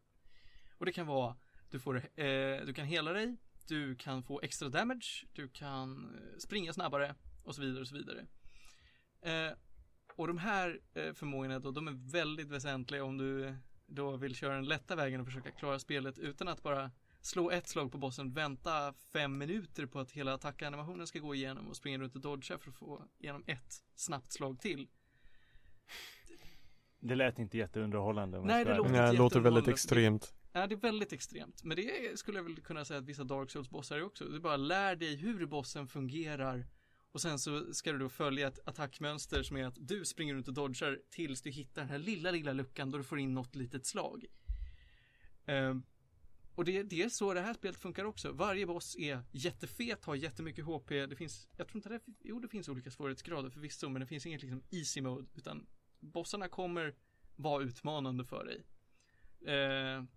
[0.78, 1.36] Och det kan vara,
[1.70, 3.36] du får, eh, du kan hela dig,
[3.68, 7.94] du kan få extra damage, du kan eh, springa snabbare och så vidare och så
[7.94, 8.26] vidare.
[9.22, 9.56] Eh,
[10.16, 14.54] och de här eh, förmågorna då, de är väldigt väsentliga om du då vill köra
[14.54, 16.90] den lätta vägen och försöka klara spelet utan att bara
[17.20, 21.68] slå ett slag på bossen, vänta fem minuter på att hela attackanimationen ska gå igenom
[21.68, 24.88] och springa runt och dodga för att få igenom ett snabbt slag till.
[27.00, 28.40] Det lät inte jätteunderhållande.
[28.40, 30.34] Nej, det låter Nej, det låter väldigt extremt.
[30.52, 31.64] Ja, det är väldigt extremt.
[31.64, 34.24] Men det skulle jag väl kunna säga att vissa Dark Souls bossar är också.
[34.24, 36.66] Du bara lär dig hur bossen fungerar
[37.12, 40.48] och sen så ska du då följa ett attackmönster som är att du springer runt
[40.48, 43.54] och dodgar tills du hittar den här lilla, lilla luckan då du får in något
[43.54, 44.24] litet slag.
[45.46, 45.82] Ehm,
[46.60, 48.32] och det, det är så det här spelet funkar också.
[48.32, 50.88] Varje boss är jättefet, har jättemycket HP.
[50.88, 54.26] Det finns, jag tror inte det, jo det finns olika svårighetsgrader förvisso, men det finns
[54.26, 55.66] inget liksom easy mode, utan
[56.00, 56.94] bossarna kommer
[57.36, 58.64] vara utmanande för dig.
[59.46, 60.08] Ehm,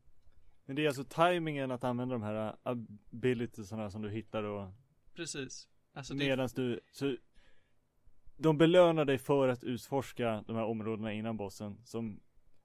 [0.66, 4.72] Men det är alltså tajmingen att använda de här abilitiesarna som du hittar och
[5.14, 5.70] Precis.
[5.94, 7.18] Alltså det, medans du, så
[8.38, 12.20] de belönar dig för att utforska de här områdena innan bossen som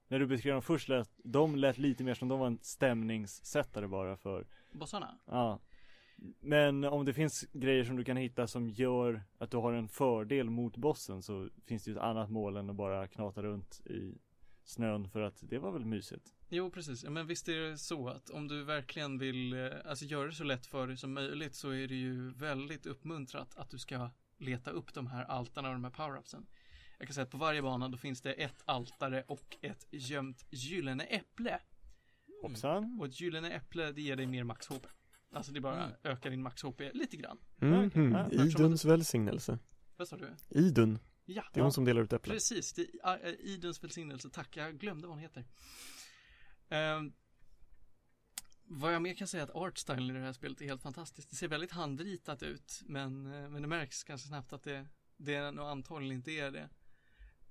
[0.09, 3.87] när du beskrev dem först lät, de lät lite mer som de var en stämningssättare
[3.87, 5.19] bara för, bossarna.
[5.25, 5.59] ja
[6.39, 9.87] Men om det finns grejer som du kan hitta som gör att du har en
[9.87, 13.81] fördel mot bossen så finns det ju ett annat mål än att bara knata runt
[13.85, 14.17] i
[14.63, 17.05] snön för att det var väl mysigt Jo, precis.
[17.05, 20.43] Men visst är det så att om du verkligen vill eh, alltså, göra det så
[20.43, 24.71] lätt för dig som möjligt så är det ju väldigt uppmuntrat att du ska leta
[24.71, 26.45] upp de här altarna och de här power-upsen.
[26.99, 30.45] Jag kan säga att på varje bana då finns det ett altare och ett gömt
[30.49, 31.59] gyllene äpple.
[32.41, 34.85] Hoppsan Och ett gyllene äpple det ger dig mer max HP.
[35.31, 35.95] Alltså det bara Mm.
[36.03, 37.37] ökar din max HP lite grann.
[37.57, 38.11] Mhm.
[38.11, 39.59] Ja, Iduns välsignelse.
[39.97, 40.35] Vad sa du?
[40.49, 42.33] Idun, Ja, det är hon som delar ut äpplen.
[42.35, 44.29] Precis, det är äh, Idens välsignelse.
[44.29, 45.45] Tack, jag glömde vad hon heter.
[46.69, 47.13] Ehm,
[48.63, 51.29] vad jag mer kan säga är att artstylen i det här spelet är helt fantastiskt.
[51.29, 54.85] Det ser väldigt handritat ut, men, eh, men det märks ganska snabbt att det,
[55.17, 56.69] det är nog antagligen inte är det.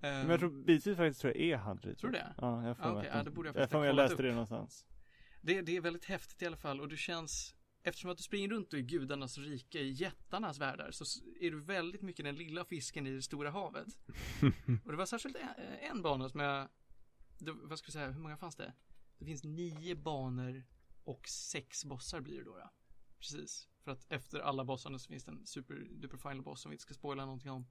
[0.01, 2.35] Ehm, Men jag tror bitvis faktiskt tror jag är handrit Tror du det?
[2.39, 4.21] Ja, jag får Ah, att ja, de- det borde jag jag får jag läste upp.
[4.21, 4.87] det någonstans
[5.41, 8.49] det, det är väldigt häftigt i alla fall och du känns Eftersom att du springer
[8.49, 11.05] runt i gudarnas rike, i jättarnas världar, så
[11.41, 13.87] är du väldigt mycket den lilla fisken i det stora havet.
[14.85, 15.49] Och det var särskilt en,
[15.91, 16.69] en bana som jag,
[17.39, 18.73] det, vad ska jag säga, hur många fanns det?
[19.19, 20.65] Det finns nio banor
[21.05, 22.57] och sex bossar blir det då.
[22.59, 22.71] Ja.
[23.19, 23.69] Precis.
[23.85, 26.75] För att efter alla bossarna så finns det en super duper final boss som vi
[26.75, 27.67] inte ska spoila någonting om.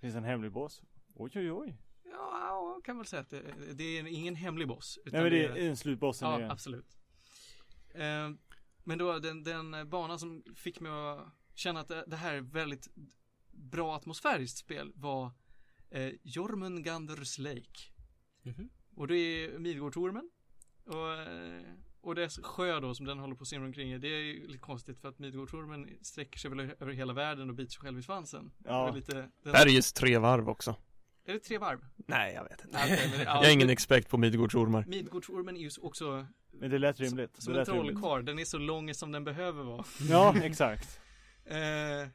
[0.00, 0.82] Finns en hemlig boss?
[1.18, 3.42] Oj oj oj Ja, jag kan väl säga att det,
[3.72, 4.98] det är ingen hemlig boss.
[5.04, 6.96] Nej men det är en slutbossen Ja, är absolut.
[7.90, 8.30] Eh,
[8.84, 12.88] men då den, den banan som fick mig att känna att det, här är väldigt
[13.50, 15.32] bra atmosfäriskt spel var
[15.90, 17.92] eh, Jormunganders Lake.
[18.42, 18.70] Mhm.
[18.94, 20.30] Och det är Midgårdsormen.
[20.84, 21.62] Och, eh,
[22.00, 23.98] och dess sjö då som den håller på att simma omkring i.
[23.98, 27.56] Det är ju lite konstigt för att Midgårdsormen sträcker sig väl över hela världen och
[27.56, 28.50] biter sig själv i svansen.
[28.64, 28.84] Ja.
[28.84, 30.76] Det är, lite, den, Bergets tre varv också.
[31.28, 31.78] Är det tre varv?
[31.96, 32.78] Nej, jag vet inte.
[32.78, 34.84] Nej, men ja, Jag är ingen expert på Midgårdsormar.
[34.88, 38.24] Midgårdsormen är ju också Men det lät rimligt som det en lät trollkarl.
[38.24, 39.84] Den är så lång som den behöver vara.
[40.08, 41.00] Ja exakt
[41.44, 42.08] Eh,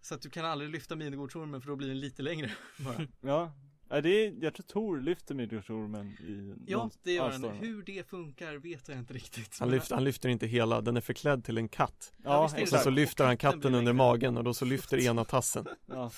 [0.00, 3.06] så att du kan aldrig lyfta Midgårdsormen för då blir den lite längre bara.
[3.20, 3.52] Ja
[3.88, 7.60] Ja, det är, jag tror Tor lyfter Midgårdsormen i Ja, det gör stormarna.
[7.60, 9.56] Hur det funkar vet jag inte riktigt.
[9.60, 12.12] Han lyfter, han lyfter inte hela, den är förklädd till en katt.
[12.24, 13.92] Ja, det Och sen så Och lyfter han katten under längre.
[13.92, 15.66] magen och då så lyfter ena tassen.
[15.86, 16.10] ja.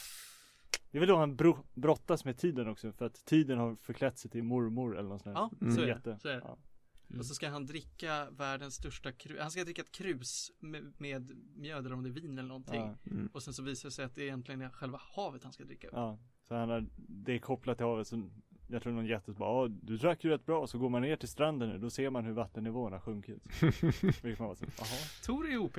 [0.91, 4.19] Det är väl då han bro- brottas med tiden också för att tiden har förklätt
[4.19, 5.41] sig till mormor eller något sånt där.
[5.43, 5.75] Ja, Mm.
[5.77, 6.19] så är det.
[6.19, 6.41] Så är det.
[6.45, 6.59] Ja.
[7.09, 7.21] Mm.
[7.21, 9.41] Och så ska han dricka världens största krus.
[9.41, 12.81] Han ska dricka ett krus med, med mjöd eller om det är vin eller någonting.
[12.81, 13.27] Ja, Mm.
[13.33, 15.87] Och sen så visar det sig att det egentligen är själva havet han ska dricka
[15.89, 15.93] upp.
[15.97, 16.19] ja.
[16.49, 18.31] Så han har, det är kopplat till havet så
[18.67, 21.29] jag tror någon jätte bara, du drack ju rätt bra så går man ner till
[21.29, 23.43] stranden nu då ser man hur vattennivån har sjunkit.
[24.23, 24.87] Vilket man var så, jaha.
[25.25, 25.79] Tor är OP.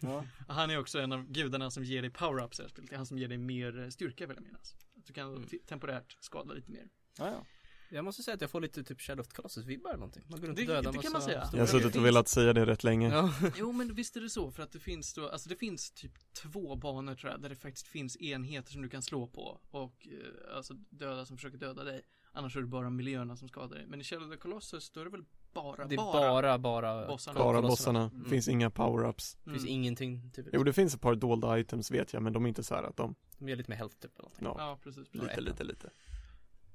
[0.00, 0.24] Ja.
[0.48, 2.90] Han är också en av gudarna som ger dig power-ups i det här spelet.
[2.90, 4.76] Det är han som ger dig mer eh, styrka vill jag minnas.
[4.96, 5.48] Att du kan Mm.
[5.66, 6.88] temporärt skada lite mer.
[7.18, 7.44] Ja, ja.
[7.90, 10.22] Jag måste säga att jag får lite typ Shadow of the Colossus vibbar eller någonting.
[10.28, 11.48] Man går runt och dödar det kan man säga.
[11.52, 13.08] Jag har suttit och velat säga det rätt länge.
[13.08, 13.34] Ja.
[13.56, 16.12] Jo men visst är det så för att det finns då, alltså det finns typ
[16.32, 20.08] två banor tror jag där det faktiskt finns enheter som du kan slå på och
[20.10, 22.02] eh, alltså döda som försöker döda dig.
[22.36, 23.86] Annars är det bara miljöerna som skadar dig.
[23.86, 26.12] Men i Shadow of the Colossus då är det väl bara, Det är bara,
[26.42, 27.38] bara, bara bossarna.
[27.40, 28.24] Bara bossarna, Mm.
[28.30, 29.36] finns inga power-ups.
[29.44, 29.72] Det finns Mm.
[29.74, 30.46] ingenting typ.
[30.52, 32.82] Jo det finns ett par dolda items vet jag men de är inte så här
[32.82, 34.44] att de, De ger lite mer health typ eller någonting.
[34.46, 35.08] ja, Ja precis.
[35.08, 35.28] precis.
[35.28, 35.90] lite lite lite.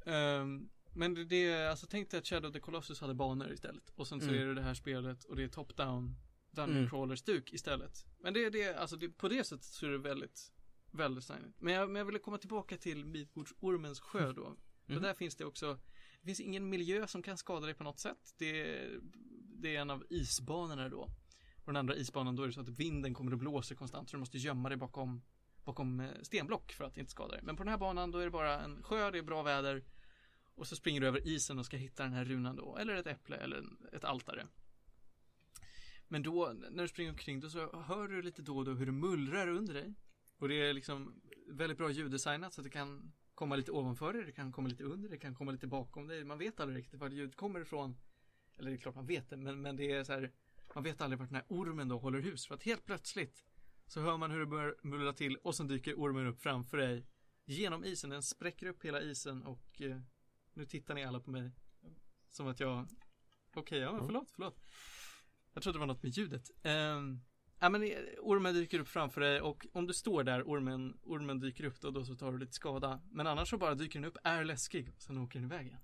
[0.06, 3.90] Ehm, men det, det, alltså tänk dig att Shadow of the Colossus hade banor istället.
[3.96, 4.42] Och sen så Mm.
[4.42, 6.14] är det det här spelet och det är top-down
[6.52, 6.90] Dungeon Mm.
[6.90, 8.06] crawler-stuk istället.
[8.20, 10.52] Men det, det, alltså det, på det sättet så är det väldigt,
[10.92, 11.62] väldigt ständigt.
[11.62, 14.56] Men jag, men jag ville komma tillbaka till Midgårdsormens sjö då.
[14.90, 15.04] Mm.
[15.04, 15.80] där finns det också,
[16.22, 18.34] det finns ingen miljö som kan skada dig på något sätt.
[18.38, 19.00] Det, är-
[19.62, 21.02] det är en av isbanorna då.
[21.56, 24.16] Och den andra isbanan då är det så att vinden kommer och blåser konstant så
[24.16, 25.22] du måste gömma dig bakom,
[25.64, 27.40] bakom eh, stenblock för att inte skada dig.
[27.44, 29.84] Men på den här banan då är det bara en sjö, det är bra väder.
[30.56, 32.78] Och så springer du över isen och ska hitta den här runan då.
[32.78, 33.64] Eller ett äpple eller
[33.94, 34.48] ett altare.
[36.08, 38.86] Men då, när du springer omkring då så hör du lite då och då hur
[38.86, 39.94] det mullrar under dig.
[40.38, 44.26] Och det är liksom väldigt bra ljuddesignat så att det kan komma lite ovanför dig,
[44.26, 46.24] det kan komma lite under, det kan komma lite bakom dig.
[46.24, 47.98] Man vet aldrig riktigt var ljud kommer ifrån.
[48.58, 50.32] Eller det är klart man vet det, men, men det är så här.
[50.76, 52.48] Man vet aldrig vart den här ormen då håller hus.
[52.48, 53.46] För att helt plötsligt
[53.88, 57.06] så hör man hur det börjar mullra till och sen dyker ormen upp framför dig.
[57.46, 60.02] Genom isen, den spräcker upp hela isen och eh,
[60.54, 61.52] nu tittar ni alla på mig.
[62.30, 62.88] Som att jag
[63.54, 64.62] Okej, ja men förlåt, förlåt.
[65.54, 66.52] Jag trodde det var något med ljudet.
[66.64, 67.22] Um,
[67.60, 67.90] ja men eh,
[68.22, 71.92] ormen dyker upp framför dig och om du står där, ormen, ormen dyker upp då,
[71.92, 73.02] då så tar du lite skada.
[73.12, 75.80] Men annars så bara dyker den upp, är läskig och sen åker den iväg igen.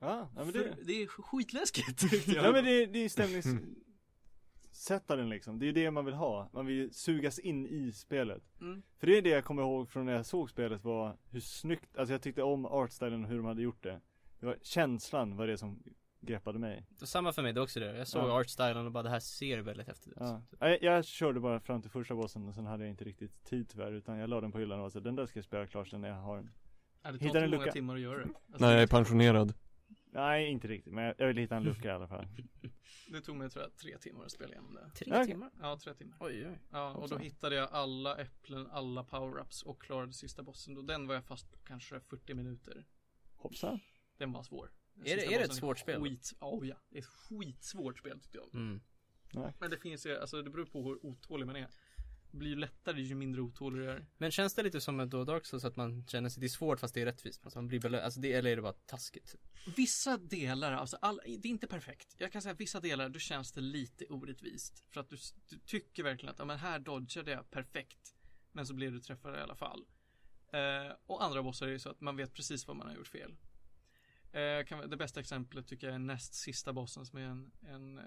[0.00, 2.44] Ja, ja men För det, det är skitläskigt tyckte jag.
[2.44, 5.58] ja, men det, det är stämningssättaren liksom.
[5.58, 6.50] Det är det man vill ha.
[6.52, 8.42] Man vill sugas in i spelet.
[8.60, 8.82] Mm.
[8.98, 11.96] För det är det jag kommer ihåg från när jag såg spelet var hur snyggt,
[11.96, 14.00] alltså jag tyckte om artstylen och hur de hade gjort det.
[14.40, 15.82] Det var känslan var det som
[16.20, 16.84] greppade mig.
[16.88, 17.96] Det var Samma för mig, det är också det.
[17.96, 18.40] Jag såg Ja.
[18.40, 20.16] artstylen och bara det här ser väldigt häftigt ut.
[20.20, 20.42] Ja.
[20.60, 23.68] Jag, jag körde bara fram till första bossen och sen hade jag inte riktigt tid
[23.68, 25.66] tyvärr utan jag la den på hyllan och var så den där ska jag spela
[25.66, 26.50] klart sen när jag har den.
[27.02, 28.24] Ja, det tar Hittar inte en många timmar att göra det.
[28.24, 29.54] Alltså, Nej jag är pensionerad.
[30.10, 32.26] Nej inte riktigt men jag, jag vill hitta en lucka i alla fall.
[33.12, 34.90] Det tog mig tror jag tre timmar att spela igenom det.
[34.94, 35.50] Tre Ja, timmar?
[35.60, 36.16] Ja, tre timmar.
[36.20, 36.58] Oj, oj.
[36.72, 40.76] Ja, och då hittade jag alla äpplen, alla power-ups och klarade sista bossen.
[40.76, 42.84] Och den var jag fast på kanske 40 minuter.
[43.36, 43.80] Hoppsan.
[44.16, 44.70] Den var svår.
[45.04, 46.02] Är det- är det ett svårt spel?
[46.02, 48.54] Skit, oh, ja, det är ett skitsvårt spel tyckte jag.
[48.54, 48.80] Mm.
[49.58, 51.68] Men det finns ju, alltså det beror på hur otålig man är.
[52.30, 54.06] Det blir ju lättare ju mindre otålig du är.
[54.18, 56.48] Men känns det lite som ett då Dark Souls att man känner sig, det är
[56.48, 57.44] svårt fast det är rättvist?
[57.44, 59.36] Alltså man blir belö- alltså det, eller är det bara taskigt?
[59.76, 62.14] Vissa delar, alltså all, det är inte perfekt.
[62.18, 64.84] Jag kan säga att vissa delar, då känns det lite orättvist.
[64.90, 65.16] För att du,
[65.48, 68.14] du tycker verkligen att, ja men här dodgade jag perfekt.
[68.52, 69.84] Men så blev du träffad i alla fall.
[70.52, 73.08] Eh, och andra bossar är ju så att man vet precis vad man har gjort
[73.08, 73.36] fel.
[74.32, 77.98] Eh, kan, det bästa exemplet tycker jag är näst sista bossen som är en, en
[77.98, 78.04] eh,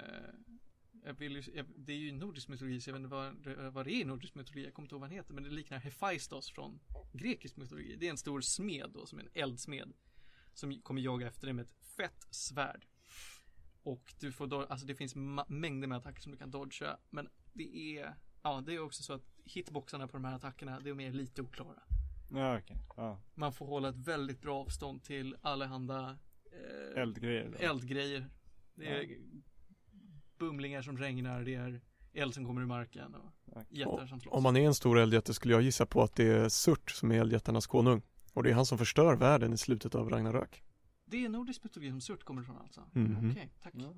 [1.04, 3.56] jag vill ju, jag, det är ju nordisk mytologi så jag vet inte vad, det-
[3.66, 5.44] eh, vad det är i nordisk mytologi, jag kommer inte ihåg vad han heter men
[5.44, 6.80] det liknar Hephaistos från
[7.14, 7.96] grekisk mytologi.
[8.00, 9.94] Det är en stor smed då som är en eldsmed.
[10.54, 12.86] Som kommer jaga efter dig med ett fett svärd.
[13.84, 16.98] Och du får då, alltså det finns ma- mängder med attacker som du kan dodga.
[17.10, 21.00] Men det är, ja det är också så att hitboxarna på de här attackerna, de
[21.00, 21.84] är lite oklara.
[22.34, 22.78] Ja okej.
[22.98, 23.22] Ja.
[23.36, 26.18] Man får hålla ett väldigt bra avstånd till allehanda
[26.96, 27.66] eh, Eldgrejer då.
[27.66, 28.30] eldgrejer.
[28.76, 29.18] Det är
[30.40, 31.82] bumlingar som regnar, det är
[32.14, 33.64] eld som kommer ur marken och Ja.
[33.70, 34.34] jättar som slåss.
[34.34, 37.12] Om man är en stor eldjätte skulle jag gissa på att det är Surt som
[37.12, 38.02] är eldjättarnas konung.
[38.34, 40.64] Och det är han som förstör världen i slutet av Ragnarök.
[41.06, 42.90] Det är nordisk mytologi som Surt kommer ifrån alltså?
[42.94, 43.32] Mhm.
[43.32, 43.74] Okej, tack.
[43.76, 43.94] Ja.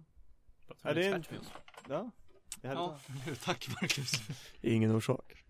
[0.67, 1.23] Ja, med det är en-.
[1.89, 2.11] Ja.
[2.61, 2.99] Det hade Ja,
[3.43, 4.11] tack Marcus.
[4.61, 5.42] Ingen orsak.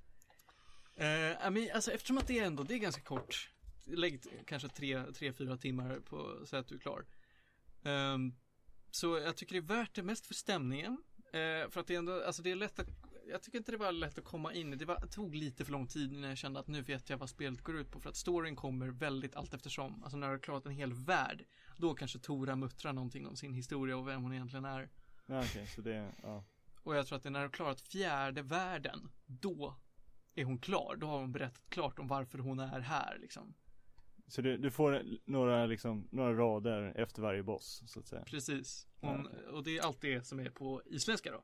[0.96, 3.50] Eh, ja, men alltså eftersom att det är ändå, det är ganska kort.
[3.86, 7.06] Lägg kanske tre, tre, fyra timmar på så att du är klar.
[7.84, 8.34] Ehm,
[8.92, 11.04] så jag tycker det är värt det mest för stämningen.
[11.34, 12.88] Eh, för att det är ändå, alltså det är lätt att,
[13.30, 14.76] jag tycker inte det var lätt att komma in i.
[14.76, 17.30] Det var, tog lite för lång tid innan jag kände att nu vet jag vad
[17.30, 18.00] spelet går ut på.
[18.00, 20.04] För att storyn kommer väldigt allt eftersom.
[20.04, 21.46] Alltså när du har klarat en hel värld.
[21.78, 24.90] Då kanske Tora muttrar någonting om sin historia och vem hon egentligen är.
[25.26, 26.44] Ja okej, så det, ja.
[26.84, 29.76] Och jag tror att det är när du har klarat fjärde världen, då
[30.36, 30.96] är hon klar.
[30.96, 33.54] Då har hon berättat klart om varför hon är här liksom.
[34.28, 38.24] Så du, du får några liksom, några rader efter varje boss så att säga.
[38.24, 38.88] Precis.
[38.96, 41.44] Hon, Och det är allt det som är på isländska då.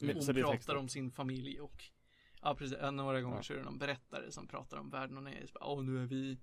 [0.00, 1.84] Men- Hon pratar om sin familj och
[2.42, 3.42] Ja precis, Ja, några gånger Ja.
[3.42, 5.46] så är det någon berättare som pratar om världen hon är i.
[5.60, 6.38] Åh nu är vi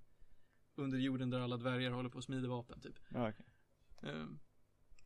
[0.75, 2.99] under jorden där alla dvärgar håller på att smida vapen typ.
[3.09, 3.45] Ja okej.
[4.03, 4.39] Ehm,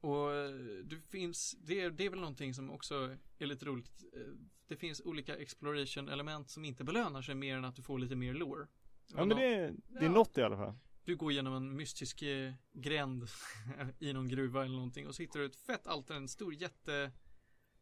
[0.01, 0.51] och eh,
[0.83, 4.03] det finns, det är, det är väl någonting som också är lite roligt.
[4.13, 4.21] Eh,
[4.67, 8.15] Det finns olika exploration element som inte belönar sig mer än att du får lite
[8.15, 8.67] mer lore.
[9.07, 10.11] Ja men det, är- det är Ja.
[10.11, 10.73] något i alla fall.
[11.03, 13.27] Du går genom en mystisk eh, gränd
[13.99, 17.11] i någon gruva eller någonting och så hittar du ett fett alter, en stor jätte,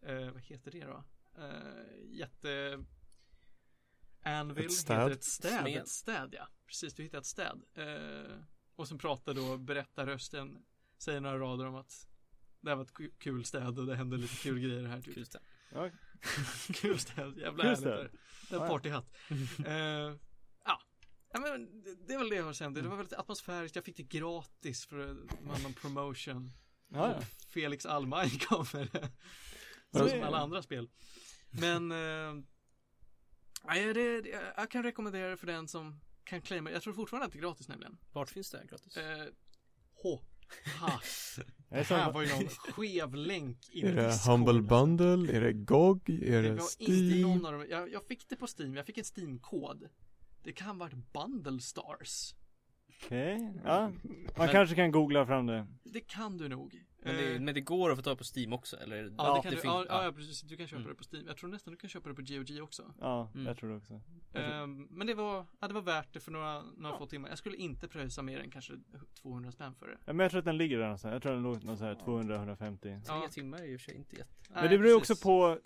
[0.01, 1.03] eh, vad heter det då?
[1.37, 2.83] Eh, jätte
[4.23, 4.97] Anvil, Ett städ.
[4.99, 5.77] heter ett städ, Smed.
[5.81, 6.47] ett städ ja.
[6.67, 7.61] Precis, du hittar ett städ.
[7.73, 8.37] Eh,
[8.75, 10.65] och sen pratar då berättarrösten,
[10.97, 12.07] säger några rader om att
[12.61, 15.13] det här var ett ku- kul städ och det hände lite kul grejer här typ.
[15.15, 15.25] Kul.
[15.73, 15.89] Ja,
[16.73, 17.91] kul städ, jävla Kul härligt städ.
[17.97, 18.11] där.
[18.49, 18.67] Det är Ja, en ja.
[18.67, 19.15] partyhatt.
[19.65, 20.15] Eh,
[20.65, 20.81] ja.
[21.33, 22.75] ja, men det, det är väl det jag känt.
[22.75, 23.75] Det var väldigt atmosfäriskt.
[23.75, 26.51] Jag fick det gratis för någon promotion.
[26.87, 27.21] ja, ja.
[27.47, 29.11] Felix Almaj gav mig det.
[29.91, 30.89] Ja, Som alla andra spel.
[31.49, 32.43] Men eh,
[33.65, 36.71] nej, det, det, jag kan rekommendera det för den som kan claima.
[36.71, 37.97] Jag tror fortfarande att det är gratis nämligen.
[38.11, 38.97] Vart finns det gratis?
[38.97, 39.27] Eh,
[40.03, 40.21] H.
[40.79, 41.01] Ha.
[41.71, 44.31] Det är här var ju någon skev länk in Är i det Discord.
[44.31, 45.37] Humble Bundle?
[45.37, 46.09] Är det GOG?
[46.09, 47.45] Är Det det var inte någon Steam?
[47.45, 47.65] av dem.
[47.69, 48.75] Jag, jag fick det på Steam.
[48.75, 49.89] Jag fick en Steam-kod.
[50.43, 52.35] Det kan vara Bundle Stars.
[53.05, 53.91] Okej, ja.
[54.37, 55.67] Man kanske kan googla fram det.
[55.83, 56.85] Det kan du nog.
[57.03, 59.03] Men det, Eh, men det går att få tag på Steam också eller?
[59.03, 60.41] Ja, Ja, det kan du, finns- ja, ja, precis.
[60.41, 60.89] Du kan köpa Mm.
[60.91, 61.27] det på Steam.
[61.27, 62.83] Jag tror nästan du kan köpa det på GOG också.
[62.99, 63.45] Ja, Mm.
[63.47, 64.01] jag tror det också.
[64.31, 67.29] Tror- Ehm, men det var, ja, det var värt det för några, några få timmar.
[67.29, 68.73] Jag skulle inte pröjsa mer än kanske
[69.21, 69.97] 200 spänn för det.
[70.05, 71.13] Ja, men jag tror att den ligger där någonstans.
[71.13, 73.01] Jag tror den låg någon så här 200-150.
[73.05, 74.29] Tre timmar är och för sig inte jätte.
[74.53, 75.59] Men det beror ju också på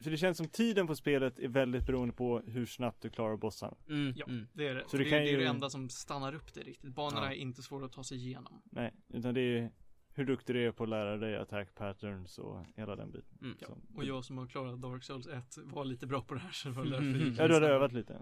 [0.00, 3.36] För det känns som tiden på spelet är väldigt beroende på hur snabbt du klarar
[3.36, 3.76] bossarna.
[3.88, 4.26] Mm, Ja.
[4.28, 4.48] mm.
[4.52, 4.84] Det är det.
[4.88, 6.94] Så det det, kan det är ju- det enda som stannar upp det riktigt.
[6.94, 7.30] Banorna Ja.
[7.32, 8.62] är inte svåra att ta sig igenom.
[8.64, 9.72] Nej, utan det är
[10.14, 13.38] hur duktig du är på att lära dig attack patterns och hela den biten.
[13.42, 13.56] Mm.
[13.60, 13.68] Ja.
[13.94, 16.68] Och jag som har klarat Dark Souls 1 var lite bra på det här så
[16.68, 17.20] det var därför Mm.
[17.20, 18.12] gick Ja, du hade övat lite?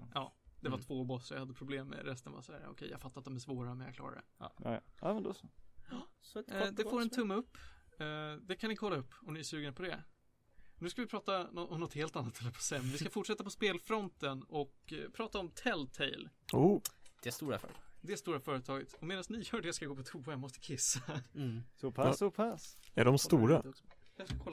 [0.60, 0.80] Det var Mm.
[0.86, 2.04] två bossar jag hade problem med.
[2.04, 4.22] Resten var så här, okej jag fattar att de är svåra men jag klarar det.
[4.38, 4.80] Ja, ja.
[5.00, 5.48] ja men då så.
[6.20, 7.56] Så Eh, det får en tumme upp.
[7.98, 8.06] Eh,
[8.42, 10.02] det kan ni kolla upp om ni är sugna på det.
[10.78, 12.58] Nu ska vi prata om något helt annat eller på.
[12.70, 16.30] Men Vi ska fortsätta på spelfronten och eh, prata om Telltale.
[16.52, 16.80] Oh,
[17.22, 17.70] Det stora för.
[18.00, 18.94] Det stora företaget.
[18.94, 20.22] Och medan ni gör det ska jag gå på toa.
[20.26, 21.00] Jag måste kissa.
[21.34, 21.62] Mm.
[21.76, 22.76] Så pass, så pass.
[22.94, 23.62] är de stora?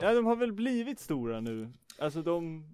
[0.00, 1.72] Ja, de har väl blivit stora nu.
[1.98, 2.64] Alltså de,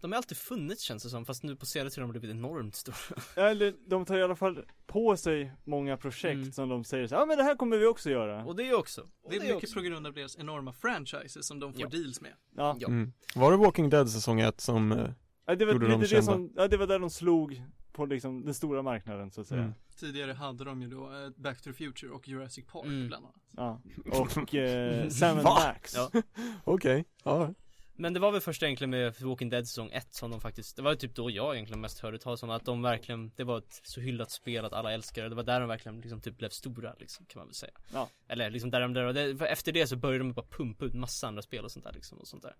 [0.00, 2.30] De har alltid funnits känns det som, fast nu på senare tid har de blivit
[2.36, 2.96] enormt stora.
[3.50, 6.52] eller de tar i alla fall på sig många projekt Mm.
[6.52, 8.44] som de säger så ja men det här kommer vi också göra.
[8.44, 9.00] Och det är också.
[9.00, 9.74] Och Det är mycket också.
[9.74, 11.88] på grund av deras enorma franchises som de får Ja.
[11.88, 12.32] deals med.
[12.56, 12.88] Ja, Ja.
[12.88, 13.12] Mm.
[13.34, 15.10] Var det Walking Dead säsong 1 som, eh,
[15.46, 16.22] ja det var Gjorde det kända.
[16.22, 19.60] som, ja det var där de slog på liksom den stora marknaden så att säga.
[19.62, 19.74] Mm.
[19.96, 23.06] Tidigare hade de ju då eh, Back to the Future och Jurassic Park Mm.
[23.08, 23.36] bland annat.
[23.56, 23.80] Ja,
[24.20, 25.42] och eh, Sam Va?
[25.42, 25.94] Max.
[25.96, 26.10] Ja.
[26.64, 27.54] okej, ja.
[28.00, 30.82] Men det var väl först egentligen med Walking Dead säsong 1 som de faktiskt, det
[30.82, 33.80] var typ då jag egentligen mest hörde talas om att de verkligen, det var ett
[33.82, 35.28] så hyllat spel att alla älskade det.
[35.28, 37.72] Det var där de verkligen liksom typ blev stora liksom, kan man väl säga.
[37.92, 38.08] Ja.
[38.28, 41.26] Eller liksom där de, där, det, efter det så började de bara pumpa ut massa
[41.26, 42.56] andra spel och sånt där liksom och sånt där.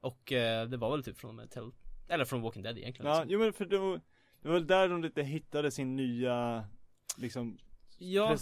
[0.00, 1.70] Och eh, det var väl typ från Tell,
[2.08, 3.12] eller från Walking Dead egentligen.
[3.12, 3.32] Ja, liksom.
[3.32, 4.00] jo men för det var,
[4.42, 6.64] det var väl där de lite hittade sin nya
[7.16, 7.58] liksom
[8.02, 8.36] ja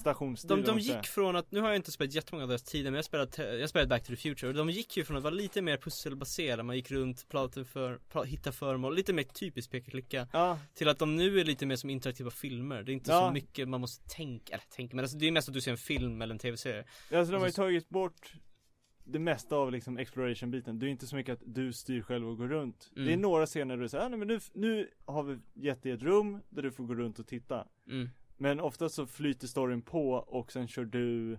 [0.49, 2.97] de, de gick från att, nu har jag inte spelat jättemånga av deras tider men
[2.99, 5.35] jag spelade, jag spelade Back to the Future och de gick ju från att vara
[5.35, 10.59] lite mer pusselbaserade, man gick runt, pratade för, hitta föremål, lite mer typiskt peka-klicka Ja,
[10.75, 13.27] Till att de nu är lite mer som interaktiva filmer, det är inte Ja.
[13.29, 15.71] så mycket man måste tänka, eller tänka, men alltså det är mest att du ser
[15.71, 16.85] en film eller en tv-serie
[17.15, 18.33] alltså de har ju Och så- tagit bort
[19.05, 20.79] det mesta av liksom exploration-biten.
[20.79, 22.91] Det är inte så mycket att du styr själv och går runt.
[22.97, 23.07] Mm.
[23.07, 25.83] Det är några scener där du säger, ah, nej men nu, nu har vi gett
[25.83, 27.67] dig ett rum där du får gå runt och titta.
[27.91, 28.09] mm.
[28.43, 31.39] Men ofta så flyter storyn på och sen kör du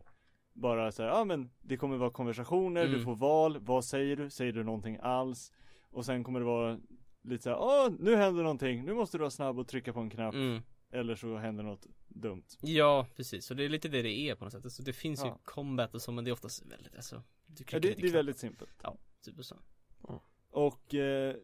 [0.54, 2.98] bara så här, ja ah, men det kommer vara konversationer, Mm.
[2.98, 4.30] du får val, vad säger du?
[4.30, 5.52] Säger du någonting alls?
[5.90, 6.80] Och sen kommer det vara
[7.22, 10.00] lite så här, åh nu händer någonting, nu måste du vara snabb och trycka på
[10.00, 10.34] en knapp.
[10.34, 10.62] Mm.
[10.92, 12.44] Eller så händer något dumt.
[12.62, 15.24] Ja, precis, så det är lite det det är på något sätt, alltså det finns
[15.24, 15.40] ju Ja.
[15.44, 18.38] combat och så men det är oftast väldigt, alltså du Ja, det, det är väldigt
[18.38, 18.84] simpelt.
[19.26, 19.58] typ och så
[20.50, 21.36] Och eh,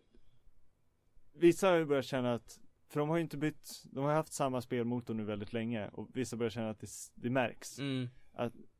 [1.33, 4.33] vissa har ju börjat känna att, för de har ju inte bytt, de har haft
[4.33, 7.79] samma spelmotor nu väldigt länge och vissa börjar känna att det, det märks.
[7.79, 8.07] mm.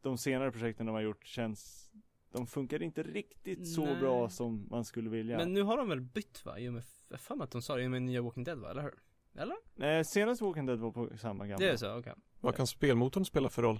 [0.01, 1.91] De senare projekten de har gjort känns,
[2.31, 3.99] de funkar inte riktigt så Nej.
[3.99, 5.37] bra som man skulle vilja.
[5.37, 6.59] Men nu har de väl bytt va?
[6.59, 8.43] I och med, jag för mig att de sa det, i och med nya Walking
[8.43, 8.93] Dead va, eller hur?
[9.35, 9.55] Eller?
[9.75, 11.65] Nej, senast Walking Dead var på samma gamla.
[11.65, 13.79] Det är så, okej Vad kan spelmotorn spela för roll?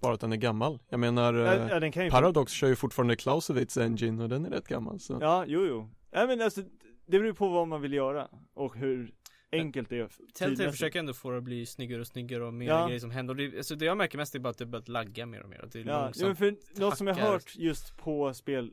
[0.00, 0.78] Bara att den är gammal.
[0.88, 4.50] Jag menar, Ja, eh, ja, ju Paradox kör ju fortfarande Clausewitz Engine och den är
[4.50, 5.18] rätt gammal så.
[5.20, 5.90] Ja, jo, jo.
[6.12, 6.62] Nej men alltså,
[7.06, 9.14] det beror på vad man vill göra och hur
[9.58, 10.08] enkelt det är.
[10.34, 12.86] Telltale försöker ändå få det att bli snyggare och snyggare och mer Ja.
[12.86, 14.88] grejer som händer och det, alltså det jag märker mest är bara att det börjat
[14.88, 17.30] lagga mer och mer, att det är Ja, långsamt ja för något som jag hackar.
[17.32, 18.72] hört just på spel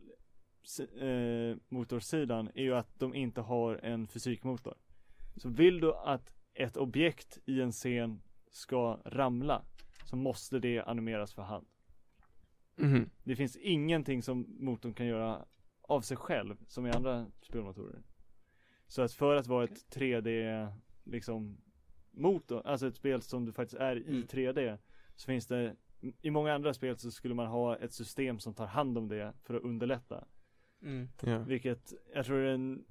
[1.01, 4.75] eh, motorsidan är ju att de inte har en fysikmotor.
[5.35, 8.21] Så vill du att ett objekt i en scen
[8.51, 9.65] ska ramla
[10.05, 11.67] så måste det animeras för hand.
[12.75, 13.09] Mhm.
[13.23, 15.45] Det finns ingenting som motorn kan göra
[15.81, 18.01] av sig själv som i andra spelmotorer.
[18.91, 20.67] Så att för att vara ett 3D
[21.03, 21.57] liksom
[22.11, 24.27] motor, alltså ett spel som du faktiskt är i Mm.
[24.27, 24.77] 3D
[25.15, 25.75] Så finns det
[26.21, 29.33] I många andra spel så skulle man ha ett system som tar hand om det
[29.43, 30.27] för att underlätta
[30.81, 31.09] Mm.
[31.21, 31.37] Ja.
[31.39, 32.85] Vilket, jag tror en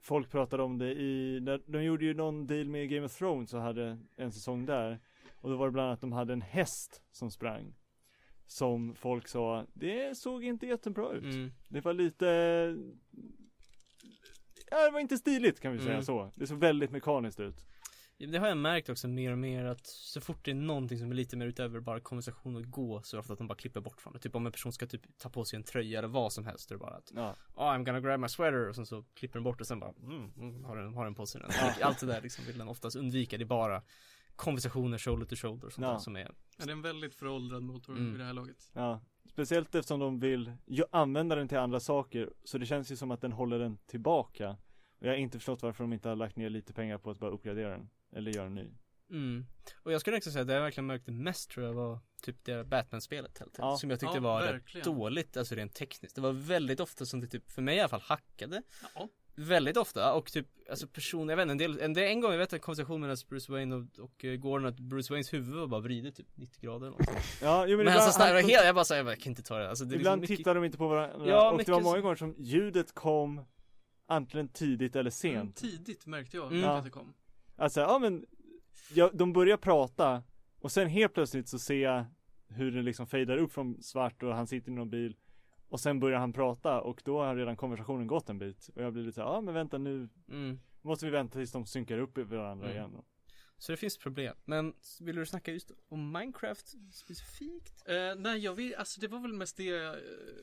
[0.00, 3.54] Folk pratade om det i, när, de gjorde ju någon deal med Game of Thrones
[3.54, 5.00] och hade en säsong där
[5.40, 7.74] Och då var det bland annat att de hade en häst som sprang
[8.46, 11.50] Som folk sa, det såg inte jättebra ut Mm.
[11.68, 12.26] Det var lite
[14.76, 16.04] det var inte stiligt kan vi säga Mm.
[16.04, 17.66] så Det såg väldigt mekaniskt ut
[18.18, 21.10] Det har jag märkt också mer och mer att så fort det är någonting som
[21.10, 23.54] är lite mer utöver bara konversation och gå så är det ofta att de bara
[23.54, 24.18] klipper bort från det.
[24.18, 26.68] Typ om en person ska typ ta på sig en tröja eller vad som helst.
[26.68, 29.04] Då är det bara att Ja, oh, I'm gonna grab my sweater och sen så
[29.14, 31.50] klipper den bort och sen bara mm, mm, har, den, har den på sig den.
[31.82, 33.38] Allt det där liksom vill den oftast undvika.
[33.38, 33.82] Det är bara
[34.36, 35.98] konversationer shoulder to shoulder sånt Ja.
[35.98, 36.30] som är
[36.62, 38.10] Ja, det är en väldigt föråldrad motor Mm.
[38.10, 38.70] vid det här laget.
[38.72, 42.96] ja Speciellt eftersom de vill ju använda den till andra saker Så det känns ju
[42.96, 44.50] som att den håller den tillbaka
[44.98, 47.18] Och jag har inte förstått varför de inte har lagt ner lite pengar på att
[47.18, 48.70] bara uppgradera den Eller göra en ny
[49.10, 49.46] Mm.
[49.82, 52.44] Och jag skulle också säga att det jag verkligen märkte mest tror jag var typ
[52.44, 53.76] det Batman-spelet Telltale, Ja.
[53.76, 54.84] Som jag tyckte Ja, var verkligen.
[54.84, 56.14] rätt dåligt, alltså rent tekniskt.
[56.14, 58.62] Det var väldigt ofta som det typ, för mig i alla fall, hackade.
[58.94, 59.08] Ja.
[59.34, 62.38] Väldigt ofta och typ, alltså personer, jag vet inte, en del, en, en gång jag
[62.38, 65.66] vet en konversation mellan Bruce Wayne och, och eh, Gordon att Bruce Waynes huvud var
[65.66, 66.98] bara vridet typ 90 grader eller.
[67.42, 69.20] Ja, jo, Men, men, alltså ibland, snabbt, jag, var han- helt, jag bara säger jag
[69.20, 71.20] kan inte ta det, alltså det ibland liksom mycket, tittar de inte på varandra Ja,
[71.22, 73.44] och det var mycket många gånger som ljudet kom
[74.06, 76.64] Antingen tidigt eller Mm, sent tidigt märkte jag Mm.
[76.70, 77.14] att det kom.
[77.56, 78.26] Alltså, ja men
[78.94, 80.22] ja, De börjar prata
[80.60, 82.04] Och sen helt plötsligt så ser jag
[82.48, 85.16] Hur det liksom fejdar upp från svart och han sitter i någon bil
[85.72, 88.92] Och sen börjar han prata och då har redan konversationen gått en bit Och jag
[88.92, 90.60] blir lite såhär, ja men vänta nu mm.
[90.82, 92.76] Måste vi vänta tills de synkar upp i varandra Mm.
[92.76, 93.02] igen
[93.58, 97.82] Så det finns problem, men vill du snacka just om Minecraft specifikt?
[97.88, 99.92] Eh, nej, jag vill, alltså det var väl mest det eh,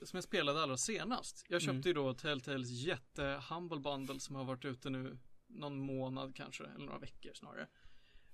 [0.03, 1.45] som jag spelade allra senast.
[1.49, 1.87] Jag köpte Mm.
[1.87, 6.85] ju då Telltales jätte Humble Bundle som har varit ute nu någon månad kanske, eller
[6.85, 7.67] några veckor snarare.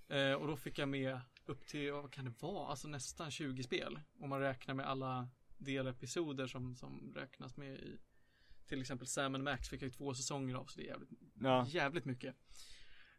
[0.08, 3.64] Eh, och då fick jag med upp till, vad kan det vara, alltså nästan 20
[3.64, 4.00] spel.
[4.20, 7.98] Om man räknar med alla delepisoder som, som räknas med i
[8.68, 11.10] till exempel Sam Max fick jag ju två säsonger av så det är jävligt,
[11.42, 12.36] Ja, jävligt mycket.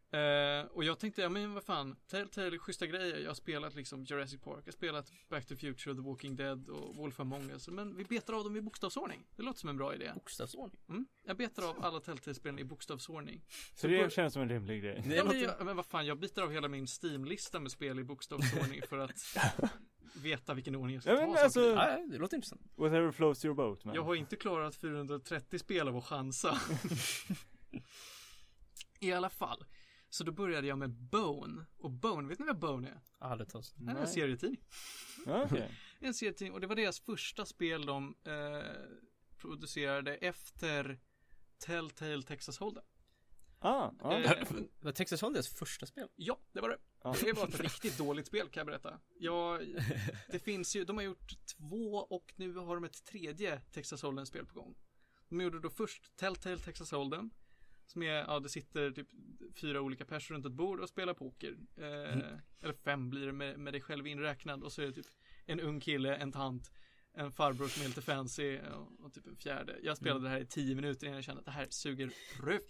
[0.09, 3.17] Eh, och jag tänkte, ja men vad fan, Telltale är schyssta grejer.
[3.17, 6.35] Jag har spelat liksom Jurassic Park, jag har spelat Back to the Future, The Walking
[6.35, 7.67] Dead och Wolf Among Us.
[7.67, 9.25] Men vi betar av dem i bokstavsordning.
[9.35, 10.11] Det låter som en bra idé.
[10.13, 10.81] Bokstavsordning?
[10.89, 11.05] Mm.
[11.23, 13.45] Jag betar av alla Telltale-spelen i bokstavsordning.
[13.75, 16.41] så det känns som en rimlig grej Ja, men, jag, men vad fan, jag bitar
[16.41, 19.37] av hela min Steam-lista med spel i bokstavsordning för att
[20.17, 21.59] veta vilken ordning jag ska Ja, ta men saker alltså-.
[21.75, 22.61] Ja, det låter intressant.
[22.75, 26.57] Whatever floats your boat man Jag har inte klarat 430 spel av att chansa.
[28.99, 29.65] I alla fall.
[30.09, 31.65] Så då började jag med Bone.
[31.77, 32.99] Och Bone, vet ni vad Bone är?
[33.19, 33.73] Aldrig tas.
[33.73, 34.61] Det är en serietidning.
[35.25, 35.71] Okej.
[35.99, 38.61] En serietidning och det var deras första spel de eh,
[39.37, 40.99] producerade efter
[41.65, 42.81] Telltale Texas Hold'em.
[43.59, 44.19] Ah, ja.
[44.23, 44.47] Eh,
[44.79, 46.07] Var Texas Hold'em deras första spel?
[46.15, 46.77] ja, det var det.
[47.03, 47.15] Ja.
[47.23, 48.99] Det var ett riktigt dåligt spel kan jag berätta.
[49.19, 49.59] Ja,
[50.31, 54.45] det finns ju, de har gjort två och nu har de ett tredje Texas Hold'em-spel
[54.45, 54.75] på gång.
[55.29, 57.29] De gjorde då först Telltale Texas Hold'em.
[57.85, 59.07] Som är, ja det sitter typ
[59.61, 61.57] fyra olika personer runt ett bord och spelar poker.
[61.77, 62.17] Eh,
[62.61, 65.07] Eller fem blir det med, med dig själv inräknad och så är det typ
[65.45, 66.71] en ung kille, en tant,
[67.13, 69.79] en farbror som är lite fancy och, och typ en fjärde.
[69.83, 72.11] Jag spelade det här i tio minuter innan jag kände att det här suger
[72.43, 72.61] röv.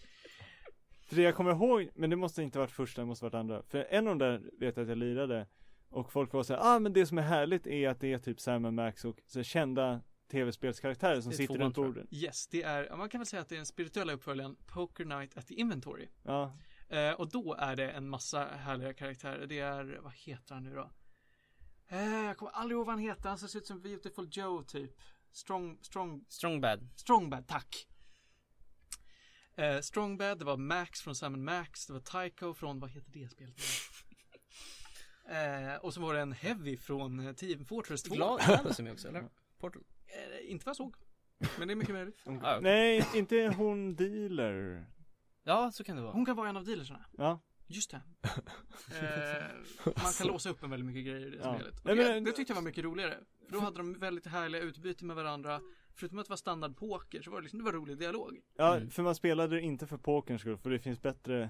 [1.08, 3.64] För det jag kommer ihåg, men det måste inte varit första, det måste varit andra
[3.64, 5.48] För en av de där vet jag att jag lirade
[5.90, 8.40] Och folk var såhär, ah men det som är härligt är att det är typ
[8.40, 10.02] Sam Max och så kända
[10.32, 13.58] tv-spelskaraktärer som sitter runt bordet Yes, det är, man kan väl säga att det är
[13.58, 16.08] den spirituella uppföljaren Poker Night at the Inventory.
[16.24, 16.54] Ja,
[16.90, 19.48] Eh, och då är det en massa härliga karaktärer.
[19.48, 20.92] Det är, vad heter han nu då?
[21.88, 23.30] Eh, jag kommer aldrig ihåg vad han heter.
[23.30, 24.92] Han ser ut som Beautiful Joe typ.
[25.32, 26.90] Strong, strong, Strong Bad.
[26.96, 27.88] Strongbad, tack.
[29.58, 31.86] Eh, Strongbad, det var Max från Sam Max.
[31.86, 33.56] Det var Tycho från, vad heter det spelet?
[35.30, 38.16] eh, och så var det en Heavy från eh, Team Fortress 2.
[38.16, 39.30] Glad, Gladys är med också, eller?
[39.60, 39.84] Portal.
[40.08, 40.96] Eh, inte vad jag såg.
[41.60, 42.22] Men det är mycket möjligt.
[42.28, 42.60] Ah, okej.
[42.62, 44.86] nej inte hon dealer
[45.44, 46.14] Ja, så kan det vara.
[46.14, 47.06] Hon kan vara en av dealersarna.
[47.18, 47.40] Ja,
[47.70, 48.02] Just det.
[49.02, 49.44] Eh,
[49.86, 51.56] man kan låsa upp en väldigt mycket grejer i det Ja.
[51.56, 51.84] spelet.
[51.84, 53.18] Det, men- det tyckte jag var mycket roligare.
[53.46, 55.62] För då hade de väldigt härliga utbyten med varandra.
[55.98, 58.40] Förutom att det var standard poker så var det liksom, det var rolig dialog.
[58.56, 58.90] ja Mm.
[58.90, 61.50] för man spelade det inte för pokerns skull, för det finns bättre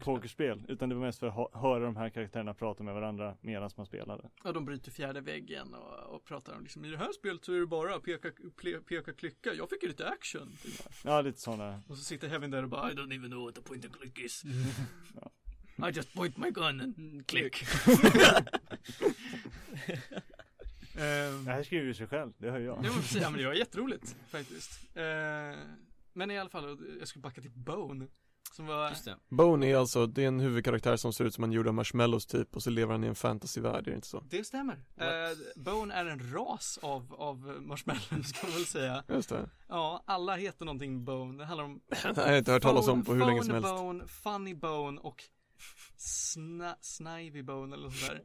[0.00, 3.70] pokerspel Utan det var mest för att höra de här karaktärerna prata med varandra medan
[3.76, 7.12] man spelade Och de bryter fjärde väggen och, och pratar om liksom i det här
[7.12, 9.54] spelet så är det bara peka, ple, peka klicka.
[9.54, 10.56] Jag fick ju lite action.
[10.62, 10.72] Typ.
[11.04, 13.58] Ja, lite sådana Och så sitter Heaven där och bara I don't even know what
[13.58, 14.42] a point and click is.
[15.14, 15.30] Ja.
[15.88, 17.56] I just point my gun and click.
[20.98, 23.46] Ehm, Det här skriver ju sig själv, det hör jag var precis, ja men det
[23.46, 24.80] var jätteroligt faktiskt.
[24.94, 25.02] Eh,
[26.12, 28.06] men i alla fall, jag skulle backa till Bone.
[28.52, 29.16] Som var, Just det.
[29.28, 32.26] Bone är alltså, det är en huvudkaraktär som ser ut som en gjord av marshmallows
[32.26, 34.24] typ och så lever han i en fantasyvärld, är det inte så?
[34.30, 34.74] det stämmer.
[34.96, 35.06] Eh,
[35.56, 39.04] Bone är en ras av, av marshmallows kan man väl säga.
[39.08, 39.50] Just det.
[39.68, 41.38] Ja, alla heter någonting Bone.
[41.38, 43.68] Det handlar om Det har jag inte hört talas om på hur länge som helst.
[43.68, 45.24] Bone, Funny Bone och
[45.96, 48.22] sna, Snivy Bone eller något sånt där.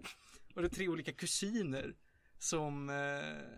[0.55, 1.93] Och det är tre olika kusiner
[2.43, 2.95] som, eh,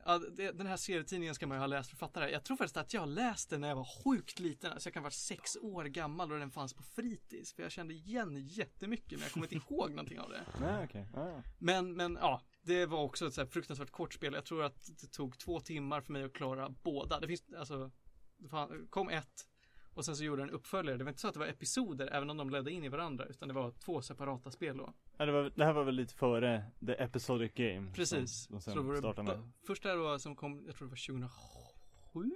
[0.06, 0.20] ja,
[0.54, 2.32] den här serietidningen ska man ju ha läst författare.
[2.32, 5.12] Jag tror faktiskt att jag läste när jag var sjukt liten, alltså jag kan vara
[5.12, 7.54] sex år gammal och den fanns på fritids.
[7.54, 10.46] För jag kände igen jättemycket men jag kommer inte ihåg någonting av det.
[10.60, 11.44] Nej ja, ja.
[11.58, 14.34] Men, men ja, det var också ett så fruktansvärt kort spel.
[14.34, 17.20] Jag tror att det tog två timmar för mig att klara båda.
[17.20, 17.92] Det finns, alltså,
[18.38, 18.50] det
[18.90, 19.48] kom ett
[19.94, 20.98] och sen så gjorde den en uppföljare.
[20.98, 23.26] Det var inte så att det var episoder, även om de ledde in i varandra,
[23.26, 24.94] utan det var två separata spel då.
[25.18, 28.44] Ja det, var, det här var väl lite före The Episodic Game Precis.
[28.44, 32.32] Som de Så var det första då som kom, jag tror det var 2007?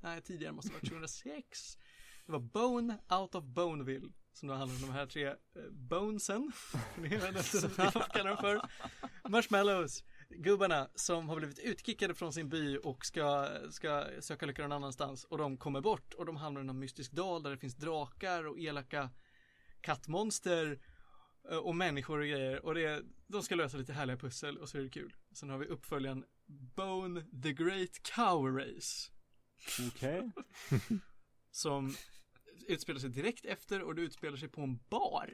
[0.00, 1.78] Nej, tidigare måste det vara 2006.
[2.26, 4.08] Det var Bone Out of Boneville.
[4.32, 5.34] Som då handlar om de här tre eh,
[5.70, 6.52] bonesen.
[7.76, 8.60] Vad man kallar dem för.
[9.28, 10.04] Marshmallows.
[10.28, 15.24] Gubbarna som har blivit utkickade från sin by och ska, ska söka lycka någon annanstans.
[15.24, 18.46] Och de kommer bort och de hamnar i någon mystisk dal där det finns drakar
[18.46, 19.10] och elaka
[19.80, 20.78] kattmonster
[21.56, 24.82] och människor och grejer och det, de ska lösa lite härliga pussel och så är
[24.82, 25.14] det kul.
[25.32, 26.24] Sen har vi uppföljaren
[26.76, 29.10] Bone the Great Cow Race
[29.88, 30.30] Okej
[31.50, 31.94] som
[32.68, 35.30] utspelar sig direkt efter och det utspelar sig på en bar.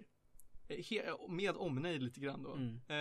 [0.68, 2.52] Eh, he- Med omnejd lite grann då.
[2.52, 2.80] Mm.
[2.88, 2.96] Eh,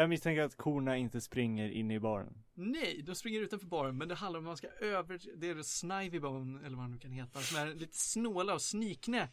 [0.00, 4.08] Jag misstänker att korna inte springer in i baren Nej, de springer utanför baren men
[4.08, 6.98] det handlar om att man ska över, det är Snivy Bone eller vad han nu
[6.98, 9.28] kan heta, som är lite snåla och snikne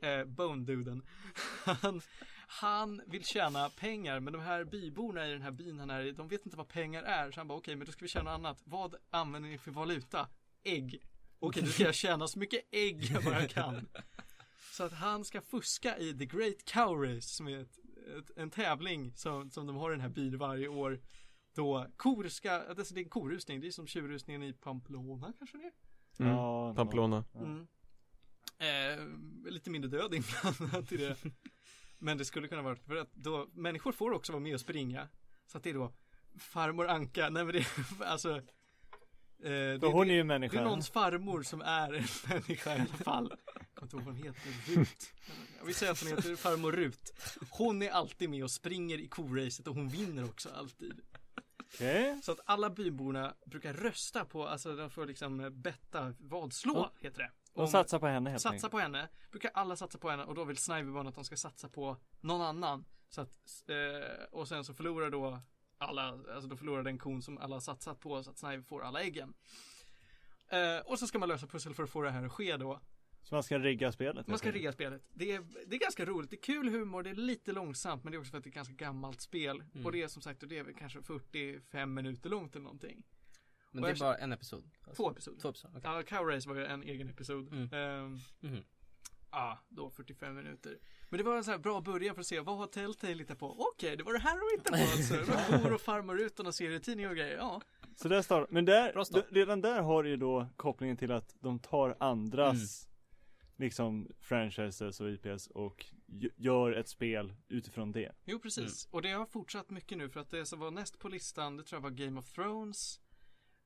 [0.00, 1.02] eh, Bone-duden.
[1.64, 2.00] Han,
[2.48, 6.12] han vill tjäna pengar men de här byborna i den här byn han är i,
[6.12, 8.30] de vet inte vad pengar är så han bara okej men då ska vi tjäna
[8.30, 8.62] annat.
[8.64, 10.28] Vad använder ni för valuta?
[10.62, 11.02] Ägg.
[11.38, 13.88] Okej, då ska jag tjäna så mycket ägg jag bara kan.
[14.72, 17.78] Så att han ska fuska i The Great Cow Race som är ett,
[18.18, 21.00] ett, en tävling som, som de har i den här byn varje år.
[21.54, 25.58] Då kor ska, alltså det är en korusning, det är som tjurrusningen i Pamplona kanske
[25.58, 25.72] det är?
[26.18, 26.32] Mm.
[26.32, 27.24] Ja, Pamplona.
[27.34, 27.66] Mm.
[28.58, 31.16] Eh, lite mindre död inblandat i det.
[31.98, 35.08] Men det skulle kunna vara för att då, människor får också vara med och springa.
[35.46, 35.92] Så att det är då
[36.38, 38.42] farmor Anka, nej men det är alltså eh,
[39.42, 42.76] det, För hon det, är ju det människa är någons farmor som är en människa
[42.76, 43.32] i alla fall.
[43.54, 45.12] Jag kommer inte ihåg vad hon heter, Rut.
[45.58, 47.12] Jag vill säga att hon heter farmor Rut.
[47.50, 51.00] Hon är alltid med och springer i koracet och hon vinner också alltid.
[51.74, 56.90] Okej Så att alla byborna brukar rösta på, alltså de får liksom betta, vadslå Ja.
[57.00, 57.30] heter det.
[57.54, 60.24] De Om- satsar på henne helt satsa enkelt på henne, brukar alla satsa på henne
[60.24, 62.84] och då vill Sniperbarn att de ska satsa på någon annan.
[63.08, 65.40] Så att, eh, och sen så förlorar då
[65.78, 68.82] alla, alltså då förlorar den kon som alla har satsat på så att Sniper får
[68.84, 69.34] alla äggen.
[70.48, 72.80] Eh, och så ska man lösa pussel för att få det här att ske då.
[73.24, 75.02] Så man ska rigga spelet Man ska rigga spelet.
[75.12, 78.10] Det är, det är ganska roligt, det är kul humor, det är lite långsamt men
[78.10, 79.62] det är också för att det är ett ganska gammalt spel.
[79.74, 79.86] Mm.
[79.86, 83.02] Och det är som sagt, det är väl kanske 45 minuter långt eller någonting.
[83.70, 84.64] Men Och det är bara en episod?
[84.84, 85.40] Alltså, Två episoder.
[85.40, 85.90] Två episoder, okej.
[85.94, 87.52] Ja, Cow Race var ju en egen episod.
[87.52, 87.72] Mm.
[87.72, 88.64] Ehm, Mhm.
[89.30, 90.78] Ja, då 45 minuter.
[91.10, 93.38] Men det var en sån här bra början för att se vad har Telltale hittat
[93.38, 93.56] på?
[93.58, 95.14] Okej, det var det här de hittade på alltså.
[95.52, 97.36] Var mor och farmor utan och serietidningar och grejer.
[97.36, 97.60] Ja,
[97.96, 101.58] Så där start, men där, redan där har du ju då kopplingen till att de
[101.58, 102.88] tar andras
[103.56, 105.86] liksom franchises och IPs och
[106.36, 108.12] gör ett spel utifrån det.
[108.24, 108.88] jo precis.
[108.90, 111.62] Och det har fortsatt mycket nu för att det som var näst på listan, det
[111.64, 113.00] tror jag var Game of Thrones.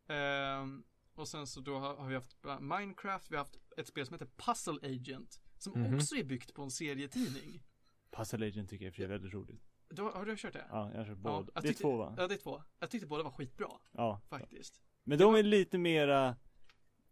[0.09, 0.85] Ehm,
[1.15, 4.15] och sen så då har, har vi haft Minecraft, vi har haft ett spel som
[4.15, 5.41] heter Puzzle Agent.
[5.59, 5.95] Som Mhm.
[5.97, 7.63] också är byggt på en serietidning.
[8.11, 9.63] Puzzle Agent tycker jag för är väldigt roligt.
[9.91, 10.67] Då, har du kört det?
[10.71, 11.37] Ja, jag har kört båda.
[11.37, 12.15] jag det är tyckte- två va?
[12.19, 12.63] Ja, det är två.
[12.79, 14.21] Jag tyckte båda var skitbra, Ja.
[14.29, 14.83] faktiskt.
[15.05, 16.37] Men de är lite mera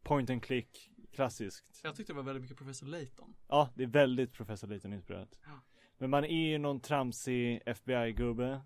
[0.03, 1.81] point and click klassiskt.
[1.85, 3.35] Jag tyckte det var väldigt mycket Professor Layton.
[3.49, 5.39] Ja, det är väldigt Professor Layton inspirerat.
[5.45, 5.51] Ja.
[5.99, 8.61] Men man är ju någon tramsig FBI-gubbe.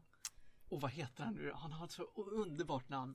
[0.68, 1.52] Och vad heter han nu?
[1.54, 3.14] Han har ett så underbart namn.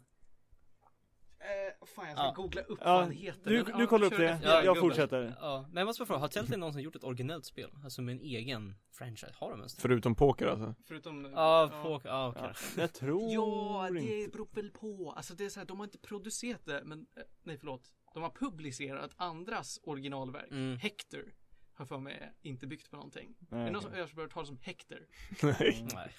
[1.39, 2.33] Eh, fan jag ska Ja.
[2.35, 3.49] googla upp Ja, vad han heter.
[3.49, 4.39] du- Men, du ja, kollar upp det.
[4.43, 4.81] Ja, jag gubben.
[4.81, 5.35] fortsätter.
[5.41, 7.71] Ja, men jag måste bara fråga, har Telltale någonsin gjort ett originellt spel?
[7.83, 9.33] Alltså med en egen franchise?
[9.35, 9.81] Har de ens det?
[9.81, 10.75] Förutom poker alltså.
[10.85, 12.41] Förutom Ja, på, ja okej.
[12.75, 15.13] Ja, jag tror Ja, det beror väl på.
[15.17, 17.91] Alltså det är så här, de har inte producerat det, men eh, nej förlåt.
[18.15, 20.51] De har publicerat andras originalverk.
[20.51, 20.77] Mm.
[20.77, 21.33] Hector
[21.73, 23.35] har för mig inte byggt på någonting.
[23.39, 24.99] Nej, är det någon som jag har hört talas om Hector?
[25.43, 25.87] Nej.
[25.93, 26.11] Nej.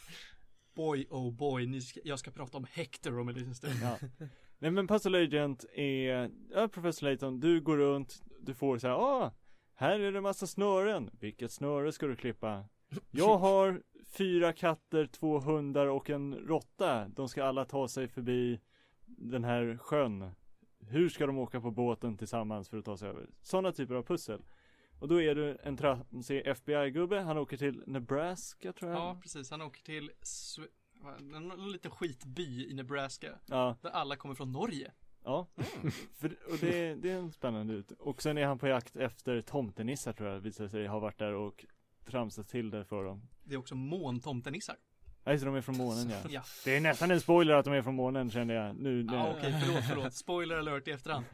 [0.75, 3.75] Boy oh boy, ni ska, jag ska prata om Hector om en liten stund.
[3.83, 3.99] Ja.
[4.59, 8.95] Nej men Puzzle Agent är, ja Professor Layton, du går runt, du får så här,
[8.95, 9.35] ah,
[9.75, 11.11] här är det massa snören.
[11.21, 12.69] Vilket snöre ska du klippa?
[13.11, 17.09] Jag har fyra katter, två hundar och en råtta.
[17.09, 18.61] De ska alla ta sig förbi
[19.07, 20.31] den här sjön.
[20.89, 23.27] Hur ska de åka på båten tillsammans för att ta sig över?
[23.43, 24.43] Sådana typer av pussel.
[24.99, 29.01] Och då är du en tramsig FBI-gubbe, han åker till Nebraska tror jag.
[29.01, 29.51] Ja, precis.
[29.51, 30.11] Han åker till
[31.19, 33.39] en, en liten skitby i Nebraska.
[33.47, 34.93] Ja, Där alla kommer från Norge.
[35.25, 35.47] ja.
[36.15, 37.91] För, och det, det är en spännande ut.
[37.93, 41.33] Och sen är han på jakt efter tomtenissar tror jag, visar sig ha varit där
[41.33, 41.67] och
[42.05, 43.29] tramsat till det för dem.
[43.45, 44.77] Det är också måntomtenissar.
[45.27, 46.17] Ja just det, de är från månen ja.
[46.31, 49.07] Ja, Det är nästan en spoiler att de är från månen kände jag nu.
[49.11, 50.15] ah, okej, förlåt, förlåt.
[50.25, 51.25] Spoiler alert i efterhand.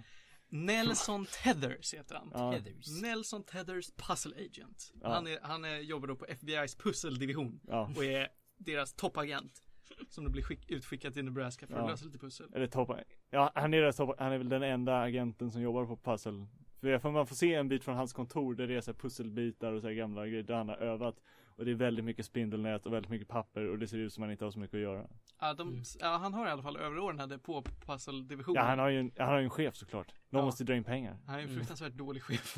[0.48, 2.30] Nelson Tethers heter han.
[2.34, 2.50] Ja.
[2.52, 3.02] Heathers.
[3.02, 4.92] Nelson Tethers Puzzle Agent.
[5.02, 5.14] Ja.
[5.14, 9.62] Han, är, han är, jobbar då på FBI's pusseldivision Ja, och är deras toppagent.
[10.08, 12.46] Som då blir skick, utskickad till Nebraska för att lösa lite pussel.
[12.54, 12.90] eller topp.
[13.30, 16.46] Ja, han är, deras topp, han är väl den enda agenten som jobbar på puzzle.
[16.80, 18.92] För jag får, man får se en bit från hans kontor där det är så
[18.92, 21.16] här pusselbitar och så här gamla grejer där han har övat.
[21.56, 24.22] Och det är väldigt mycket spindelnät och väldigt mycket papper och det ser ut som
[24.22, 25.06] han inte har så mycket att göra.
[25.40, 28.62] Ja, de, ja, han har i alla fall överordnade på pusseldivisionen.
[28.62, 30.06] Ja, han har ju en, han har en chef såklart.
[30.30, 30.44] De Ja.
[30.44, 31.18] måste dra in pengar.
[31.26, 32.56] Han är en fruktansvärt dålig chef.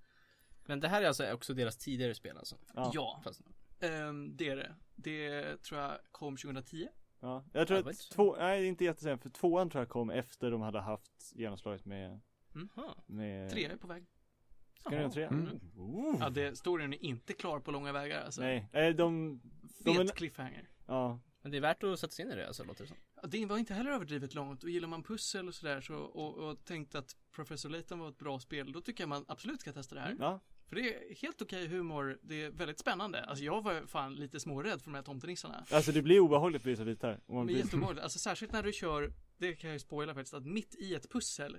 [0.66, 2.56] Men det här är alltså också deras tidigare spel alltså?
[2.74, 2.90] Ja.
[2.94, 3.40] Ja, Fast,
[3.80, 4.74] ehm, det är det.
[4.94, 6.88] Det tror jag kom 2010.
[7.20, 10.50] Ja, jag tror att så- två, nej inte jättesent för tvåan tror jag kom efter
[10.50, 12.20] de hade haft genomslaget med,
[12.76, 12.96] Aha.
[13.06, 14.06] med Tre är på väg.
[14.86, 15.24] Ska ni tre?
[15.24, 15.60] Mm.
[15.76, 16.16] Oh.
[16.20, 18.40] Ja, det, storyn är inte klar på långa vägar alltså.
[18.40, 19.40] Nej, nej de,
[19.84, 20.68] de Fet cliffhanger.
[20.86, 22.96] ja, Men det är värt att sätta sig in i det alltså, låter det som.
[23.22, 26.34] Ja, Det var inte heller överdrivet långt och gillar man pussel och sådär så, och,
[26.34, 29.72] och tänkte att Professor Layton var ett bra spel, då tycker jag man absolut ska
[29.72, 30.16] testa det här.
[30.18, 33.24] ja, För det är helt okej humor, det är väldigt spännande.
[33.24, 35.64] Alltså jag var fan lite smårädd för de här tomtenissarna.
[35.70, 37.20] alltså det blir obehagligt på vissa bitar.
[37.26, 38.02] Men jätteobehagligt.
[38.02, 41.10] Alltså särskilt när du kör, det kan jag ju spoila faktiskt, att mitt i ett
[41.12, 41.58] pussel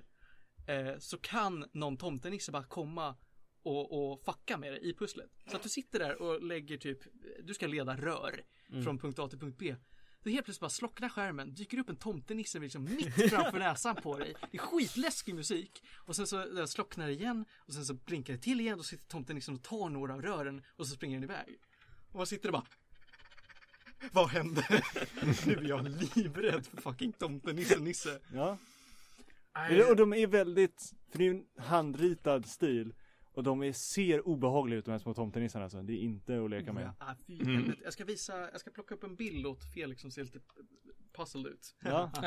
[0.68, 3.16] eh, så kan någon tomtenisse bara komma
[3.62, 5.30] och, och fucka med dig i pusslet.
[5.50, 6.98] Så att du sitter där och lägger typ,
[7.42, 8.40] du ska leda rör
[8.84, 9.76] från punkt A till punkt B.
[10.22, 14.18] Då helt plötsligt bara slocknar skärmen, dyker upp en tomtenisse liksom mitt framför näsan på
[14.18, 14.34] dig.
[14.50, 15.82] Det är skitläskig musik.
[15.96, 19.08] Och sen så slocknar det igen och sen så blinkar det till igen och sitter
[19.08, 21.58] tomtenissen och tar några av rören och så springer den iväg.
[22.12, 22.66] Och man sitter där bara
[24.12, 24.66] Vad hände?
[25.46, 28.20] nu är jag livrädd för fucking tomtenissen Nisse.
[28.34, 28.58] ja.
[29.70, 32.94] Nej, Och de är väldigt, för det är en handritad stil.
[33.32, 35.82] Och de är, ser obehagliga ut de här små tomtenissarna alltså.
[35.82, 36.90] Det är inte att leka med.
[36.98, 37.72] Ah, fy Mm.
[37.84, 40.40] Jag ska visa, jag ska plocka upp en bild åt Felix som ser lite
[41.16, 41.74] puzzled ut.
[41.80, 42.10] Ja,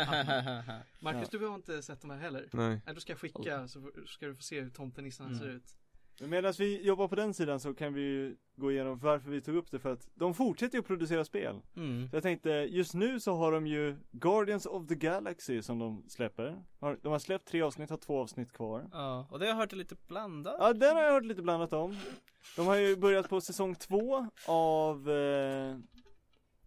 [1.00, 1.40] Marcus, Ja.
[1.40, 2.50] du har inte sett de här heller?
[2.54, 2.82] Nej.
[2.86, 5.40] Nej, då ska jag skicka så ska du få se hur tomtenissarna Mm.
[5.40, 5.78] ser ut.
[6.28, 9.56] Medan vi jobbar på den sidan så kan vi ju gå igenom varför vi tog
[9.56, 11.62] upp det för att de fortsätter ju att producera spel.
[11.76, 12.10] Mm.
[12.10, 16.04] Så jag tänkte, just nu så har de ju Guardians of the Galaxy som de
[16.08, 16.64] släpper.
[17.02, 18.90] De har släppt tre avsnitt, har två avsnitt kvar.
[18.92, 20.56] Ja, och det har jag hört lite blandat.
[20.60, 21.98] Ja, den har jag hört lite blandat om.
[22.56, 25.78] De har ju börjat på säsong två av, eh,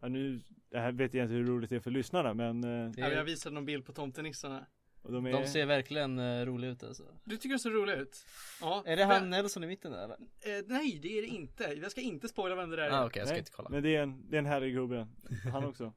[0.01, 0.40] ja nu,
[0.70, 3.09] det här vet jag inte hur roligt det är för lyssnarna men, eh, Det Ja,
[3.09, 4.66] jag visade någon bild på tomtenissarna.
[5.05, 7.02] Och de är, de ser verkligen uh, roliga ut alltså.
[7.24, 8.26] Du tycker de ser roliga ut?
[8.60, 8.82] Ja.
[8.86, 10.16] Är det han Men, Nelson i mitten där eller?
[10.59, 11.64] eh, nej, det är det inte.
[11.82, 12.90] Jag ska inte spoila vem det där är.
[12.90, 13.68] Ah, okej, jag ska Nej, inte kolla.
[13.68, 15.09] men det är en, det är en härlig gubbe,
[15.52, 15.93] han också.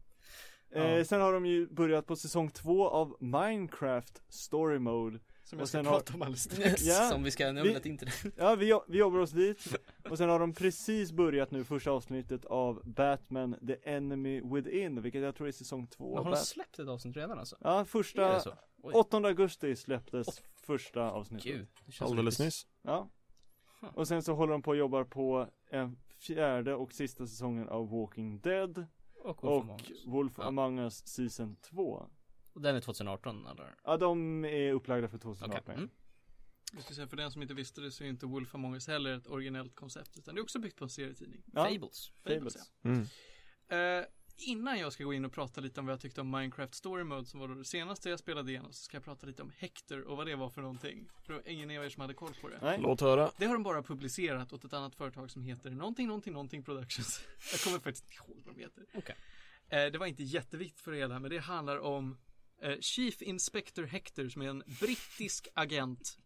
[0.69, 0.79] Ja.
[0.79, 5.19] eh, sen har de ju börjat på säsong två av Minecraft Story Mode.
[5.49, 6.83] Som jag och ska sen har- prata om alldeles strax.
[6.83, 8.31] Ja, Som vi ska vi- numret in till det.
[8.37, 9.77] Ja, vi, vi jobbar oss dit.
[10.09, 15.21] Och sen har de precis börjat nu första avsnittet av Batman The Enemy Within, vilket
[15.21, 16.07] jag tror är säsong två.
[16.07, 17.55] Men har de Bat- släppt ett avsnitt redan alltså?
[17.61, 18.53] Ja, första, det så?
[18.83, 21.45] Oj, 8 augusti släpptes första avsnittet.
[21.53, 21.67] gud.
[21.85, 22.67] Det känns Alldeles nyss.
[22.81, 23.09] Ja.
[23.81, 23.89] Huh.
[23.93, 27.89] Och sen så håller de på och jobbar på en fjärde och sista säsongen av
[27.89, 28.85] Walking Dead
[29.23, 30.05] Och Wolf och Among Us.
[30.07, 30.43] Wolf Ja.
[30.43, 32.09] Among Us Season 2.
[32.57, 33.75] Och den är 2018 eller?
[33.83, 35.35] Ja, de är upplagda för Okej.
[35.35, 35.75] 2018.
[35.75, 35.89] Mm.
[36.73, 38.87] Jag ska säga, för den som inte visste det så är inte Wolf Among Us
[38.87, 41.43] heller ett originellt koncept utan det är också byggt på en serietidning.
[41.53, 42.11] Ja, Fables.
[42.23, 42.71] Fables, Fables.
[42.83, 43.99] Mm.
[43.99, 44.05] Eh,
[44.37, 47.03] innan jag ska gå in och prata lite om vad jag tyckte om Minecraft Story
[47.03, 49.51] Mode som var då det senaste jag spelade igenom så ska jag prata lite om
[49.57, 51.09] Hector och vad det var för någonting.
[51.23, 52.59] För det var ingen av er som hade koll på det.
[52.61, 52.79] Nej.
[52.81, 53.31] Låt höra.
[53.37, 57.21] Det har de bara publicerat åt ett annat företag som heter någonting, någonting, någonting Productions.
[57.51, 58.85] Jag kommer faktiskt inte ihåg vad de heter.
[58.93, 59.15] Okej.
[59.69, 62.17] Eh, det var inte jätteviktigt för det hela, men det handlar om
[62.79, 66.17] Chief Inspector Hector som är en brittisk agent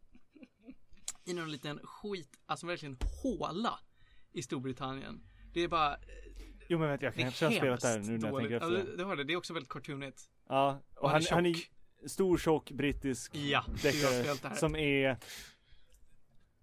[1.26, 3.80] i någon liten skit, alltså verkligen håla
[4.34, 5.24] i Storbritannien.
[5.54, 5.98] Det är bara,
[6.70, 8.92] Jo men vänta, jag det kanske har spelat där nu när jag tänker Ja, efter.
[8.92, 10.22] det, det har det, det är också väldigt cartoonigt.
[10.50, 14.76] Ja, och han han, är han är stor tjock brittisk Ja, det deckare det som
[14.76, 15.18] är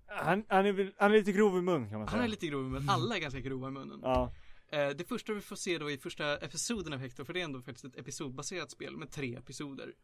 [0.06, 2.16] han, han, är han är lite grov i mun kan man säga.
[2.16, 4.00] Han är lite grov men alla är ganska grova i munnen.
[4.02, 7.40] Ja, Eh, det första vi får se då i första episoden av Hector, för det
[7.40, 9.94] är ändå faktiskt ett episodbaserat spel med tre episoder.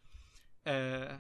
[0.65, 1.17] Eh,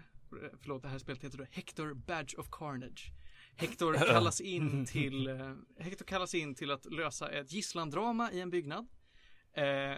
[0.61, 3.13] förlåt, det här spelet heter då Hector Badge of Carnage.
[3.57, 8.51] Hector kallas in till, eh, Hector kallas in till att lösa ett gisslandrama i en
[8.51, 8.87] byggnad.
[9.53, 9.97] Eh,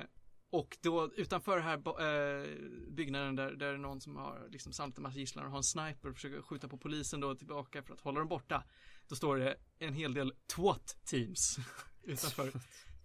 [0.50, 2.46] och då utanför här eh,
[2.90, 5.64] byggnaden där, där är någon som har liksom samlat en massa gisslan och har en
[5.64, 8.64] sniper och försöker skjuta på polisen då tillbaka för att hålla dem borta.
[9.08, 11.58] Då står det en hel del twat teams
[12.02, 12.52] utanför.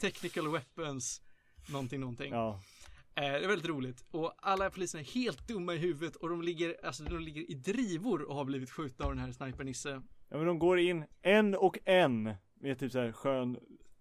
[0.02, 1.22] Technical weapons,
[1.72, 2.34] någonting, någonting.
[2.34, 2.60] Ja.
[3.16, 4.06] Eh, det är väldigt roligt.
[4.12, 7.54] Och alla poliserna är helt dumma i huvudet och de ligger, alltså de ligger i
[7.54, 10.02] drivor och har blivit skjutna av den här snipernisse.
[10.30, 13.58] ja men de går in en och en med typ så här skön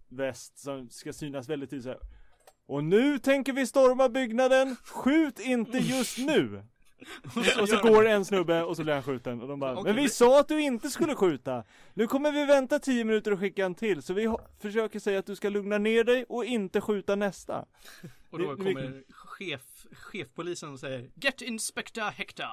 [0.09, 2.01] väst som ska synas väldigt tydligt så här.
[2.67, 6.63] Och nu tänker vi storma byggnaden, skjut inte just nu!
[7.61, 10.03] Och så går en snubbe och så blir han skjuten och de bara Okej, Men
[10.03, 11.65] vi sa att du inte skulle skjuta!
[11.95, 15.27] Nu kommer vi vänta 10 minuter och skicka en till så vi försöker säga att
[15.27, 17.67] du ska lugna ner dig och inte skjuta nästa
[18.31, 22.47] Och då Det- kommer chef, chefpolisen och säger Get Inspector Hector!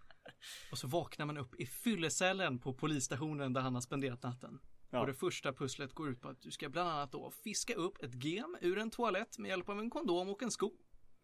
[0.70, 4.58] och så vaknar man upp i fyllecellen på polisstationen där han har spenderat natten.
[4.90, 5.00] Ja.
[5.00, 8.02] Och det första pusslet går ut på att du ska bland annat då fiska upp
[8.02, 10.72] ett gem ur en toalett med hjälp av en kondom och en sko.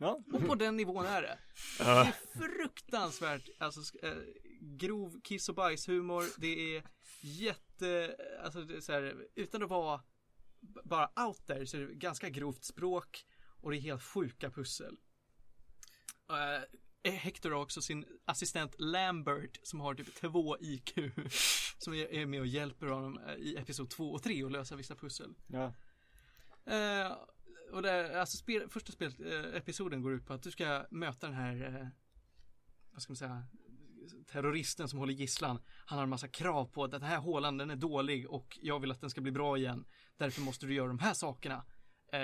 [0.00, 1.38] Ja, Och på den nivån är det.
[1.78, 4.16] Det är fruktansvärt, alltså eh,
[4.60, 6.24] grov kiss och bajshumor.
[6.40, 6.82] Det är
[7.20, 10.00] jätte, alltså det är så här, utan att vara
[10.84, 13.26] bara out there så är det ganska grovt språk
[13.60, 14.96] och det är helt sjuka pussel.
[17.02, 20.92] Eh, Hector har också sin assistent Lambert som har typ 2 IQ
[21.78, 24.94] som är med och hjälper honom eh, i episod 2 och 3 att lösa vissa
[24.94, 25.34] pussel.
[25.46, 25.74] ja,
[26.66, 27.16] Eh,
[27.72, 31.26] och där, alltså spel, första spel, eh, episoden går ut på att du ska möta
[31.26, 31.88] den här, eh,
[32.92, 33.44] vad ska man säga,
[34.26, 35.62] terroristen som håller gisslan.
[35.86, 38.80] Han har en massa krav på att den här hålan den är dålig och jag
[38.80, 39.84] vill att den ska bli bra igen.
[40.16, 41.64] Därför måste du göra de här sakerna.
[42.12, 42.18] Eh,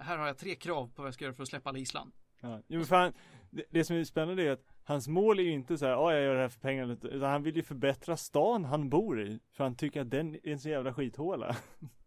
[0.00, 2.12] här har jag tre krav på vad jag ska göra för att släppa alla gisslan.
[2.40, 2.62] ja.
[2.68, 3.12] Jo, men fan,
[3.50, 6.12] det, det som är spännande är att hans mål är ju inte så här, ja
[6.12, 9.40] jag gör det här för pengarna utan han vill ju förbättra stan han bor i
[9.52, 11.56] för han tycker att den är en så jävla skithåla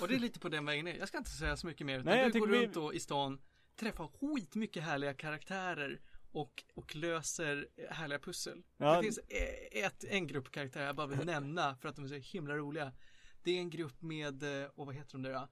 [0.00, 0.94] Och det är lite på den vägen ner.
[0.98, 1.94] Jag ska inte säga så mycket mer.
[2.00, 3.40] Utan Nej, du går vi- runt då i stan,
[3.76, 6.00] träffar skitmycket härliga karaktärer
[6.32, 8.62] och, och löser härliga pussel.
[8.76, 8.96] Ja.
[8.96, 12.08] Det finns e- ett, en grupp karaktärer jag bara vill nämna för att de är
[12.08, 12.92] så himla roliga.
[13.42, 15.48] Det är en grupp med, eh, och vad heter de där då?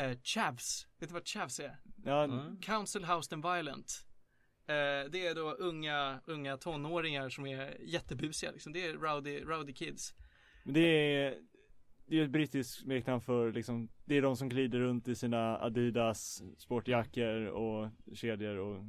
[0.00, 0.86] Eh, Chavs.
[0.98, 1.80] Vet du vad Chavs är?
[2.04, 2.60] Ja, Mm.
[2.60, 4.06] Council Housed and Violent.
[4.66, 8.72] Eh, det är då unga, unga tonåringar som är jättebusiga liksom.
[8.72, 10.14] Det är rowdy, rowdy kids.
[10.64, 11.38] Det är
[12.12, 15.58] Det är ett brittiskt smeknamn för liksom Det är de som glider runt i sina
[15.58, 18.84] Adidas sportjackor och kedjor och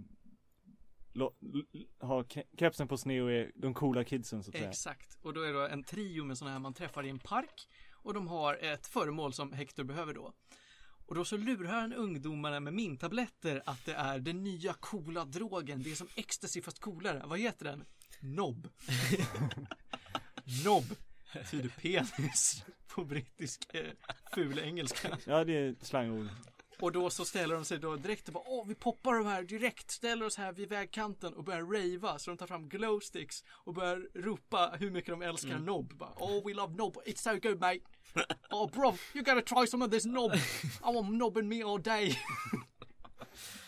[1.13, 4.69] lo, l- Har ke- kepsen på sned och är de coola kidsen så att säga
[4.69, 5.17] Exakt.
[5.21, 7.67] Och då är det en trio med sådana här man träffar i en park.
[7.93, 10.33] Och de har ett föremål som Hector behöver då.
[11.05, 15.83] Och då så lurar han ungdomarna med mintabletter att det är den nya coola drogen.
[15.83, 17.21] Det är som ecstasy fast coolare.
[17.25, 17.83] Vad heter den?
[18.19, 18.67] Nobb.
[20.65, 20.85] Nobb.
[21.33, 22.63] Betyder penis
[22.95, 23.91] på brittisk eh,
[24.35, 25.17] ful engelska.
[25.25, 26.27] Ja det är slangord.
[26.79, 29.43] Och då så ställer de sig då direkt och bara Åh vi poppar de här
[29.43, 29.91] direkt.
[29.91, 32.19] Ställer oss här vid vägkanten och börjar rava.
[32.19, 35.65] Så de tar fram glowsticks Och börjar ropa hur mycket de älskar Mm.
[35.65, 37.79] nobb bara, Oh we love nobb It's so good mate.
[38.51, 41.81] Oh bro you gotta try some of this nobb I want nobb in me all
[41.83, 42.17] day.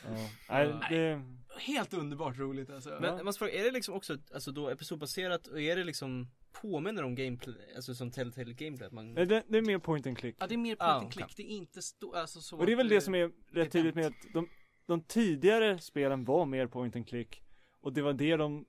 [0.04, 0.10] Ja,
[0.50, 0.88] nej Ja.
[0.90, 1.22] det
[1.60, 2.90] Helt underbart roligt alltså.
[3.02, 6.28] Men jag måste fråga, är det liksom också alltså då episodbaserat och är det liksom
[6.62, 10.08] påminner om gameplay, alltså som Telltale gameplay att man Nej, det, det är mer point
[10.08, 12.42] and click Ja det är mer point Ah, and click Det är inte stå, alltså
[12.42, 14.50] så Och det är väl det som är rätt tydligt med att de,
[14.86, 17.44] de tidigare spelen var mer point and click
[17.82, 18.66] Och det var det de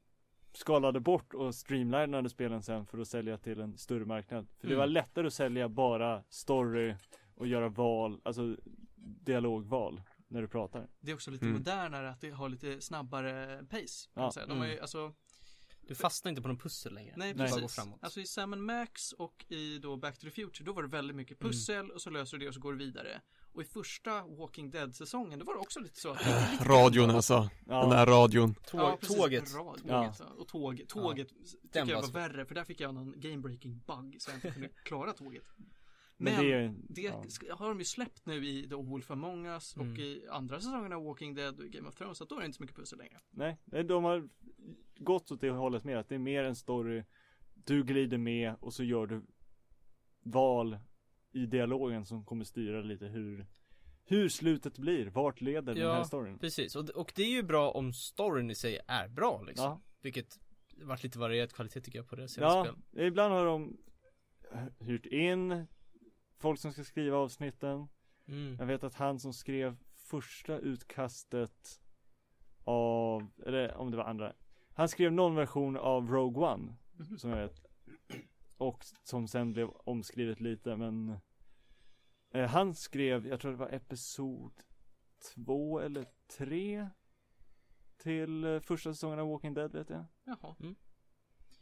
[0.53, 4.75] skalade bort och streamlinade spelen sen för att sälja till en större marknad För det
[4.75, 4.79] Mm.
[4.79, 6.95] var lättare att sälja bara story
[7.35, 8.57] och göra val, alltså
[9.25, 11.57] dialogval när du pratar Det är också lite Mm.
[11.57, 14.47] modernare att det har lite snabbare pace kan Ja, säga.
[14.47, 14.83] De har ju, mm.
[14.83, 15.15] alltså
[15.87, 17.75] Du fastnar inte på någon pussel längre Nej Du bara går precis.
[17.77, 20.89] framåt Alltså i Sam Max och i då Back to the Future då var det
[20.89, 21.51] väldigt mycket Mm.
[21.53, 23.21] pussel och så löser du det och så går du vidare.
[23.53, 26.21] Och i första Walking Dead säsongen då var det också lite så att
[26.67, 29.17] Radion alltså, Ja, den där radion Tåg, Ja, precis.
[29.17, 30.15] Tåget Ra- tåget Ja.
[30.19, 30.25] ja.
[30.27, 33.37] Och tåg, tåget tycker Den jag var var värre för där fick jag någon game
[33.37, 35.45] breaking bug så jag inte kunde klara tåget.
[35.57, 37.25] men, Men det är Det ja.
[37.57, 39.97] har de ju släppt nu i The Wolf Among Us och Mm.
[40.01, 42.47] i andra säsongen av Walking Dead och Game of Thrones så att då är det
[42.47, 43.21] inte så mycket pussel längre.
[43.31, 44.29] Nej, nej, de har
[44.99, 47.05] gått åt det hållet mer, att det är mer en story
[47.55, 49.23] Du glider med och så gör du
[50.23, 50.79] val
[51.33, 53.47] i dialogen som kommer styra lite hur
[54.09, 55.93] Hur slutet blir, vart leder den Ja.
[55.93, 56.39] här storyn?
[56.39, 59.65] Precis, och, och det är ju bra om storyn i sig är bra liksom.
[59.65, 60.39] Ja, Vilket
[60.83, 63.07] varit lite varierad kvalitet tycker jag på det senaste ja spel.
[63.07, 63.77] ibland har de
[64.79, 65.67] hyrt in
[66.39, 67.89] folk som ska skriva avsnitten.
[68.29, 68.57] Mm.
[68.59, 71.81] Jag vet att han som skrev första utkastet
[72.65, 74.33] av, eller om det var andra
[74.77, 77.19] Han skrev någon version av Rogue One Mhm.
[77.19, 77.67] Som jag vet
[78.57, 81.17] Och som sen blev omskrivet lite men
[82.31, 84.53] eh, Han skrev, jag tror det var episod
[85.35, 86.07] två eller
[86.39, 86.89] tre
[87.97, 90.05] till eh, första säsongen av Walking Dead vet jag.
[90.25, 90.55] Jaha.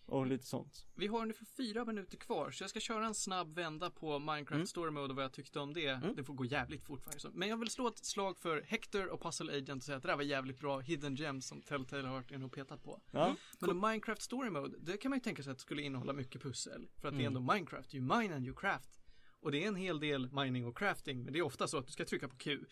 [0.07, 0.87] Och lite sånt.
[0.95, 4.53] Vi har ungefär fyra minuter kvar så jag ska köra en snabb vända på Minecraft
[4.55, 4.67] Mm.
[4.67, 5.87] Story Mode och vad jag tyckte om det.
[5.87, 6.17] Mm.
[6.17, 7.27] Det får gå jävligt fort faktiskt.
[7.35, 10.09] Men jag vill slå ett slag för Hector och Puzzle Agent och säga att det
[10.09, 13.01] där var jävligt bra hidden gems som Telltale har varit inne och petat på.
[13.11, 13.81] Ja, Men cool.
[13.89, 16.89] Minecraft Story Mode, det kan man ju tänka sig att det skulle innehålla mycket pussel.
[17.01, 17.37] För att det är Mm.
[17.37, 19.01] ändå Minecraft, you mine and you craft.
[19.41, 21.87] Och det är en hel del mining och crafting, men det är ofta så att
[21.87, 22.65] du ska trycka på Q.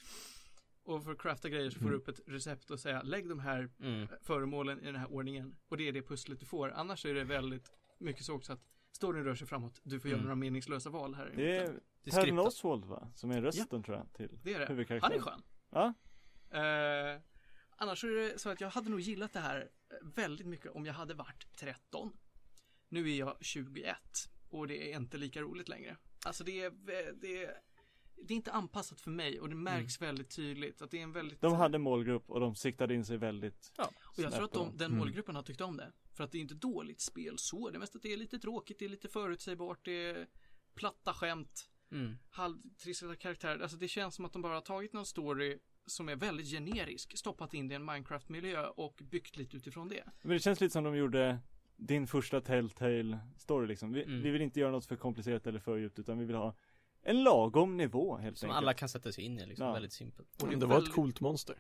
[0.85, 3.41] Och för att crafta grejer så får du upp ett recept och säga lägg de
[3.41, 4.09] här Mm.
[4.23, 5.57] föremålen i den här ordningen.
[5.69, 6.71] Och det är det pusslet du får.
[6.71, 8.61] Annars är det väldigt mycket så också att
[8.93, 9.81] storyn rör sig framåt.
[9.83, 10.25] Du får göra Mm.
[10.25, 11.33] några meningslösa val här.
[11.37, 12.39] det är Det är Patton.
[12.39, 13.09] Oswald va?
[13.15, 14.99] Som är rösten tror jag till det är det.
[15.03, 15.43] Han är skön.
[15.71, 15.95] Ja,
[16.51, 17.21] Eh,
[17.77, 19.61] annars är det så att jag hade nog gillat det här
[19.91, 22.13] eh, väldigt mycket om jag hade varit 13.
[22.89, 23.97] Nu är jag 21
[24.51, 25.97] och det är inte lika roligt längre.
[26.27, 26.71] Alltså det är,
[27.21, 27.55] det är,
[28.25, 31.13] det är inte anpassat för mig och det märks väldigt tydligt att det är en
[31.13, 34.77] väldigt de hade målgrupp och de siktade in sig väldigt Och jag tror att de,
[34.77, 34.99] den Mm.
[34.99, 35.93] målgruppen har tyckt om det.
[36.15, 37.71] För att det är inte dåligt spel så.
[37.71, 40.27] Det är mest att det är lite tråkigt, det är lite förutsägbart, det är
[40.75, 42.17] platta skämt, Mm.
[42.31, 43.61] halvtrista karaktärer.
[43.61, 47.19] Alltså det känns som att de bara har tagit någon story som är väldigt generisk,
[47.19, 50.05] stoppat in det i en Minecraft-miljö och byggt lite utifrån det.
[50.23, 51.39] Men det känns lite som de gjorde
[51.77, 53.93] din första Telltale story liksom.
[53.93, 54.23] Vi, Mm.
[54.23, 56.57] vi vill inte göra något för komplicerat eller för djupt utan vi vill ha
[57.03, 58.57] en lagom nivå helt Som enkelt.
[58.59, 59.73] alla kan sätta sig in i liksom, Ja.
[59.73, 60.43] väldigt simpelt.
[60.43, 61.57] Och det Det, är var väldigt- ett coolt monster.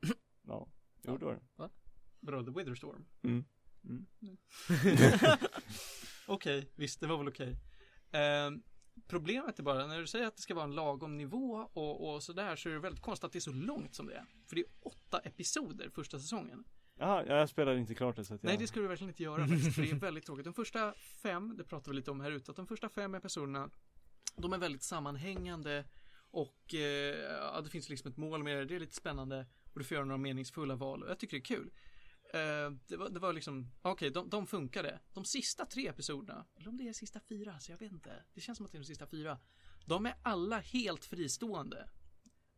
[0.46, 0.68] Ja,
[1.02, 1.70] jo det var det.
[2.20, 3.04] Bra, The Witherstorm.
[3.22, 3.44] Mm.
[6.26, 7.56] Okej, visst, det var väl okej.
[8.12, 8.62] Ehm,
[9.06, 12.22] problemet är bara, när du säger att det ska vara en lagom nivå och, och
[12.22, 14.24] sådär, så är det väldigt konstigt att det är så långt som det är.
[14.46, 16.64] För det är åtta episoder första säsongen.
[16.96, 18.48] Jaha, jag spelade inte klart det så att jag...
[18.48, 20.44] Nej, det ska du verkligen inte göra faktiskt, för det är väldigt tråkigt.
[20.44, 23.70] De första fem, det pratar vi lite om här ute, att de första fem episoderna,
[24.36, 25.84] de är väldigt sammanhängande
[26.30, 29.78] och eh, ja, det finns liksom ett mål med det, det är lite spännande och
[29.78, 31.70] du får göra några meningsfulla val och jag tycker det är kul.
[32.34, 35.00] Eh, det, var, det var liksom, okej, de, de funkade.
[35.12, 38.24] De sista tre episoderna, eller om det är sista fyra, så jag vet inte.
[38.34, 39.38] Det känns som att det är de sista fyra.
[39.86, 41.88] De är alla helt fristående.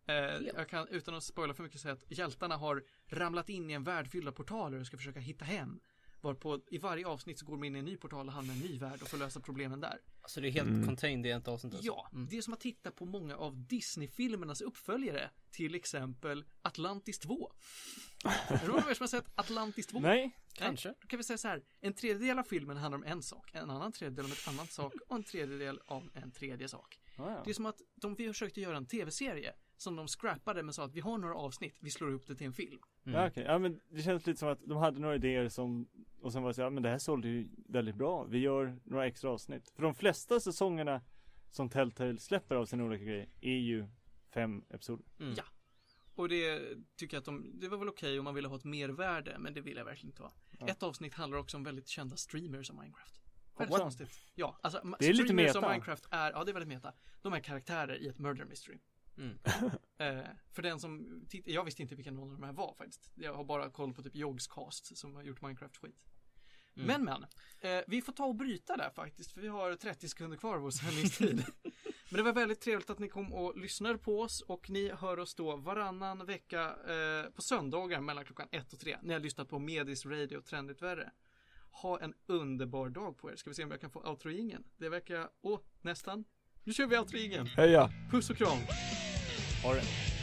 [0.07, 0.15] Eh,
[0.55, 3.85] jag kan utan att spoila för mycket säga att hjältarna har ramlat in i en
[3.85, 5.81] värld fylld av portaler och ska försöka hitta hem.
[6.21, 8.57] Varpå i varje avsnitt så går de in i en ny portal och hamnar i
[8.57, 9.99] en ny värld och får lösa problemen där.
[10.27, 10.87] Alltså det är helt Mm.
[10.87, 11.87] contained i ett avsnitt alltså.
[11.87, 12.27] Ja, Mm.
[12.31, 15.31] det är som att titta på många av Disney-filmernas uppföljare.
[15.51, 17.53] Till exempel Atlantis 2.
[18.25, 20.01] Är det någon av er som har sett Atlantis 2?
[20.01, 20.89] Nej, Kanske.
[21.01, 21.65] Då kan vi säga så här.
[21.81, 24.93] En tredjedel av filmen handlar om en sak, en annan tredjedel om ett annat sak
[25.09, 26.99] och en tredjedel om en tredje sak.
[27.17, 27.43] ah, ja.
[27.45, 30.95] Det är som att de försökte göra en tv-serie som de scrappade men sa att
[30.95, 32.81] vi har några avsnitt, vi slår ihop det till en film.
[33.07, 33.21] Mm.
[33.21, 33.45] Ja, okej.
[33.45, 35.89] Ja men det känns lite som att de hade några idéer som
[36.21, 38.79] Och sen var det så, ja men det här sålde ju väldigt bra Vi gör
[38.85, 41.01] några extra avsnitt För de flesta säsongerna
[41.51, 43.87] Som Telltale släpper av sina olika grejer Är ju
[44.35, 45.35] fem episoder Mm.
[45.37, 45.45] Ja.
[46.15, 46.61] Och det
[46.97, 49.55] tycker jag att de, det var väl okej om man ville ha ett mervärde, men
[49.55, 50.33] det vill jag verkligen inte ha.
[50.59, 50.67] Ja.
[50.69, 53.21] Ett avsnitt handlar också om väldigt kända streamers av Minecraft.
[53.59, 54.21] Väldigt konstigt.
[54.35, 55.59] Ja, alltså Det är lite streamers meta.
[55.67, 56.93] av Minecraft är, ja det är väldigt meta.
[57.23, 58.79] De är karaktärer i ett murder mystery.
[59.19, 59.39] Mm.
[59.99, 63.11] Eh, för den som titt- jag visste inte vilken någon av de här var faktiskt.
[63.15, 66.05] Jag har bara koll på typ Yogscast som har gjort Minecraft-skit.
[66.77, 66.87] Mm.
[66.87, 67.27] Men men,
[67.73, 70.63] eh, vi får ta och bryta där faktiskt för vi har 30 sekunder kvar av
[70.63, 71.45] vår sändningstid.
[72.11, 75.19] men det var väldigt trevligt att ni kom och lyssnade på oss och ni hör
[75.19, 78.99] oss då varannan vecka eh, på söndagar mellan klockan 1 och 3.
[79.03, 81.11] Ni har lyssnat på Medis Radio Trendigt Värre.
[81.71, 83.37] Ha en underbar dag på er.
[83.37, 84.31] Ska vi se om jag kan få outro
[84.77, 86.25] Det verkar, åh, nästan.
[86.65, 87.19] Nu kör vi outro
[87.57, 87.91] Heja!
[88.11, 88.59] Puss och kram!
[89.63, 90.16] Ha det